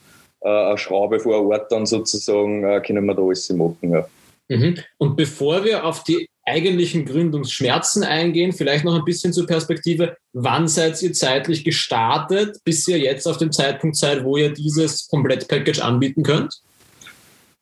äh, 0.41 0.77
Schraube 0.77 1.21
vor 1.21 1.47
Ort 1.47 1.71
dann 1.71 1.87
sozusagen, 1.87 2.65
äh, 2.65 2.81
können 2.81 3.05
wir 3.05 3.15
da 3.15 3.23
alles 3.23 3.51
machen. 3.51 3.93
Ja. 3.93 4.07
Mhm. 4.49 4.77
Und 4.99 5.17
bevor 5.17 5.65
wir 5.65 5.85
auf 5.85 6.03
die 6.05 6.30
eigentlichen 6.51 7.05
Gründungsschmerzen 7.05 8.03
eingehen, 8.03 8.53
vielleicht 8.53 8.85
noch 8.85 8.95
ein 8.95 9.05
bisschen 9.05 9.33
zur 9.33 9.47
Perspektive, 9.47 10.17
wann 10.33 10.69
seid 10.69 11.01
ihr 11.03 11.13
zeitlich 11.13 11.65
gestartet, 11.65 12.59
bis 12.65 12.87
ihr 12.89 12.99
jetzt 12.99 13.27
auf 13.27 13.39
dem 13.39 13.53
Zeitpunkt 13.53 13.97
seid, 13.97 14.25
wo 14.25 14.37
ihr 14.37 14.53
dieses 14.53 15.09
Komplettpackage 15.09 15.81
anbieten 15.81 16.23
könnt? 16.23 16.61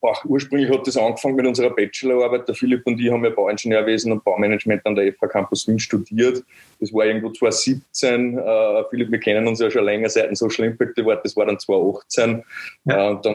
Ach, 0.01 0.25
ursprünglich 0.25 0.71
hat 0.71 0.87
das 0.87 0.97
angefangen 0.97 1.35
mit 1.35 1.47
unserer 1.47 1.71
Bachelorarbeit. 1.71 2.47
Der 2.47 2.55
Philipp 2.55 2.87
und 2.87 3.01
ich 3.01 3.11
haben 3.11 3.25
ja 3.25 3.31
Bauingenieurwesen 3.31 4.13
und 4.13 4.23
Baumanagement 4.23 4.87
an 4.87 4.95
der 4.95 5.13
FH 5.13 5.27
Campus 5.27 5.67
Wien 5.67 5.81
studiert. 5.81 6.45
Das 6.79 6.93
war 6.95 7.05
irgendwo 7.05 7.31
2017. 7.31 8.39
Äh, 8.39 8.85
Philipp, 8.91 9.11
wir 9.11 9.19
kennen 9.19 9.49
uns 9.49 9.59
ja 9.59 9.69
schon 9.69 9.85
länger 9.85 10.09
seit 10.09 10.29
dem 10.29 10.37
Social 10.37 10.67
Impact 10.67 11.01
Award. 11.01 11.25
Das 11.25 11.37
war 11.37 11.47
dann 11.47 11.59
2018. 11.59 12.45
Ja. 12.85 12.95
Äh, 12.95 13.11
und 13.11 13.27
dann, 13.27 13.35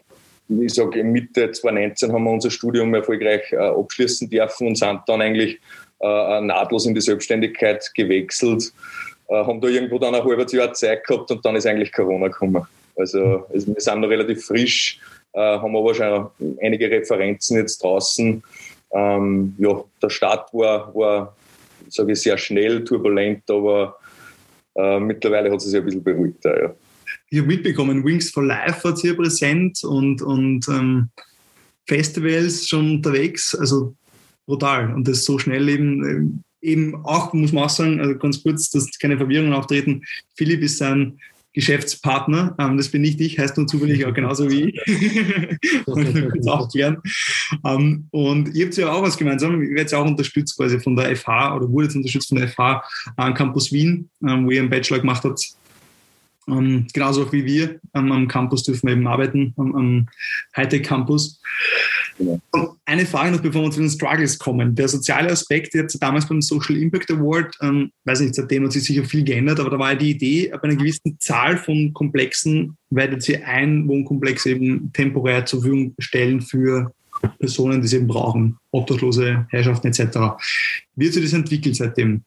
ich 0.49 0.73
sage, 0.73 1.03
Mitte 1.03 1.51
2019 1.51 2.11
haben 2.11 2.23
wir 2.23 2.31
unser 2.31 2.51
Studium 2.51 2.93
erfolgreich 2.93 3.51
äh, 3.51 3.57
abschließen 3.57 4.29
dürfen 4.29 4.67
und 4.67 4.77
sind 4.77 5.01
dann 5.07 5.21
eigentlich 5.21 5.59
äh, 5.99 6.41
nahtlos 6.41 6.85
in 6.85 6.93
die 6.93 7.01
Selbstständigkeit 7.01 7.89
gewechselt. 7.95 8.73
Äh, 9.29 9.35
haben 9.35 9.61
da 9.61 9.67
irgendwo 9.67 9.99
dann 9.99 10.15
ein 10.15 10.23
halbes 10.23 10.51
Jahr 10.51 10.73
Zeit 10.73 11.05
gehabt 11.05 11.31
und 11.31 11.45
dann 11.45 11.55
ist 11.55 11.65
eigentlich 11.65 11.91
Corona 11.91 12.27
gekommen. 12.27 12.65
Also, 12.95 13.45
also 13.51 13.73
wir 13.73 13.81
sind 13.81 14.01
noch 14.01 14.09
relativ 14.09 14.45
frisch 14.45 14.99
äh, 15.33 15.39
haben 15.39 15.75
aber 15.75 15.93
schon 15.93 16.29
einige 16.61 16.89
Referenzen 16.89 17.57
jetzt 17.57 17.83
draußen. 17.83 18.43
Ähm, 18.91 19.55
ja, 19.57 19.83
der 20.01 20.09
Start 20.09 20.53
war, 20.53 20.93
war 20.95 21.35
sage 21.89 22.13
ich, 22.13 22.21
sehr 22.21 22.37
schnell, 22.37 22.83
turbulent, 22.83 23.49
aber 23.49 23.97
äh, 24.75 24.99
mittlerweile 24.99 25.51
hat 25.51 25.57
es 25.57 25.65
sich 25.65 25.75
ein 25.75 25.85
bisschen 25.85 26.03
beruhigt. 26.03 26.45
Ja. 26.45 26.73
Ich 27.29 27.39
habe 27.39 27.47
mitbekommen, 27.47 28.03
Wings 28.03 28.29
for 28.29 28.43
Life 28.43 28.83
war 28.83 28.95
hier 28.95 29.15
präsent 29.15 29.83
und, 29.83 30.21
und 30.21 30.67
ähm, 30.69 31.09
Festivals 31.87 32.67
schon 32.67 32.91
unterwegs, 32.91 33.55
also 33.55 33.95
brutal. 34.45 34.93
Und 34.93 35.07
das 35.07 35.25
so 35.25 35.37
schnell 35.39 35.67
eben, 35.69 36.41
äh, 36.61 36.67
eben 36.69 36.95
auch, 37.05 37.33
muss 37.33 37.51
man 37.51 37.65
auch 37.65 37.69
sagen, 37.69 37.99
also 37.99 38.17
ganz 38.17 38.41
kurz, 38.41 38.69
dass 38.69 38.97
keine 38.99 39.17
Verwirrungen 39.17 39.53
auftreten. 39.53 40.03
Philipp 40.35 40.61
ist 40.61 40.77
sein 40.77 41.19
Geschäftspartner. 41.53 42.55
Ähm, 42.59 42.77
das 42.77 42.89
bin 42.89 43.03
nicht 43.03 43.21
ich, 43.21 43.37
heißt 43.37 43.57
nur 43.57 43.67
zufällig 43.67 44.05
auch 44.05 44.13
genauso 44.13 44.49
wie 44.49 44.71
ich. 44.71 45.55
Kurz 45.85 46.47
aufklären. 46.47 46.97
Ähm, 47.63 48.07
und 48.11 48.53
ihr 48.55 48.65
habt 48.65 48.75
ja 48.75 48.91
auch 48.91 49.03
was 49.03 49.17
gemeinsam. 49.17 49.61
Ihr 49.61 49.75
werdet 49.75 49.91
ja 49.91 49.99
auch 49.99 50.05
unterstützt 50.05 50.57
quasi 50.57 50.79
von 50.79 50.95
der 50.95 51.15
FH 51.15 51.55
oder 51.55 51.69
wurde 51.69 51.85
jetzt 51.85 51.95
unterstützt 51.95 52.29
von 52.29 52.39
der 52.39 52.47
FH 52.47 52.83
an 53.17 53.33
Campus 53.35 53.71
Wien, 53.71 54.09
ähm, 54.27 54.45
wo 54.45 54.51
ihr 54.51 54.61
einen 54.61 54.69
Bachelor 54.69 54.99
gemacht 54.99 55.23
habt. 55.23 55.55
Ähm, 56.47 56.87
genauso 56.93 57.31
wie 57.31 57.45
wir 57.45 57.79
ähm, 57.93 58.11
am 58.11 58.27
Campus 58.27 58.63
dürfen 58.63 58.87
wir 58.87 58.93
eben 58.93 59.07
arbeiten, 59.07 59.53
am, 59.57 59.75
am 59.75 60.07
Hightech 60.55 60.83
Campus. 60.83 61.41
Genau. 62.17 62.39
Eine 62.85 63.05
Frage 63.05 63.31
noch, 63.31 63.41
bevor 63.41 63.63
wir 63.63 63.71
zu 63.71 63.79
den 63.79 63.89
Struggles 63.89 64.37
kommen. 64.37 64.75
Der 64.75 64.87
soziale 64.87 65.31
Aspekt, 65.31 65.73
jetzt 65.73 65.97
damals 66.01 66.27
beim 66.27 66.41
Social 66.41 66.75
Impact 66.77 67.11
Award, 67.11 67.55
ähm, 67.61 67.91
weiß 68.03 68.21
nicht, 68.21 68.35
seitdem 68.35 68.65
hat 68.65 68.73
sich 68.73 68.83
sicher 68.83 69.03
viel 69.05 69.23
geändert, 69.23 69.59
aber 69.59 69.69
da 69.69 69.79
war 69.79 69.91
ja 69.91 69.97
die 69.97 70.11
Idee, 70.11 70.49
bei 70.51 70.63
einer 70.63 70.75
gewissen 70.75 71.17
Zahl 71.19 71.57
von 71.57 71.93
Komplexen 71.93 72.77
werdet 72.89 73.27
ihr 73.29 73.47
ein 73.47 73.87
Wohnkomplex 73.87 74.45
eben 74.45 74.91
temporär 74.93 75.45
zur 75.45 75.61
Verfügung 75.61 75.95
stellen 75.99 76.41
für 76.41 76.93
Personen, 77.39 77.81
die 77.81 77.85
es 77.85 77.93
eben 77.93 78.07
brauchen, 78.07 78.57
Obdachlose, 78.71 79.47
Herrschaften 79.49 79.87
etc. 79.87 80.17
Wie 80.95 81.07
hat 81.07 81.13
sich 81.13 81.23
das 81.23 81.33
entwickelt 81.33 81.75
seitdem? 81.75 82.23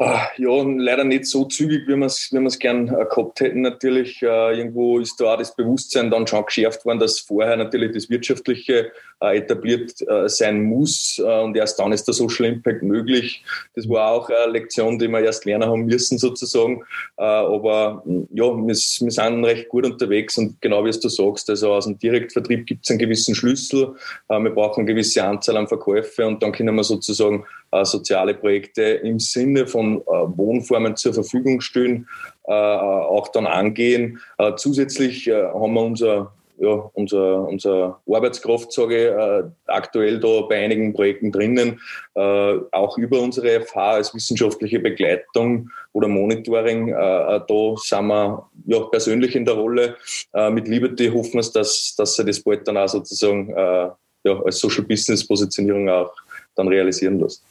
Ah, 0.00 0.28
ja, 0.36 0.62
leider 0.62 1.02
nicht 1.02 1.26
so 1.26 1.44
zügig, 1.46 1.88
wie 1.88 1.96
wir 1.96 2.06
es 2.06 2.32
wie 2.32 2.58
gern 2.60 2.86
äh, 2.86 3.04
gehabt 3.04 3.40
hätten. 3.40 3.62
Natürlich, 3.62 4.22
äh, 4.22 4.56
irgendwo 4.56 5.00
ist 5.00 5.20
da 5.20 5.34
auch 5.34 5.38
das 5.38 5.56
Bewusstsein 5.56 6.08
dann 6.08 6.24
schon 6.24 6.46
geschärft 6.46 6.84
worden, 6.84 7.00
dass 7.00 7.18
vorher 7.18 7.56
natürlich 7.56 7.90
das 7.90 8.08
Wirtschaftliche 8.08 8.92
äh, 9.20 9.38
etabliert 9.38 9.94
sein 10.26 10.62
muss 10.62 11.18
und 11.18 11.56
erst 11.56 11.80
dann 11.80 11.90
ist 11.90 12.06
der 12.06 12.14
Social 12.14 12.46
Impact 12.46 12.84
möglich. 12.84 13.42
Das 13.74 13.88
war 13.88 14.12
auch 14.12 14.30
eine 14.30 14.52
Lektion, 14.52 14.96
die 15.00 15.08
wir 15.08 15.20
erst 15.20 15.44
lernen 15.44 15.68
haben 15.68 15.86
müssen 15.86 16.18
sozusagen. 16.18 16.84
Aber 17.16 18.04
ja, 18.06 18.44
wir, 18.44 18.66
wir, 18.66 18.74
sind 18.74 19.44
recht 19.44 19.68
gut 19.68 19.84
unterwegs 19.84 20.38
und 20.38 20.60
genau 20.60 20.84
wie 20.84 20.90
es 20.90 21.00
du 21.00 21.08
sagst, 21.08 21.50
also 21.50 21.72
aus 21.72 21.86
dem 21.86 21.98
Direktvertrieb 21.98 22.66
gibt 22.66 22.84
es 22.84 22.90
einen 22.90 23.00
gewissen 23.00 23.34
Schlüssel. 23.34 23.96
wir 24.28 24.50
brauchen 24.50 24.82
eine 24.82 24.92
gewisse 24.92 25.24
Anzahl 25.24 25.56
an 25.56 25.66
Verkäufe 25.66 26.24
und 26.24 26.40
dann 26.42 26.52
können 26.52 26.76
wir 26.76 26.84
sozusagen 26.84 27.44
soziale 27.82 28.34
Projekte 28.34 28.82
im 28.82 29.18
Sinne 29.18 29.66
von 29.66 30.02
Wohnformen 30.06 30.96
zur 30.96 31.14
Verfügung 31.14 31.60
stellen, 31.60 32.08
auch 32.44 33.28
dann 33.28 33.46
angehen. 33.46 34.20
zusätzlich 34.56 35.28
haben 35.28 35.74
wir 35.74 35.82
unser 35.82 36.32
ja, 36.58 36.90
unser, 36.94 37.46
unser 37.48 38.00
Arbeitskraft, 38.10 38.72
sage 38.72 38.96
ich, 38.96 39.12
äh, 39.12 39.50
aktuell 39.66 40.18
da 40.18 40.42
bei 40.42 40.64
einigen 40.64 40.92
Projekten 40.92 41.30
drinnen, 41.30 41.80
äh, 42.14 42.54
auch 42.72 42.98
über 42.98 43.20
unsere 43.20 43.60
FH 43.60 43.90
als 43.90 44.14
wissenschaftliche 44.14 44.80
Begleitung 44.80 45.70
oder 45.92 46.08
Monitoring. 46.08 46.88
Äh, 46.88 46.92
äh, 47.36 47.40
da 47.46 47.74
sind 47.76 48.06
wir 48.06 48.48
ja, 48.66 48.80
persönlich 48.80 49.36
in 49.36 49.44
der 49.44 49.54
Rolle. 49.54 49.96
Äh, 50.34 50.50
mit 50.50 50.68
Liberty 50.68 51.08
hoffen 51.08 51.34
wir, 51.34 51.52
dass, 51.52 51.94
dass 51.96 52.16
sie 52.16 52.24
das 52.24 52.40
bald 52.40 52.66
dann 52.66 52.76
auch 52.76 52.88
sozusagen 52.88 53.50
äh, 53.50 53.88
ja, 54.24 54.42
als 54.44 54.58
Social 54.58 54.84
Business 54.84 55.26
Positionierung 55.26 55.88
auch 55.88 56.12
dann 56.56 56.68
realisieren 56.68 57.20
lässt. 57.20 57.44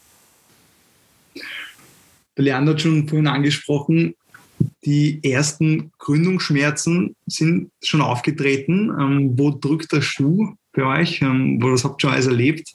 Der 2.38 2.44
Leander 2.44 2.74
hat 2.74 2.82
schon 2.82 3.08
vorhin 3.08 3.28
angesprochen, 3.28 4.14
die 4.86 5.20
ersten 5.24 5.92
Gründungsschmerzen 5.98 7.16
sind 7.26 7.72
schon 7.84 8.02
aufgetreten. 8.02 8.92
Ähm, 9.00 9.32
wo 9.38 9.52
drückt 9.52 9.92
der 9.92 10.02
Schuh 10.02 10.54
bei 10.74 10.84
euch? 10.84 11.22
Ähm, 11.22 11.62
wo 11.62 11.70
das 11.70 11.84
habt 11.84 11.98
ihr 11.98 12.02
schon 12.02 12.12
alles 12.12 12.28
erlebt? 12.28 12.74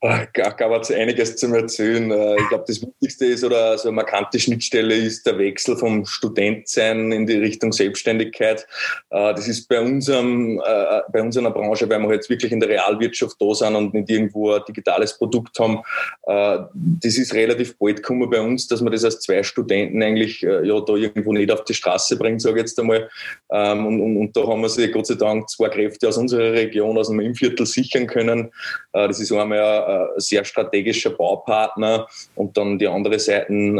Gab 0.00 0.82
es 0.82 0.90
einiges 0.90 1.36
zu 1.36 1.46
erzählen. 1.54 2.10
Äh, 2.10 2.36
ich 2.36 2.48
glaube, 2.48 2.64
das 2.66 2.82
Wichtigste 2.82 3.26
ist 3.26 3.44
oder 3.44 3.78
so 3.78 3.88
eine 3.88 3.96
markante 3.96 4.38
Schnittstelle 4.38 4.94
ist 4.94 5.26
der 5.26 5.38
Wechsel 5.38 5.76
vom 5.76 6.04
Studentsein 6.04 7.12
in 7.12 7.26
die 7.26 7.36
Richtung 7.36 7.72
Selbstständigkeit. 7.72 8.66
Äh, 9.10 9.34
das 9.34 9.48
ist 9.48 9.68
bei 9.68 9.80
unserem, 9.80 10.60
äh, 10.60 11.00
bei 11.10 11.22
unserer 11.22 11.50
Branche, 11.50 11.88
weil 11.88 12.00
wir 12.00 12.14
jetzt 12.14 12.28
wirklich 12.28 12.52
in 12.52 12.60
der 12.60 12.68
Realwirtschaft 12.68 13.36
da 13.40 13.54
sind 13.54 13.74
und 13.74 13.94
nicht 13.94 14.10
irgendwo 14.10 14.52
ein 14.52 14.62
digitales 14.68 15.16
Produkt 15.16 15.58
haben. 15.58 15.82
Das 16.24 17.16
ist 17.16 17.34
relativ 17.34 17.78
bald 17.78 17.96
gekommen 17.96 18.28
bei 18.28 18.40
uns, 18.40 18.66
dass 18.66 18.80
man 18.80 18.92
das 18.92 19.04
als 19.04 19.20
zwei 19.20 19.42
Studenten 19.42 20.02
eigentlich 20.02 20.40
ja 20.42 20.80
da 20.80 20.94
irgendwo 20.94 21.32
nicht 21.32 21.50
auf 21.50 21.64
die 21.64 21.74
Straße 21.74 22.16
bringt, 22.16 22.42
sage 22.42 22.56
ich 22.56 22.62
jetzt 22.62 22.78
einmal. 22.78 23.08
Ähm, 23.50 23.86
und, 23.86 24.00
und, 24.00 24.16
und 24.16 24.36
da 24.36 24.46
haben 24.46 24.60
wir 24.62 24.68
sich 24.68 24.92
Gott 24.92 25.06
sei 25.06 25.14
Dank 25.14 25.48
zwei 25.48 25.68
Kräfte 25.68 26.08
aus 26.08 26.16
unserer 26.16 26.52
Region, 26.52 26.98
aus 26.98 27.08
dem 27.08 27.20
Innviertel 27.20 27.66
sichern 27.66 28.06
können. 28.06 28.50
Das 28.92 29.20
ist 29.20 29.32
einmal 29.32 29.85
ein 29.86 30.08
sehr 30.16 30.44
strategischer 30.44 31.10
Baupartner 31.10 32.06
und 32.34 32.56
dann 32.56 32.78
die 32.78 32.88
andere 32.88 33.18
Seite 33.18 33.52
ein 33.52 33.78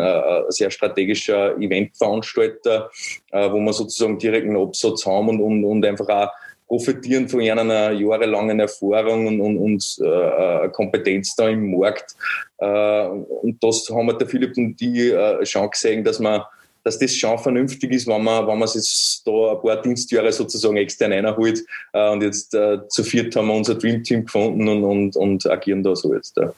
sehr 0.48 0.70
strategischer 0.70 1.56
Eventveranstalter, 1.58 2.90
äh, 3.32 3.50
wo 3.50 3.58
wir 3.58 3.72
sozusagen 3.72 4.18
direkt 4.18 4.46
einen 4.46 4.56
Absatz 4.56 5.04
haben 5.06 5.28
und, 5.28 5.40
und, 5.40 5.64
und 5.64 5.84
einfach 5.84 6.08
auch 6.08 6.30
profitieren 6.66 7.28
von 7.28 7.40
einer 7.40 7.92
jahrelangen 7.92 8.58
Erfahrung 8.58 9.26
und, 9.26 9.40
und, 9.40 9.56
und 9.56 9.98
äh, 10.04 10.68
Kompetenz 10.70 11.34
da 11.36 11.48
im 11.48 11.78
Markt. 11.78 12.16
Äh, 12.58 13.06
und 13.06 13.62
das 13.62 13.88
haben 13.90 14.06
wir 14.06 14.14
der 14.14 14.26
Philipp 14.26 14.56
und 14.56 14.76
die 14.80 15.10
äh, 15.10 15.44
schon 15.46 15.70
gesehen, 15.70 16.02
dass 16.02 16.18
man 16.18 16.42
dass 16.86 17.00
das 17.00 17.16
schon 17.16 17.36
vernünftig 17.36 17.90
ist, 17.90 18.06
wenn 18.06 18.22
man, 18.22 18.46
wenn 18.46 18.60
man 18.60 18.68
sich 18.68 19.20
da 19.24 19.54
ein 19.54 19.60
paar 19.60 19.82
Dienstjahre 19.82 20.30
sozusagen 20.30 20.76
extern 20.76 21.12
einholt. 21.12 21.64
Äh, 21.92 22.10
und 22.12 22.22
jetzt 22.22 22.54
äh, 22.54 22.78
zu 22.88 23.02
viert 23.02 23.34
haben 23.34 23.48
wir 23.48 23.54
unser 23.54 23.74
Dream 23.74 24.04
Team 24.04 24.24
gefunden 24.24 24.68
und, 24.68 24.84
und, 24.84 25.16
und 25.16 25.50
agieren 25.50 25.82
da 25.82 25.96
so 25.96 26.14
jetzt. 26.14 26.36
Ja. 26.36 26.52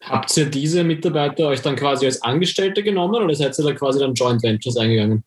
Habt 0.00 0.34
ihr 0.38 0.46
diese 0.46 0.82
Mitarbeiter 0.82 1.48
euch 1.48 1.60
dann 1.60 1.76
quasi 1.76 2.06
als 2.06 2.22
Angestellte 2.22 2.82
genommen 2.82 3.22
oder 3.22 3.34
seid 3.34 3.58
ihr 3.58 3.64
da 3.66 3.74
quasi 3.74 3.98
dann 3.98 4.14
Joint 4.14 4.42
Ventures 4.42 4.78
eingegangen? 4.78 5.22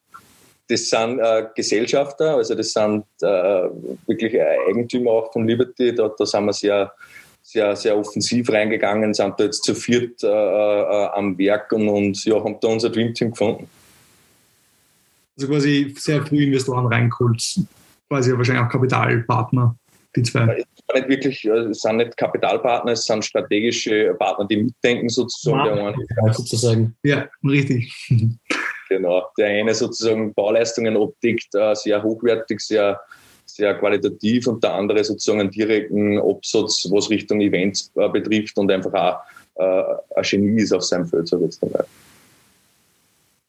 Das 0.68 0.90
sind 0.90 1.20
äh, 1.20 1.44
Gesellschafter, 1.54 2.38
also 2.38 2.56
das 2.56 2.74
sind 2.74 3.04
äh, 3.22 3.70
wirklich 4.08 4.36
Eigentümer 4.68 5.12
auch 5.12 5.32
von 5.32 5.48
Liberty. 5.48 5.94
Da, 5.94 6.10
da 6.18 6.26
sind 6.26 6.46
wir 6.46 6.54
sehr, 6.54 6.92
sehr, 7.44 7.76
sehr 7.76 7.96
offensiv 7.96 8.50
reingegangen, 8.50 9.14
sind 9.14 9.40
da 9.40 9.44
jetzt 9.44 9.64
zu 9.64 9.76
viert 9.76 10.24
äh, 10.24 10.28
äh 10.28 11.10
am 11.14 11.38
Werk 11.38 11.72
und, 11.72 11.88
und 11.88 12.26
ja, 12.26 12.44
haben 12.44 12.58
da 12.60 12.68
unser 12.68 12.90
Dream 12.90 13.14
Team 13.14 13.30
gefunden. 13.30 13.70
Also 15.38 15.52
quasi 15.52 15.94
sehr 15.98 16.26
früh 16.26 16.44
Investoren 16.44 16.88
reingeholt, 16.88 17.42
quasi 18.10 18.38
wahrscheinlich 18.38 18.66
auch 18.66 18.70
Kapitalpartner, 18.70 19.76
die 20.16 20.24
zwei 20.24 20.64
nicht 20.94 21.08
wirklich, 21.08 21.46
es 21.46 21.82
sind 21.82 21.98
nicht 21.98 22.18
Kapitalpartner, 22.18 22.92
es 22.92 23.06
sind 23.06 23.24
strategische 23.24 24.16
Partner, 24.18 24.46
die 24.46 24.58
mitdenken 24.58 25.10
sozusagen. 25.10 25.78
Ja, 25.78 25.88
eine, 25.88 26.34
sozusagen. 26.34 26.96
ja 27.04 27.28
richtig. 27.44 27.94
Genau. 28.90 29.24
Der 29.38 29.48
eine 29.48 29.74
sozusagen 29.74 30.34
Bauleistungen 30.34 30.98
abdeckt, 30.98 31.56
äh, 31.56 31.74
sehr 31.76 32.04
hochwertig, 32.04 32.60
sehr, 32.60 33.00
sehr 33.46 33.74
qualitativ 33.76 34.48
und 34.48 34.62
der 34.62 34.74
andere 34.74 35.02
sozusagen 35.02 35.40
einen 35.40 35.50
direkten 35.50 36.20
Absatz, 36.20 36.90
was 36.92 37.10
Richtung 37.10 37.40
Events 37.40 37.90
äh, 37.96 38.10
betrifft 38.10 38.58
und 38.58 38.70
einfach 38.70 38.94
auch 38.94 39.20
äh, 39.56 40.18
ein 40.18 40.24
Genie 40.24 40.62
ist 40.62 40.74
auf 40.74 40.84
seinem 40.84 41.06
Feld, 41.06 41.26
so 41.26 41.40
jetzt 41.40 41.64
einmal. 41.64 41.86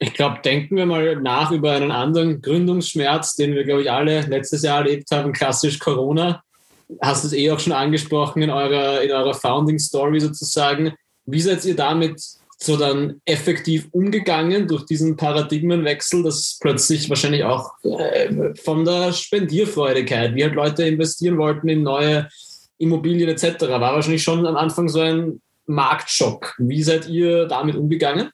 Ich 0.03 0.15
glaube, 0.15 0.41
denken 0.45 0.77
wir 0.77 0.85
mal 0.85 1.17
nach 1.17 1.53
über 1.53 1.73
einen 1.73 1.93
anderen 1.93 2.43
Gründungsschmerz, 2.43 3.37
den 3.37 3.55
wir, 3.55 3.65
glaube 3.65 3.83
ich, 3.83 3.91
alle 3.91 4.23
letztes 4.23 4.63
Jahr 4.63 4.79
erlebt 4.79 5.11
haben, 5.13 5.33
klassisch 5.33 5.79
Corona 5.79 6.43
hast 7.01 7.25
es 7.25 7.33
eh 7.33 7.51
auch 7.51 7.61
schon 7.61 7.73
angesprochen 7.73 8.43
in 8.43 8.51
eurer, 8.51 9.03
in 9.03 9.11
eurer 9.11 9.35
Founding 9.35 9.79
Story 9.79 10.21
sozusagen. 10.21 10.93
Wie 11.25 11.41
seid 11.41 11.65
ihr 11.65 11.77
damit 11.77 12.21
so 12.59 12.77
dann 12.77 13.21
effektiv 13.25 13.89
umgegangen 13.91 14.69
durch 14.69 14.85
diesen 14.87 15.17
Paradigmenwechsel, 15.17 16.23
dass 16.23 16.59
plötzlich 16.61 17.09
wahrscheinlich 17.09 17.45
auch 17.45 17.73
äh, 17.83 18.55
von 18.55 18.85
der 18.85 19.13
Spendierfreudigkeit, 19.13 20.35
wie 20.35 20.45
halt 20.45 20.55
Leute 20.55 20.85
investieren 20.85 21.39
wollten 21.39 21.69
in 21.69 21.83
neue 21.83 22.29
Immobilien 22.79 23.29
etc., 23.29 23.63
war 23.63 23.81
wahrscheinlich 23.95 24.23
schon 24.23 24.47
am 24.47 24.57
Anfang 24.57 24.89
so 24.89 25.01
ein 25.01 25.41
Marktschock. 25.67 26.55
Wie 26.59 26.83
seid 26.83 27.09
ihr 27.09 27.47
damit 27.47 27.75
umgegangen? 27.75 28.31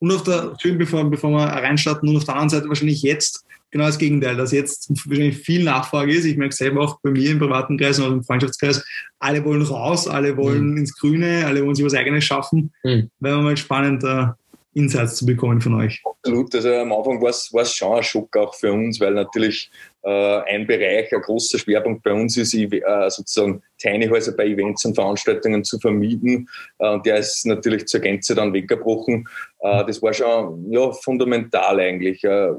Und 0.00 0.12
auf 0.12 0.22
der, 0.22 0.54
schön, 0.60 0.78
bevor, 0.78 1.08
bevor 1.10 1.30
wir 1.30 1.44
reinstarten, 1.44 2.08
und 2.08 2.16
auf 2.16 2.24
der 2.24 2.34
anderen 2.34 2.50
Seite 2.50 2.68
wahrscheinlich 2.68 3.02
jetzt 3.02 3.44
genau 3.70 3.86
das 3.86 3.98
Gegenteil, 3.98 4.36
dass 4.36 4.52
jetzt 4.52 4.88
wahrscheinlich 5.06 5.38
viel 5.38 5.64
Nachfrage 5.64 6.12
ist. 6.12 6.24
Ich 6.24 6.36
merke 6.36 6.54
selber 6.54 6.82
auch 6.82 7.00
bei 7.02 7.10
mir 7.10 7.30
im 7.30 7.40
privaten 7.40 7.76
Kreis 7.76 7.98
und 7.98 8.12
im 8.12 8.24
Freundschaftskreis, 8.24 8.84
alle 9.18 9.44
wollen 9.44 9.62
raus, 9.62 10.06
alle 10.06 10.36
wollen 10.36 10.70
mhm. 10.70 10.76
ins 10.78 10.96
Grüne, 10.96 11.44
alle 11.44 11.64
wollen 11.64 11.74
sich 11.74 11.84
was 11.84 11.94
Eigenes 11.94 12.24
schaffen. 12.24 12.72
Mhm. 12.84 13.10
Wäre 13.18 13.42
mal 13.42 13.56
spannend, 13.56 14.04
da 14.04 14.36
Insights 14.74 15.16
zu 15.16 15.26
bekommen 15.26 15.60
von 15.60 15.74
euch. 15.74 16.02
Absolut. 16.04 16.54
Also 16.54 16.72
am 16.72 16.92
Anfang 16.92 17.22
war 17.22 17.30
es 17.30 17.74
schon 17.74 17.96
ein 17.96 18.02
Schock 18.02 18.36
auch 18.36 18.54
für 18.54 18.72
uns, 18.72 19.00
weil 19.00 19.14
natürlich 19.14 19.70
äh, 20.02 20.40
ein 20.42 20.66
Bereich, 20.66 21.12
ein 21.14 21.20
großer 21.20 21.58
Schwerpunkt 21.58 22.02
bei 22.02 22.12
uns 22.12 22.36
ist, 22.36 22.54
äh, 22.54 22.80
sozusagen 23.08 23.62
Tiny 23.78 24.08
Häuser 24.08 24.32
bei 24.32 24.46
Events 24.46 24.84
und 24.84 24.94
Veranstaltungen 24.94 25.64
zu 25.64 25.78
vermieten. 25.78 26.48
Äh, 26.78 26.88
und 26.90 27.06
der 27.06 27.18
ist 27.18 27.46
natürlich 27.46 27.86
zur 27.86 28.00
Gänze 28.00 28.34
dann 28.34 28.52
weggebrochen. 28.52 29.28
Äh, 29.64 29.84
das 29.86 30.00
war 30.02 30.12
schon 30.12 30.70
ja, 30.70 30.92
fundamental 30.92 31.80
eigentlich. 31.80 32.22
Äh, 32.22 32.52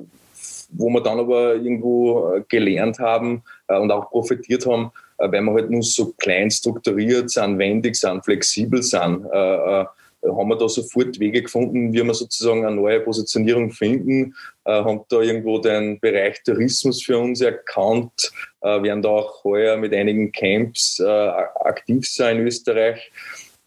wo 0.71 0.89
wir 0.89 1.01
dann 1.01 1.19
aber 1.19 1.55
irgendwo 1.55 2.33
äh, 2.33 2.43
gelernt 2.49 2.99
haben 2.99 3.43
und 3.67 3.91
auch 3.91 4.09
profitiert 4.09 4.65
haben, 4.65 4.91
weil 5.17 5.41
wir 5.41 5.53
halt 5.53 5.69
nur 5.69 5.83
so 5.83 6.11
klein 6.17 6.49
strukturiert 6.49 7.29
sind, 7.29 7.59
wendig 7.59 7.95
sind, 7.95 8.25
flexibel 8.25 8.83
sind, 8.83 9.25
haben 9.25 10.49
wir 10.49 10.57
da 10.57 10.67
sofort 10.67 11.19
Wege 11.19 11.43
gefunden, 11.43 11.93
wie 11.93 12.03
wir 12.03 12.13
sozusagen 12.13 12.65
eine 12.65 12.75
neue 12.75 12.99
Positionierung 12.99 13.71
finden, 13.71 14.35
haben 14.65 15.01
da 15.07 15.21
irgendwo 15.21 15.59
den 15.59 15.99
Bereich 15.99 16.43
Tourismus 16.43 17.01
für 17.01 17.17
uns 17.17 17.41
erkannt, 17.41 18.31
werden 18.61 19.01
da 19.01 19.09
auch 19.09 19.43
heuer 19.43 19.77
mit 19.77 19.93
einigen 19.93 20.31
Camps 20.31 20.99
aktiv 21.01 22.07
sein 22.07 22.39
in 22.39 22.47
Österreich 22.47 23.11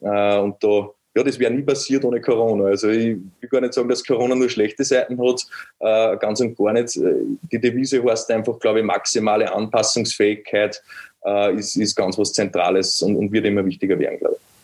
und 0.01 0.57
da 0.61 0.91
ja, 1.16 1.22
das 1.24 1.38
wäre 1.38 1.52
nie 1.52 1.62
passiert 1.62 2.04
ohne 2.04 2.20
Corona. 2.20 2.66
Also 2.66 2.88
ich 2.90 3.16
will 3.40 3.48
gar 3.50 3.61
nicht 3.61 3.74
sagen, 3.74 3.88
dass 3.88 4.04
Corona 4.04 4.34
nur 4.34 4.48
schlechte 4.48 4.84
Seiten 4.84 5.18
hat, 5.20 5.42
äh, 5.80 6.16
ganz 6.18 6.40
und 6.40 6.56
gar 6.56 6.72
nicht. 6.72 6.94
Die 6.96 7.61
Devise 7.61 8.02
heißt 8.04 8.30
einfach, 8.30 8.59
glaube 8.59 8.80
ich, 8.80 8.84
maximale 8.84 9.52
Anpassungsfähigkeit 9.52 10.82
äh, 11.24 11.54
ist, 11.54 11.76
ist 11.76 11.96
ganz 11.96 12.18
was 12.18 12.32
Zentrales 12.32 13.02
und, 13.02 13.16
und 13.16 13.32
wird 13.32 13.46
immer 13.46 13.64
wichtiger 13.64 13.98
werden, 13.98 14.18
glaube 14.18 14.36
ich. 14.36 14.57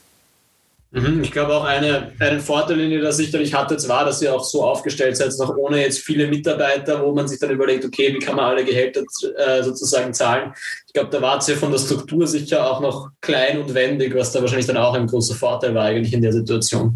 Mhm, 0.94 1.24
ich 1.24 1.32
glaube 1.32 1.52
auch 1.52 1.64
eine, 1.64 2.12
einen 2.20 2.38
Vorteil, 2.38 2.78
den 2.78 2.92
ihr 2.92 3.02
da 3.02 3.10
sicherlich 3.10 3.52
hattet, 3.52 3.86
war, 3.88 4.04
dass 4.04 4.22
ihr 4.22 4.32
auch 4.32 4.44
so 4.44 4.62
aufgestellt 4.62 5.16
seid, 5.16 5.32
noch 5.40 5.56
ohne 5.56 5.80
jetzt 5.80 5.98
viele 5.98 6.28
Mitarbeiter, 6.28 7.04
wo 7.04 7.12
man 7.12 7.26
sich 7.26 7.40
dann 7.40 7.50
überlegt, 7.50 7.84
okay, 7.84 8.14
wie 8.14 8.20
kann 8.20 8.36
man 8.36 8.44
alle 8.44 8.64
Gehälter 8.64 9.00
äh, 9.00 9.62
sozusagen 9.64 10.14
zahlen. 10.14 10.52
Ich 10.86 10.92
glaube, 10.92 11.10
da 11.10 11.20
war 11.20 11.38
es 11.38 11.48
ja 11.48 11.56
von 11.56 11.72
der 11.72 11.78
Struktur 11.80 12.28
sicher 12.28 12.70
auch 12.70 12.80
noch 12.80 13.10
klein 13.20 13.58
und 13.58 13.74
wendig, 13.74 14.14
was 14.14 14.30
da 14.30 14.40
wahrscheinlich 14.40 14.68
dann 14.68 14.76
auch 14.76 14.94
ein 14.94 15.08
großer 15.08 15.34
Vorteil 15.34 15.74
war 15.74 15.86
eigentlich 15.86 16.14
in 16.14 16.22
der 16.22 16.32
Situation. 16.32 16.94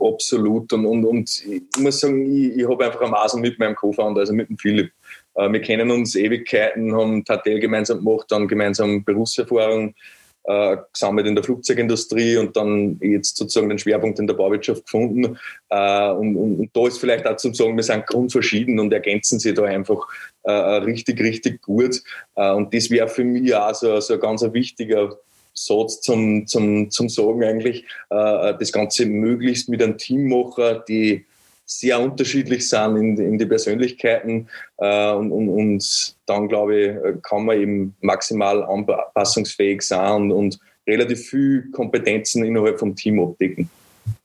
Absolut. 0.00 0.72
Und, 0.72 0.86
und, 0.86 1.04
und 1.04 1.44
ich 1.44 1.62
muss 1.80 1.98
sagen, 1.98 2.24
ich, 2.32 2.58
ich 2.58 2.68
habe 2.68 2.86
einfach 2.86 3.00
am 3.00 3.10
Maßen 3.10 3.40
mit 3.40 3.58
meinem 3.58 3.74
Co-Founder, 3.74 4.20
also 4.20 4.32
mit 4.32 4.48
dem 4.48 4.56
Philipp. 4.56 4.92
Äh, 5.34 5.50
wir 5.50 5.60
kennen 5.60 5.90
uns 5.90 6.14
Ewigkeiten, 6.14 6.94
haben 6.94 7.24
Tatel 7.24 7.58
gemeinsam 7.58 8.04
gemacht, 8.04 8.26
dann 8.28 8.46
gemeinsam 8.46 9.02
Berufserfahrung 9.02 9.96
äh, 10.44 10.76
gesammelt 10.92 11.26
in 11.26 11.34
der 11.34 11.44
Flugzeugindustrie 11.44 12.36
und 12.36 12.56
dann 12.56 12.98
jetzt 13.02 13.36
sozusagen 13.36 13.68
den 13.68 13.78
Schwerpunkt 13.78 14.18
in 14.18 14.26
der 14.26 14.34
Bauwirtschaft 14.34 14.84
gefunden. 14.84 15.38
Äh, 15.68 16.10
und, 16.10 16.36
und, 16.36 16.60
und, 16.60 16.70
da 16.76 16.86
ist 16.86 16.98
vielleicht 16.98 17.26
auch 17.26 17.36
zu 17.36 17.52
sagen, 17.52 17.76
wir 17.76 17.82
sind 17.82 18.06
grundverschieden 18.06 18.78
und 18.78 18.92
ergänzen 18.92 19.38
sie 19.38 19.54
da 19.54 19.64
einfach 19.64 20.06
äh, 20.44 20.50
richtig, 20.50 21.20
richtig 21.20 21.62
gut. 21.62 22.02
Äh, 22.36 22.52
und 22.52 22.74
das 22.74 22.90
wäre 22.90 23.08
für 23.08 23.24
mich 23.24 23.54
auch 23.54 23.74
so, 23.74 24.00
so 24.00 24.14
ein 24.14 24.20
ganz 24.20 24.42
wichtiger 24.52 25.16
Satz 25.52 26.00
zum, 26.00 26.46
zum, 26.46 26.90
zum 26.90 27.08
Sagen 27.08 27.44
eigentlich, 27.44 27.84
äh, 28.10 28.54
das 28.58 28.72
Ganze 28.72 29.06
möglichst 29.06 29.68
mit 29.68 29.82
einem 29.82 29.98
Team 29.98 30.28
machen, 30.28 30.80
die 30.88 31.26
sehr 31.70 32.00
unterschiedlich 32.00 32.68
sind 32.68 32.96
in, 32.96 33.16
in 33.16 33.38
die 33.38 33.46
Persönlichkeiten 33.46 34.48
äh, 34.78 35.12
und, 35.12 35.30
und, 35.30 35.48
und, 35.48 36.16
dann, 36.26 36.48
glaube 36.48 36.76
ich, 36.76 37.22
kann 37.22 37.44
man 37.44 37.60
eben 37.60 37.94
maximal 38.00 38.64
anpassungsfähig 38.64 39.82
sein 39.82 40.22
und, 40.22 40.32
und 40.32 40.58
relativ 40.86 41.28
viel 41.28 41.70
Kompetenzen 41.70 42.44
innerhalb 42.44 42.78
vom 42.78 42.96
Team 42.96 43.20
abdecken. 43.20 43.70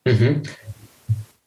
Mhm. 0.05 0.41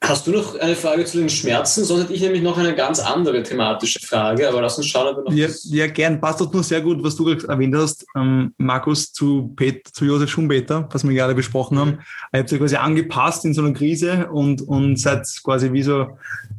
Hast 0.00 0.28
du 0.28 0.30
noch 0.30 0.54
eine 0.58 0.76
Frage 0.76 1.04
zu 1.04 1.18
den 1.18 1.28
Schmerzen? 1.28 1.84
Sonst 1.84 2.04
hätte 2.04 2.12
ich 2.12 2.20
nämlich 2.20 2.42
noch 2.42 2.56
eine 2.56 2.74
ganz 2.74 3.00
andere 3.00 3.42
thematische 3.42 3.98
Frage, 3.98 4.48
aber 4.48 4.62
lass 4.62 4.78
uns 4.78 4.86
schauen, 4.86 5.08
ob 5.08 5.16
wir 5.16 5.24
noch. 5.24 5.32
Ja, 5.32 5.48
ja 5.64 5.86
gern. 5.88 6.20
Passt 6.20 6.40
das 6.40 6.52
nur 6.52 6.62
sehr 6.62 6.80
gut, 6.80 7.02
was 7.02 7.16
du 7.16 7.24
gerade 7.24 7.48
erwähnt 7.48 7.74
hast, 7.74 8.06
ähm, 8.16 8.54
Markus, 8.58 9.12
zu, 9.12 9.52
Pet, 9.56 9.88
zu 9.88 10.04
Josef 10.04 10.30
Schumpeter, 10.30 10.88
was 10.92 11.06
wir 11.06 11.14
gerade 11.14 11.34
besprochen 11.34 11.78
haben. 11.78 11.90
Mhm. 11.90 11.98
Ihr 12.32 12.38
habt 12.40 12.52
ja 12.52 12.58
quasi 12.58 12.76
angepasst 12.76 13.44
in 13.44 13.54
so 13.54 13.62
einer 13.62 13.74
Krise 13.74 14.28
und, 14.30 14.62
und 14.62 15.00
seid 15.00 15.26
quasi 15.42 15.72
wie 15.72 15.82
so 15.82 16.06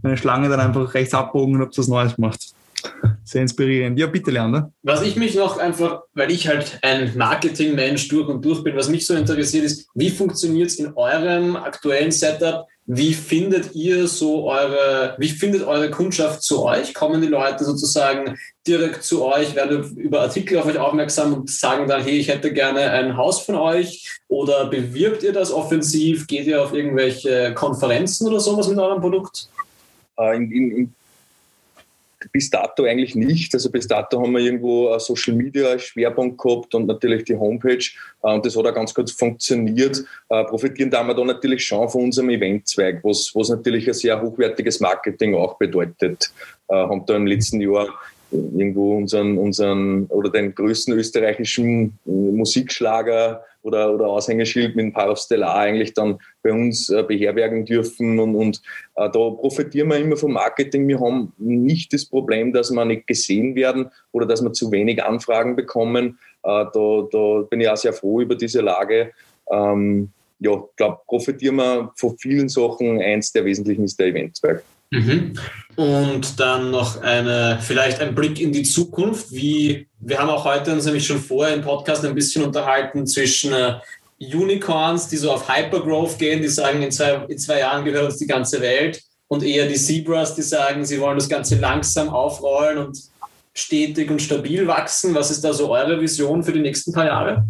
eine 0.03 0.17
Schlange 0.17 0.49
dann 0.49 0.59
einfach 0.59 0.93
rechts 0.93 1.13
abbogen 1.13 1.55
und 1.55 1.61
habt 1.61 1.77
was 1.77 1.87
Neues 1.87 2.17
gemacht. 2.17 2.53
sehr 3.23 3.41
inspirierend. 3.41 3.97
Ja, 3.97 4.07
bitte, 4.07 4.31
Leander. 4.31 4.71
Was 4.83 5.01
ich 5.01 5.15
mich 5.15 5.35
noch 5.35 5.57
einfach, 5.57 6.03
weil 6.13 6.31
ich 6.31 6.47
halt 6.47 6.79
ein 6.81 7.17
Marketingmensch 7.17 8.07
durch 8.09 8.27
und 8.27 8.43
durch 8.43 8.63
bin, 8.63 8.75
was 8.75 8.89
mich 8.89 9.05
so 9.05 9.15
interessiert 9.15 9.65
ist, 9.65 9.87
wie 9.93 10.09
funktioniert 10.09 10.69
es 10.69 10.75
in 10.75 10.93
eurem 10.93 11.55
aktuellen 11.55 12.11
Setup? 12.11 12.67
Wie 12.91 13.13
findet 13.13 13.75
ihr 13.75 14.07
so 14.07 14.49
eure, 14.49 15.13
wie 15.19 15.29
findet 15.29 15.61
eure 15.61 15.91
Kundschaft 15.91 16.41
zu 16.41 16.63
euch? 16.65 16.95
Kommen 16.95 17.21
die 17.21 17.27
Leute 17.27 17.63
sozusagen 17.63 18.35
direkt 18.65 19.03
zu 19.03 19.23
euch, 19.23 19.53
werden 19.53 19.95
über 19.95 20.21
Artikel 20.21 20.57
auf 20.57 20.65
euch 20.65 20.79
aufmerksam 20.79 21.35
und 21.35 21.51
sagen 21.51 21.87
dann, 21.87 22.01
hey, 22.01 22.17
ich 22.17 22.29
hätte 22.29 22.51
gerne 22.51 22.89
ein 22.89 23.15
Haus 23.15 23.41
von 23.41 23.53
euch? 23.53 24.19
Oder 24.27 24.65
bewirbt 24.65 25.21
ihr 25.21 25.33
das 25.33 25.51
offensiv? 25.51 26.25
Geht 26.25 26.47
ihr 26.47 26.63
auf 26.63 26.73
irgendwelche 26.73 27.53
Konferenzen 27.53 28.27
oder 28.27 28.39
sowas 28.39 28.67
mit 28.67 28.79
eurem 28.79 29.01
Produkt? 29.01 29.49
Äh, 30.17 30.37
in, 30.37 30.51
in, 30.51 30.71
in 30.71 30.95
bis 32.31 32.49
dato 32.49 32.83
eigentlich 32.83 33.15
nicht. 33.15 33.53
Also 33.53 33.71
bis 33.71 33.87
dato 33.87 34.21
haben 34.21 34.33
wir 34.33 34.39
irgendwo 34.39 34.97
Social 34.99 35.33
Media 35.33 35.77
Schwerpunkt 35.79 36.37
gehabt 36.37 36.75
und 36.75 36.87
natürlich 36.87 37.23
die 37.23 37.35
Homepage. 37.35 37.85
Äh, 38.23 38.33
und 38.33 38.45
das 38.45 38.55
hat 38.55 38.65
auch 38.65 38.73
ganz 38.73 38.93
gut 38.93 39.09
funktioniert. 39.09 40.03
Äh, 40.29 40.43
profitieren 40.45 40.89
da 40.89 41.03
wir 41.03 41.13
da 41.13 41.23
natürlich 41.23 41.65
schon 41.65 41.89
von 41.89 42.05
unserem 42.05 42.29
Eventzweig, 42.29 43.03
was, 43.03 43.31
was 43.33 43.49
natürlich 43.49 43.87
ein 43.87 43.93
sehr 43.93 44.21
hochwertiges 44.21 44.79
Marketing 44.79 45.35
auch 45.35 45.57
bedeutet. 45.57 46.31
Äh, 46.67 46.75
haben 46.75 47.05
da 47.05 47.15
im 47.15 47.27
letzten 47.27 47.61
Jahr 47.61 47.87
irgendwo 48.31 48.95
unseren, 48.95 49.37
unseren 49.37 50.05
oder 50.07 50.29
den 50.29 50.53
größten 50.53 50.93
österreichischen 50.93 51.97
Musikschlager 52.05 53.43
oder, 53.61 53.93
oder 53.93 54.07
Aushängeschild 54.07 54.75
mit 54.75 54.85
dem 54.85 54.93
Par 54.93 55.15
Stellar 55.15 55.55
eigentlich 55.55 55.93
dann 55.93 56.19
bei 56.41 56.51
uns 56.51 56.89
äh, 56.89 57.03
beherbergen 57.03 57.65
dürfen. 57.65 58.19
Und, 58.19 58.35
und 58.35 58.61
äh, 58.95 59.09
da 59.09 59.29
profitieren 59.29 59.89
wir 59.89 59.97
immer 59.97 60.17
vom 60.17 60.33
Marketing. 60.33 60.87
Wir 60.87 60.99
haben 60.99 61.33
nicht 61.37 61.93
das 61.93 62.05
Problem, 62.05 62.53
dass 62.53 62.71
wir 62.71 62.85
nicht 62.85 63.07
gesehen 63.07 63.55
werden 63.55 63.89
oder 64.11 64.25
dass 64.25 64.41
wir 64.41 64.53
zu 64.53 64.71
wenig 64.71 65.03
Anfragen 65.03 65.55
bekommen. 65.55 66.19
Äh, 66.43 66.65
da, 66.73 67.07
da 67.11 67.41
bin 67.49 67.61
ich 67.61 67.69
auch 67.69 67.77
sehr 67.77 67.93
froh 67.93 68.21
über 68.21 68.35
diese 68.35 68.61
Lage. 68.61 69.11
Ähm, 69.51 70.09
ja, 70.39 70.53
ich 70.53 70.75
glaube, 70.77 70.99
profitieren 71.05 71.55
wir 71.57 71.91
von 71.95 72.17
vielen 72.17 72.47
Sachen. 72.47 73.01
Eins 73.01 73.31
der 73.33 73.43
wesentlichen 73.45 73.83
ist 73.83 73.99
der 73.99 74.07
Eventzweig. 74.07 74.63
Mhm. 74.91 75.33
Und 75.75 76.39
dann 76.39 76.71
noch 76.71 77.01
eine, 77.01 77.59
vielleicht 77.61 77.99
ein 78.01 78.15
Blick 78.15 78.39
in 78.41 78.51
die 78.51 78.63
Zukunft. 78.63 79.31
Wie, 79.31 79.87
wir 79.99 80.19
haben 80.19 80.29
auch 80.29 80.45
heute 80.45 80.73
uns 80.73 80.85
nämlich 80.85 81.05
schon 81.05 81.19
vorher 81.19 81.55
im 81.55 81.61
Podcast 81.61 82.03
ein 82.05 82.15
bisschen 82.15 82.43
unterhalten 82.43 83.05
zwischen 83.07 83.53
äh, 83.53 83.75
Unicorns, 84.19 85.07
die 85.07 85.17
so 85.17 85.31
auf 85.31 85.47
Hypergrowth 85.47 86.17
gehen, 86.17 86.41
die 86.41 86.49
sagen, 86.49 86.81
in 86.81 86.91
zwei, 86.91 87.25
in 87.29 87.37
zwei 87.37 87.59
Jahren 87.59 87.85
gehört 87.85 88.05
uns 88.05 88.17
die 88.17 88.27
ganze 88.27 88.59
Welt. 88.61 89.01
Und 89.27 89.43
eher 89.43 89.67
die 89.67 89.75
Zebras, 89.75 90.35
die 90.35 90.41
sagen, 90.41 90.83
sie 90.83 90.99
wollen 90.99 91.17
das 91.17 91.29
Ganze 91.29 91.55
langsam 91.55 92.09
aufrollen 92.09 92.79
und 92.79 92.99
stetig 93.53 94.09
und 94.09 94.21
stabil 94.21 94.65
wachsen. 94.67 95.13
Was 95.13 95.29
ist 95.29 95.43
da 95.43 95.53
so 95.53 95.71
eure 95.71 96.01
Vision 96.01 96.43
für 96.43 96.51
die 96.51 96.61
nächsten 96.61 96.91
paar 96.91 97.05
Jahre? 97.05 97.45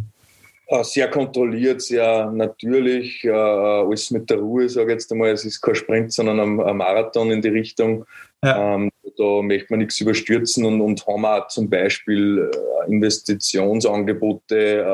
Äh, 0.72 0.84
sehr 0.84 1.09
kontrolliert, 1.09 1.82
sehr 1.82 2.30
natürlich, 2.30 3.24
äh, 3.24 3.32
alles 3.32 4.11
mit 4.11 4.30
der 4.30 4.38
Ruhe, 4.38 4.70
sage 4.70 4.91
ich 4.91 4.99
jetzt 4.99 5.11
einmal. 5.11 5.32
Es 5.32 5.43
ist 5.43 5.59
kein 5.61 5.74
Sprint, 5.74 6.13
sondern 6.13 6.39
ein, 6.39 6.78
Marathon 6.78 7.32
in 7.32 7.41
die 7.41 7.49
Richtung. 7.49 8.05
Ja. 8.43 8.76
Ähm, 8.76 8.91
da 9.17 9.41
möchte 9.41 9.74
man 9.74 9.80
nichts 9.80 9.99
überstürzen 9.99 10.65
und, 10.65 10.80
und 10.80 11.07
haben 11.07 11.26
auch 11.26 11.47
zum 11.47 11.72
Beispiel 11.72 12.51
äh, 12.53 12.91
Investitionsangebote 12.91 14.86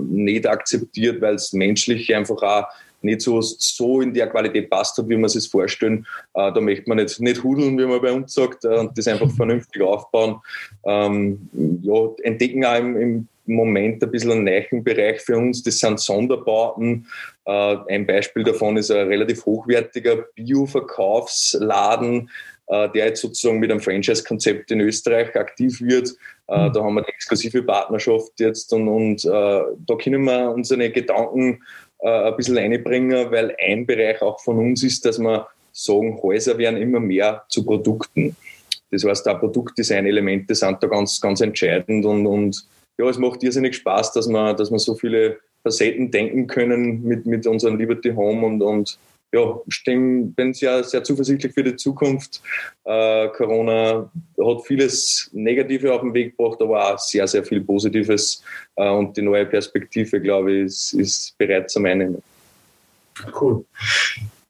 nicht 0.00 0.46
akzeptiert, 0.46 1.20
weil 1.20 1.34
es 1.34 1.52
menschlich 1.52 2.14
einfach 2.14 2.42
auch 2.42 2.64
nicht 3.02 3.20
so, 3.20 3.42
so 3.42 4.00
in 4.00 4.14
der 4.14 4.28
Qualität 4.28 4.70
passt 4.70 4.96
hat, 4.96 5.10
wie 5.10 5.16
man 5.16 5.26
es 5.26 5.46
vorstellen. 5.46 6.06
Da 6.32 6.58
möchte 6.60 6.88
man 6.88 6.96
nicht, 6.96 7.20
nicht 7.20 7.42
hudeln, 7.42 7.76
wie 7.78 7.84
man 7.84 8.00
bei 8.00 8.12
uns 8.12 8.32
sagt, 8.32 8.64
und 8.64 8.96
das 8.96 9.08
einfach 9.08 9.30
vernünftig 9.36 9.82
aufbauen. 9.82 10.40
Ähm, 10.84 11.50
ja, 11.82 12.08
entdecken 12.22 12.64
auch 12.64 12.78
im, 12.78 12.96
im 12.96 13.28
Moment 13.44 14.02
ein 14.02 14.10
bisschen 14.10 14.32
ein 14.32 14.44
Neichenbereich 14.44 15.20
für 15.20 15.36
uns. 15.36 15.62
Das 15.62 15.78
sind 15.78 16.00
Sonderbauten. 16.00 17.06
Äh, 17.44 17.76
ein 17.88 18.06
Beispiel 18.06 18.44
davon 18.44 18.76
ist 18.76 18.90
ein 18.90 19.08
relativ 19.08 19.44
hochwertiger 19.44 20.24
Bio-Verkaufsladen, 20.34 22.30
äh, 22.68 22.88
der 22.90 23.06
jetzt 23.06 23.20
sozusagen 23.20 23.58
mit 23.58 23.70
einem 23.70 23.80
Franchise-Konzept 23.80 24.70
in 24.70 24.80
Österreich 24.80 25.34
aktiv 25.34 25.80
wird. 25.80 26.10
Äh, 26.48 26.68
mhm. 26.68 26.72
Da 26.72 26.82
haben 26.82 26.94
wir 26.94 27.02
die 27.02 27.12
exklusive 27.12 27.62
Partnerschaft 27.62 28.38
jetzt 28.38 28.72
und, 28.72 28.88
und 28.88 29.24
da 29.24 29.94
können 30.00 30.24
wir 30.24 30.50
unsere 30.50 30.90
Gedanken 30.90 31.62
ein 32.04 32.36
bisschen 32.36 32.58
einbringen, 32.58 33.30
weil 33.30 33.54
ein 33.64 33.86
Bereich 33.86 34.20
auch 34.22 34.40
von 34.40 34.58
uns 34.58 34.82
ist, 34.82 35.04
dass 35.04 35.20
wir 35.20 35.46
sagen, 35.70 36.20
Häuser 36.20 36.58
werden 36.58 36.80
immer 36.80 36.98
mehr 36.98 37.44
zu 37.48 37.64
Produkten. 37.64 38.36
Das 38.90 39.04
heißt, 39.04 39.28
auch 39.28 39.38
Produktdesign-Elemente 39.38 40.54
sind 40.54 40.82
da 40.82 40.86
ganz, 40.86 41.20
ganz 41.20 41.40
entscheidend 41.40 42.04
und, 42.04 42.26
und 42.26 42.66
ja, 42.98 43.08
es 43.08 43.18
macht 43.18 43.42
irrsinnig 43.42 43.76
Spaß, 43.76 44.12
dass 44.12 44.28
wir, 44.28 44.54
dass 44.54 44.70
wir 44.70 44.78
so 44.78 44.94
viele 44.94 45.38
Facetten 45.62 46.10
denken 46.10 46.46
können 46.46 47.02
mit, 47.02 47.26
mit 47.26 47.46
unserem 47.46 47.76
Liberty 47.76 48.10
Home 48.10 48.46
und, 48.46 48.62
und 48.62 48.98
ja, 49.34 49.58
ich 49.66 49.82
bin 49.84 50.52
sehr, 50.52 50.84
sehr 50.84 51.02
zuversichtlich 51.02 51.54
für 51.54 51.64
die 51.64 51.76
Zukunft. 51.76 52.42
Äh, 52.84 53.28
Corona 53.28 54.10
hat 54.38 54.66
vieles 54.66 55.30
Negative 55.32 55.94
auf 55.94 56.02
den 56.02 56.12
Weg 56.12 56.36
gebracht, 56.36 56.60
aber 56.60 56.92
auch 56.92 56.98
sehr, 56.98 57.26
sehr 57.26 57.42
viel 57.42 57.62
Positives. 57.62 58.42
Äh, 58.76 58.90
und 58.90 59.16
die 59.16 59.22
neue 59.22 59.46
Perspektive, 59.46 60.20
glaube 60.20 60.52
ich, 60.52 60.64
ist, 60.64 60.92
ist 60.92 61.38
bereit 61.38 61.70
zum 61.70 61.86
Einnehmen. 61.86 62.22
Cool. 63.40 63.64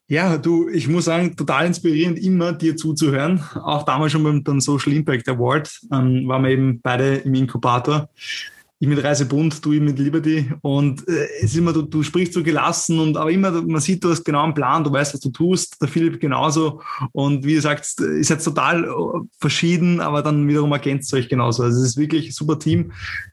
Ja, 0.08 0.36
du, 0.36 0.68
ich 0.68 0.88
muss 0.88 1.06
sagen, 1.06 1.36
total 1.36 1.66
inspirierend, 1.66 2.18
immer 2.18 2.52
dir 2.52 2.76
zuzuhören. 2.76 3.42
Auch 3.54 3.84
damals 3.84 4.12
schon 4.12 4.42
beim, 4.44 4.60
Social 4.60 4.92
Impact 4.92 5.28
Award 5.28 5.80
ähm, 5.92 6.28
waren 6.28 6.42
wir 6.42 6.50
eben 6.50 6.80
beide 6.82 7.16
im 7.16 7.34
Inkubator. 7.34 8.08
Ich 8.82 8.88
mit 8.88 9.04
Reisebund, 9.04 9.64
du 9.64 9.70
mit 9.70 10.00
Liberty. 10.00 10.50
Und 10.60 11.06
äh, 11.06 11.28
es 11.38 11.52
ist 11.52 11.56
immer, 11.56 11.72
du, 11.72 11.82
du 11.82 12.02
sprichst 12.02 12.34
so 12.34 12.42
gelassen 12.42 12.98
und 12.98 13.16
aber 13.16 13.30
immer, 13.30 13.52
man 13.52 13.80
sieht, 13.80 14.02
du 14.02 14.10
hast 14.10 14.24
genau 14.24 14.42
einen 14.42 14.54
Plan, 14.54 14.82
du 14.82 14.90
weißt, 14.90 15.14
was 15.14 15.20
du 15.20 15.30
tust. 15.30 15.80
Der 15.80 15.86
Philipp 15.86 16.18
genauso. 16.18 16.82
Und 17.12 17.44
wie 17.44 17.54
du 17.54 17.60
sagst, 17.60 18.00
ist 18.00 18.30
jetzt 18.30 18.42
total 18.42 18.82
äh, 18.82 18.88
verschieden, 19.38 20.00
aber 20.00 20.20
dann 20.20 20.48
wiederum 20.48 20.72
ergänzt 20.72 21.14
euch 21.14 21.28
genauso. 21.28 21.62
Also 21.62 21.78
es 21.78 21.90
ist 21.90 21.96
wirklich 21.96 22.30
ein 22.30 22.32
super 22.32 22.58
Team. 22.58 22.90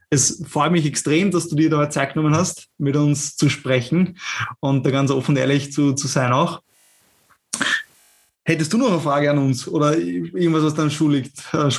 Es 0.08 0.40
freut 0.46 0.70
mich 0.70 0.86
extrem, 0.86 1.32
dass 1.32 1.48
du 1.48 1.56
dir 1.56 1.68
da 1.68 1.90
Zeit 1.90 2.14
genommen 2.14 2.36
hast, 2.36 2.68
mit 2.78 2.94
uns 2.94 3.34
zu 3.34 3.48
sprechen 3.48 4.18
und 4.60 4.86
da 4.86 4.92
ganz 4.92 5.10
offen 5.10 5.36
ehrlich 5.36 5.72
zu, 5.72 5.94
zu 5.94 6.06
sein 6.06 6.32
auch. 6.32 6.62
Hättest 8.50 8.72
du 8.72 8.78
noch 8.78 8.90
eine 8.90 8.98
Frage 8.98 9.30
an 9.30 9.38
uns 9.38 9.68
oder 9.68 9.96
irgendwas, 9.96 10.64
was 10.64 10.74
dann 10.74 10.90
Schuh 10.90 11.14
äh, 11.14 11.22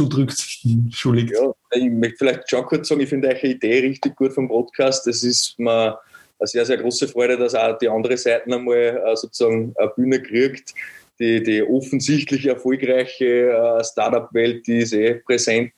drückt, 0.08 0.40
Schuh? 0.92 1.14
Ja, 1.14 1.52
ich 1.72 1.92
möchte 1.92 2.20
vielleicht 2.20 2.50
schon 2.50 2.64
kurz 2.64 2.88
sagen, 2.88 3.02
ich 3.02 3.10
finde 3.10 3.28
eure 3.28 3.46
Idee 3.46 3.80
richtig 3.80 4.16
gut 4.16 4.32
vom 4.32 4.48
Podcast. 4.48 5.06
Es 5.06 5.22
ist 5.22 5.60
mir 5.60 6.00
eine 6.40 6.48
sehr, 6.48 6.66
sehr 6.66 6.78
große 6.78 7.10
Freude, 7.10 7.38
dass 7.38 7.56
auch 7.56 7.78
die 7.78 7.90
andere 7.90 8.16
Seite 8.16 8.46
einmal 8.54 9.04
äh, 9.06 9.16
sozusagen 9.18 9.74
eine 9.78 9.90
Bühne 9.90 10.22
kriegt. 10.22 10.74
Die, 11.20 11.44
die 11.44 11.62
offensichtlich 11.62 12.46
erfolgreiche 12.46 13.52
äh, 13.52 13.84
Startup-Welt, 13.84 14.66
ist 14.70 14.94
eh 14.94 15.16
präsent. 15.16 15.74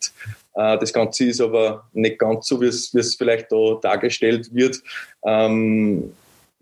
Das 0.55 0.93
Ganze 0.93 1.25
ist 1.25 1.41
aber 1.41 1.89
nicht 1.93 2.19
ganz 2.19 2.45
so, 2.45 2.61
wie 2.61 2.67
es, 2.67 2.93
wie 2.93 2.99
es 2.99 3.15
vielleicht 3.15 3.51
da 3.51 3.79
dargestellt 3.81 4.53
wird. 4.53 4.83
Ähm, 5.25 6.13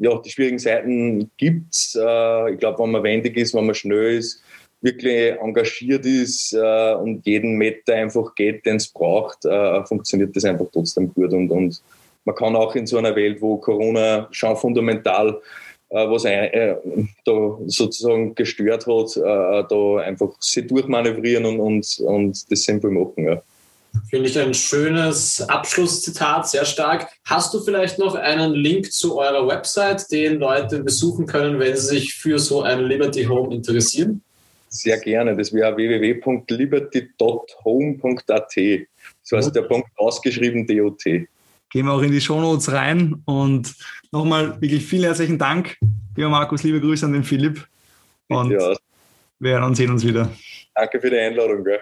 ja, 0.02 0.18
die 0.18 0.32
schwierigen 0.32 0.58
Seiten 0.58 1.30
gibt 1.38 1.74
es. 1.74 1.96
Äh, 1.96 2.54
ich 2.54 2.60
glaube, 2.60 2.80
wenn 2.80 2.92
man 2.92 3.04
wendig 3.04 3.38
ist, 3.38 3.54
wenn 3.54 3.68
man 3.68 3.76
schnell 3.76 4.18
ist, 4.18 4.42
wirklich 4.82 5.40
engagiert 5.40 6.08
ist 6.08 6.54
äh, 6.54 6.94
und 6.96 7.24
jeden 7.28 7.54
Meter 7.54 7.94
einfach 7.94 8.34
geht, 8.34 8.66
den 8.66 8.78
es 8.78 8.88
braucht, 8.88 9.46
äh, 9.46 9.86
funktioniert 9.86 10.36
das 10.36 10.44
einfach 10.44 10.66
trotzdem 10.74 11.14
gut. 11.14 11.32
Und, 11.34 11.52
und 11.52 11.84
man 12.26 12.36
kann 12.36 12.56
auch 12.56 12.74
in 12.74 12.88
so 12.88 12.98
einer 12.98 13.16
Welt, 13.16 13.42
wo 13.42 13.58
Corona 13.58 14.28
schon 14.32 14.58
fundamental 14.58 15.40
was 15.94 16.24
ein, 16.24 17.10
da 17.26 17.58
sozusagen 17.66 18.34
gestört 18.34 18.88
hat, 18.88 19.18
da 19.18 19.98
einfach 19.98 20.30
sie 20.40 20.66
durchmanövrieren 20.66 21.44
und, 21.44 21.60
und, 21.60 22.00
und 22.00 22.50
das 22.50 22.64
simpel 22.64 22.92
machen. 22.92 23.26
Ja. 23.26 23.44
Finde 24.10 24.30
ich 24.30 24.40
ein 24.40 24.54
schönes 24.54 25.42
Abschlusszitat, 25.42 26.50
sehr 26.50 26.66
stark. 26.66 27.10
Hast 27.26 27.54
du 27.54 27.62
vielleicht 27.62 28.00
noch 28.00 28.16
einen 28.16 28.54
Link 28.54 28.92
zu 28.92 29.18
eurer 29.18 29.48
Website, 29.48 30.12
den 30.12 30.40
Leute 30.40 30.84
besuchen 30.84 31.26
können, 31.26 31.60
wenn 31.60 31.76
sie 31.76 31.88
sich 31.88 32.14
für 32.14 32.40
so 32.40 32.62
ein 32.62 32.82
Liberty 32.82 33.26
Home 33.26 33.54
interessieren? 33.54 34.22
Sehr 34.70 34.98
gerne. 35.00 35.36
Das 35.36 35.54
wäre 35.54 35.76
www.liberty.home.at. 35.76 38.54
So 39.22 39.38
heißt 39.38 39.56
der 39.56 39.62
Punkt 39.64 39.90
ausgeschrieben 39.98 40.66
DOT. 40.66 41.04
Gehen 41.04 41.86
wir 41.86 41.94
auch 41.94 42.02
in 42.02 42.12
die 42.12 42.22
Shownotes 42.22 42.72
rein 42.72 43.22
und 43.26 43.76
nochmal 44.12 44.60
wirklich 44.62 44.86
vielen 44.86 45.04
herzlichen 45.04 45.38
Dank. 45.38 45.78
Lieber 46.16 46.30
Markus, 46.30 46.64
liebe 46.64 46.82
Grüße 46.82 47.06
an 47.06 47.14
den 47.14 47.24
Philipp. 47.24 47.66
Und 48.28 48.52
ja. 48.52 48.74
wir 49.40 49.52
hören 49.52 49.64
und 49.64 49.76
sehen 49.76 49.92
uns 49.92 50.06
wieder. 50.06 50.30
Danke 50.76 51.00
für 51.00 51.10
die 51.10 51.18
Einladung. 51.18 51.64
Gell? 51.64 51.80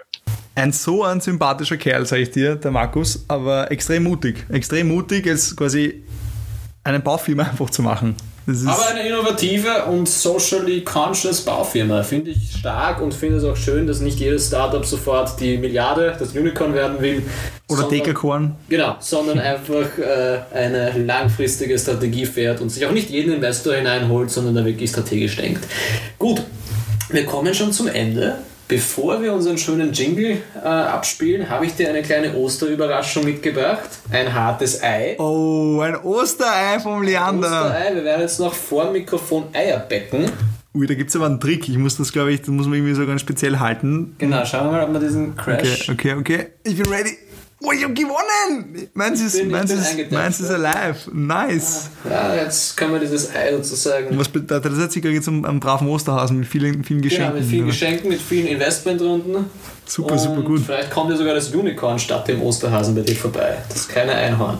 Ein 0.59 0.71
so 0.71 1.03
ein 1.03 1.21
sympathischer 1.21 1.77
Kerl, 1.77 2.05
sage 2.05 2.23
ich 2.23 2.31
dir, 2.31 2.55
der 2.55 2.71
Markus, 2.71 3.25
aber 3.27 3.71
extrem 3.71 4.03
mutig. 4.03 4.45
Extrem 4.49 4.87
mutig, 4.89 5.25
jetzt 5.25 5.55
quasi 5.55 6.03
einen 6.83 7.01
Baufirma 7.01 7.43
einfach 7.51 7.69
zu 7.69 7.81
machen. 7.81 8.15
Aber 8.65 8.87
eine 8.87 9.07
innovative 9.07 9.85
und 9.85 10.09
socially 10.09 10.83
conscious 10.83 11.41
Baufirma 11.41 12.01
finde 12.01 12.31
ich 12.31 12.51
stark 12.57 12.99
und 12.99 13.13
finde 13.13 13.37
es 13.37 13.43
auch 13.43 13.55
schön, 13.55 13.85
dass 13.85 13.99
nicht 13.99 14.19
jedes 14.19 14.47
Startup 14.47 14.83
sofort 14.83 15.39
die 15.39 15.55
Milliarde, 15.59 16.15
das 16.17 16.35
Unicorn 16.35 16.73
werden 16.73 16.99
will. 16.99 17.21
oder 17.67 17.83
Dekakorn. 17.83 18.55
Genau, 18.67 18.95
sondern 18.99 19.39
einfach 19.39 19.85
äh, 19.99 20.39
eine 20.51 20.97
langfristige 20.97 21.77
Strategie 21.77 22.25
fährt 22.25 22.59
und 22.59 22.69
sich 22.69 22.87
auch 22.87 22.91
nicht 22.91 23.11
jeden 23.11 23.33
Investor 23.33 23.75
hineinholt, 23.75 24.31
sondern 24.31 24.55
da 24.55 24.65
wirklich 24.65 24.89
strategisch 24.89 25.35
denkt. 25.35 25.63
Gut, 26.17 26.41
wir 27.09 27.25
kommen 27.25 27.53
schon 27.53 27.71
zum 27.71 27.87
Ende. 27.87 28.37
Bevor 28.69 29.19
wir 29.23 29.33
unseren 29.33 29.57
schönen 29.57 29.93
Jingle 29.93 30.43
äh, 30.55 30.67
abspielen, 30.67 31.49
habe 31.49 31.65
ich 31.65 31.73
dir 31.73 31.89
eine 31.89 32.03
kleine 32.03 32.35
Osterüberraschung 32.35 33.25
mitgebracht. 33.25 33.89
Ein 34.11 34.31
hartes 34.31 34.83
Ei. 34.83 35.15
Oh, 35.17 35.79
ein 35.81 35.95
Osterei 35.95 36.79
vom 36.79 37.01
Leander. 37.01 37.47
Osterei. 37.65 37.95
Wir 37.95 38.03
werden 38.03 38.21
jetzt 38.21 38.39
noch 38.39 38.53
vor 38.53 38.83
dem 38.83 38.93
Mikrofon 38.93 39.45
Eier 39.53 39.79
becken. 39.79 40.25
Ui, 40.75 40.85
da 40.85 40.93
gibt 40.93 41.09
es 41.09 41.15
aber 41.15 41.25
einen 41.25 41.39
Trick. 41.39 41.67
Ich 41.67 41.79
muss 41.79 41.97
das, 41.97 42.11
glaube 42.11 42.31
ich, 42.31 42.41
das 42.41 42.49
muss 42.49 42.67
man 42.67 42.75
irgendwie 42.75 42.93
so 42.93 43.07
ganz 43.07 43.21
speziell 43.21 43.57
halten. 43.57 44.13
Genau, 44.19 44.45
schauen 44.45 44.67
wir 44.67 44.73
mal, 44.73 44.83
ob 44.83 44.93
wir 44.93 44.99
diesen 44.99 45.31
Okay, 45.31 45.57
Crash. 45.57 45.89
okay, 45.89 46.13
okay. 46.13 46.47
Ich 46.63 46.75
bin 46.77 46.85
ready. 46.93 47.17
Oh, 47.61 47.71
ich 47.73 47.83
habe 47.83 47.93
gewonnen! 47.93 48.87
Meins 48.93 49.21
ist, 49.21 49.37
bin- 49.37 49.51
meins 49.51 49.69
ist, 49.71 50.11
meins 50.11 50.39
ist 50.39 50.49
alive. 50.49 50.95
Nice. 51.13 51.89
Ja, 52.09 52.33
jetzt 52.35 52.77
können 52.77 52.93
wir 52.93 52.99
dieses 52.99 53.35
Ei 53.35 53.51
sozusagen. 53.53 54.17
Was 54.17 54.29
bedeutet 54.29 54.71
das 54.71 54.79
jetzt? 54.79 54.95
Ich 54.95 55.03
jetzt 55.03 55.27
einen, 55.27 55.45
einen 55.45 55.59
braven 55.59 55.89
Osterhasen 55.89 56.39
mit 56.39 56.47
vielen, 56.47 56.83
vielen 56.85 57.01
Genau, 57.01 57.09
Geschenken. 57.33 57.39
mit 57.39 57.45
vielen 57.49 57.65
Geschenken, 57.65 58.09
mit 58.09 58.21
vielen 58.21 58.47
Investmentrunden. 58.47 59.45
Super, 59.85 60.13
Und 60.13 60.19
super 60.19 60.41
gut. 60.41 60.61
Vielleicht 60.65 60.91
kommt 60.91 61.09
ja 61.11 61.17
sogar 61.17 61.33
das 61.33 61.49
Unicorn 61.53 61.99
statt 61.99 62.27
dem 62.29 62.41
Osterhasen 62.41 62.95
bei 62.95 63.01
dir 63.01 63.15
vorbei. 63.15 63.57
Das 63.67 63.87
kleine 63.87 64.13
Einhorn. 64.13 64.57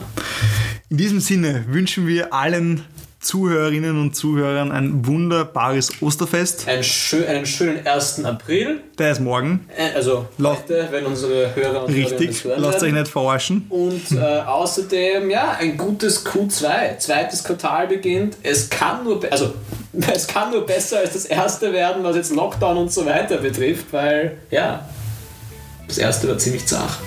In 0.90 0.96
diesem 0.98 1.20
Sinne 1.20 1.64
wünschen 1.68 2.06
wir 2.06 2.34
allen 2.34 2.84
Zuhörerinnen 3.20 4.00
und 4.00 4.16
Zuhörern 4.16 4.72
ein 4.72 5.06
wunderbares 5.06 6.00
Osterfest. 6.00 6.66
Ein 6.66 6.82
schön, 6.82 7.26
einen 7.26 7.44
schönen 7.44 7.86
1. 7.86 8.24
April. 8.24 8.80
Der 8.98 9.12
ist 9.12 9.20
morgen. 9.20 9.66
Äh, 9.76 9.94
Also 9.94 10.26
heute, 10.42 10.88
wenn 10.90 11.04
unsere 11.04 11.54
Hörer 11.54 11.84
und 11.84 11.92
Richtig. 11.92 12.44
Lasst 12.56 12.82
euch 12.82 12.92
nicht 12.94 13.08
verarschen. 13.08 13.66
Und 13.68 14.12
äh, 14.12 14.18
außerdem, 14.40 15.28
ja, 15.28 15.50
ein 15.58 15.76
gutes 15.76 16.24
Q2. 16.24 16.96
Zweites 16.98 17.44
Quartal 17.44 17.88
beginnt. 17.88 18.38
Es 18.42 18.70
kann 18.70 19.04
nur, 19.04 19.20
be- 19.20 19.30
also, 19.30 19.52
es 20.14 20.26
kann 20.26 20.50
nur 20.50 20.64
besser 20.64 21.00
als 21.00 21.12
das 21.12 21.26
erste 21.26 21.74
werden, 21.74 22.02
was 22.02 22.16
jetzt 22.16 22.34
Lockdown 22.34 22.78
und 22.78 22.90
so 22.90 23.04
weiter 23.04 23.36
betrifft, 23.36 23.86
weil, 23.92 24.38
ja, 24.50 24.88
das 25.86 25.98
erste 25.98 26.26
war 26.26 26.38
ziemlich 26.38 26.64
zart. 26.66 26.98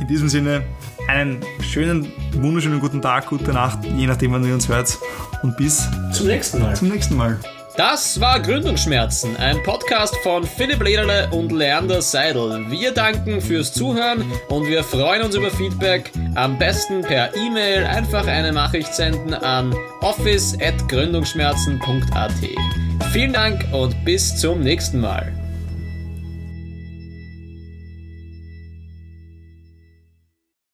In 0.00 0.08
diesem 0.08 0.28
Sinne 0.28 0.64
einen 1.08 1.40
schönen, 1.60 2.12
wunderschönen 2.34 2.80
guten 2.80 3.02
Tag, 3.02 3.26
gute 3.26 3.52
Nacht, 3.52 3.80
je 3.96 4.06
nachdem, 4.06 4.32
wann 4.32 4.46
ihr 4.46 4.54
uns 4.54 4.68
hört. 4.68 4.98
Und 5.42 5.56
bis 5.56 5.88
Zum 6.12 6.26
nächsten 6.26 6.62
Mal. 6.62 6.76
zum 6.76 6.88
nächsten 6.88 7.16
Mal. 7.16 7.38
Das 7.74 8.20
war 8.20 8.38
Gründungsschmerzen, 8.38 9.34
ein 9.38 9.62
Podcast 9.62 10.14
von 10.22 10.44
Philipp 10.44 10.82
Lederle 10.82 11.30
und 11.30 11.52
Leander 11.52 12.02
Seidel. 12.02 12.70
Wir 12.70 12.92
danken 12.92 13.40
fürs 13.40 13.72
Zuhören 13.72 14.30
und 14.48 14.68
wir 14.68 14.84
freuen 14.84 15.22
uns 15.22 15.34
über 15.34 15.50
Feedback. 15.50 16.12
Am 16.34 16.58
besten 16.58 17.00
per 17.00 17.34
E-Mail 17.34 17.84
einfach 17.84 18.26
eine 18.26 18.52
Nachricht 18.52 18.94
senden 18.94 19.32
an 19.32 19.74
office.gründungsschmerzen.at. 20.02 22.32
Vielen 23.10 23.32
Dank 23.32 23.64
und 23.72 24.04
bis 24.04 24.36
zum 24.36 24.60
nächsten 24.60 25.00
Mal. 25.00 25.32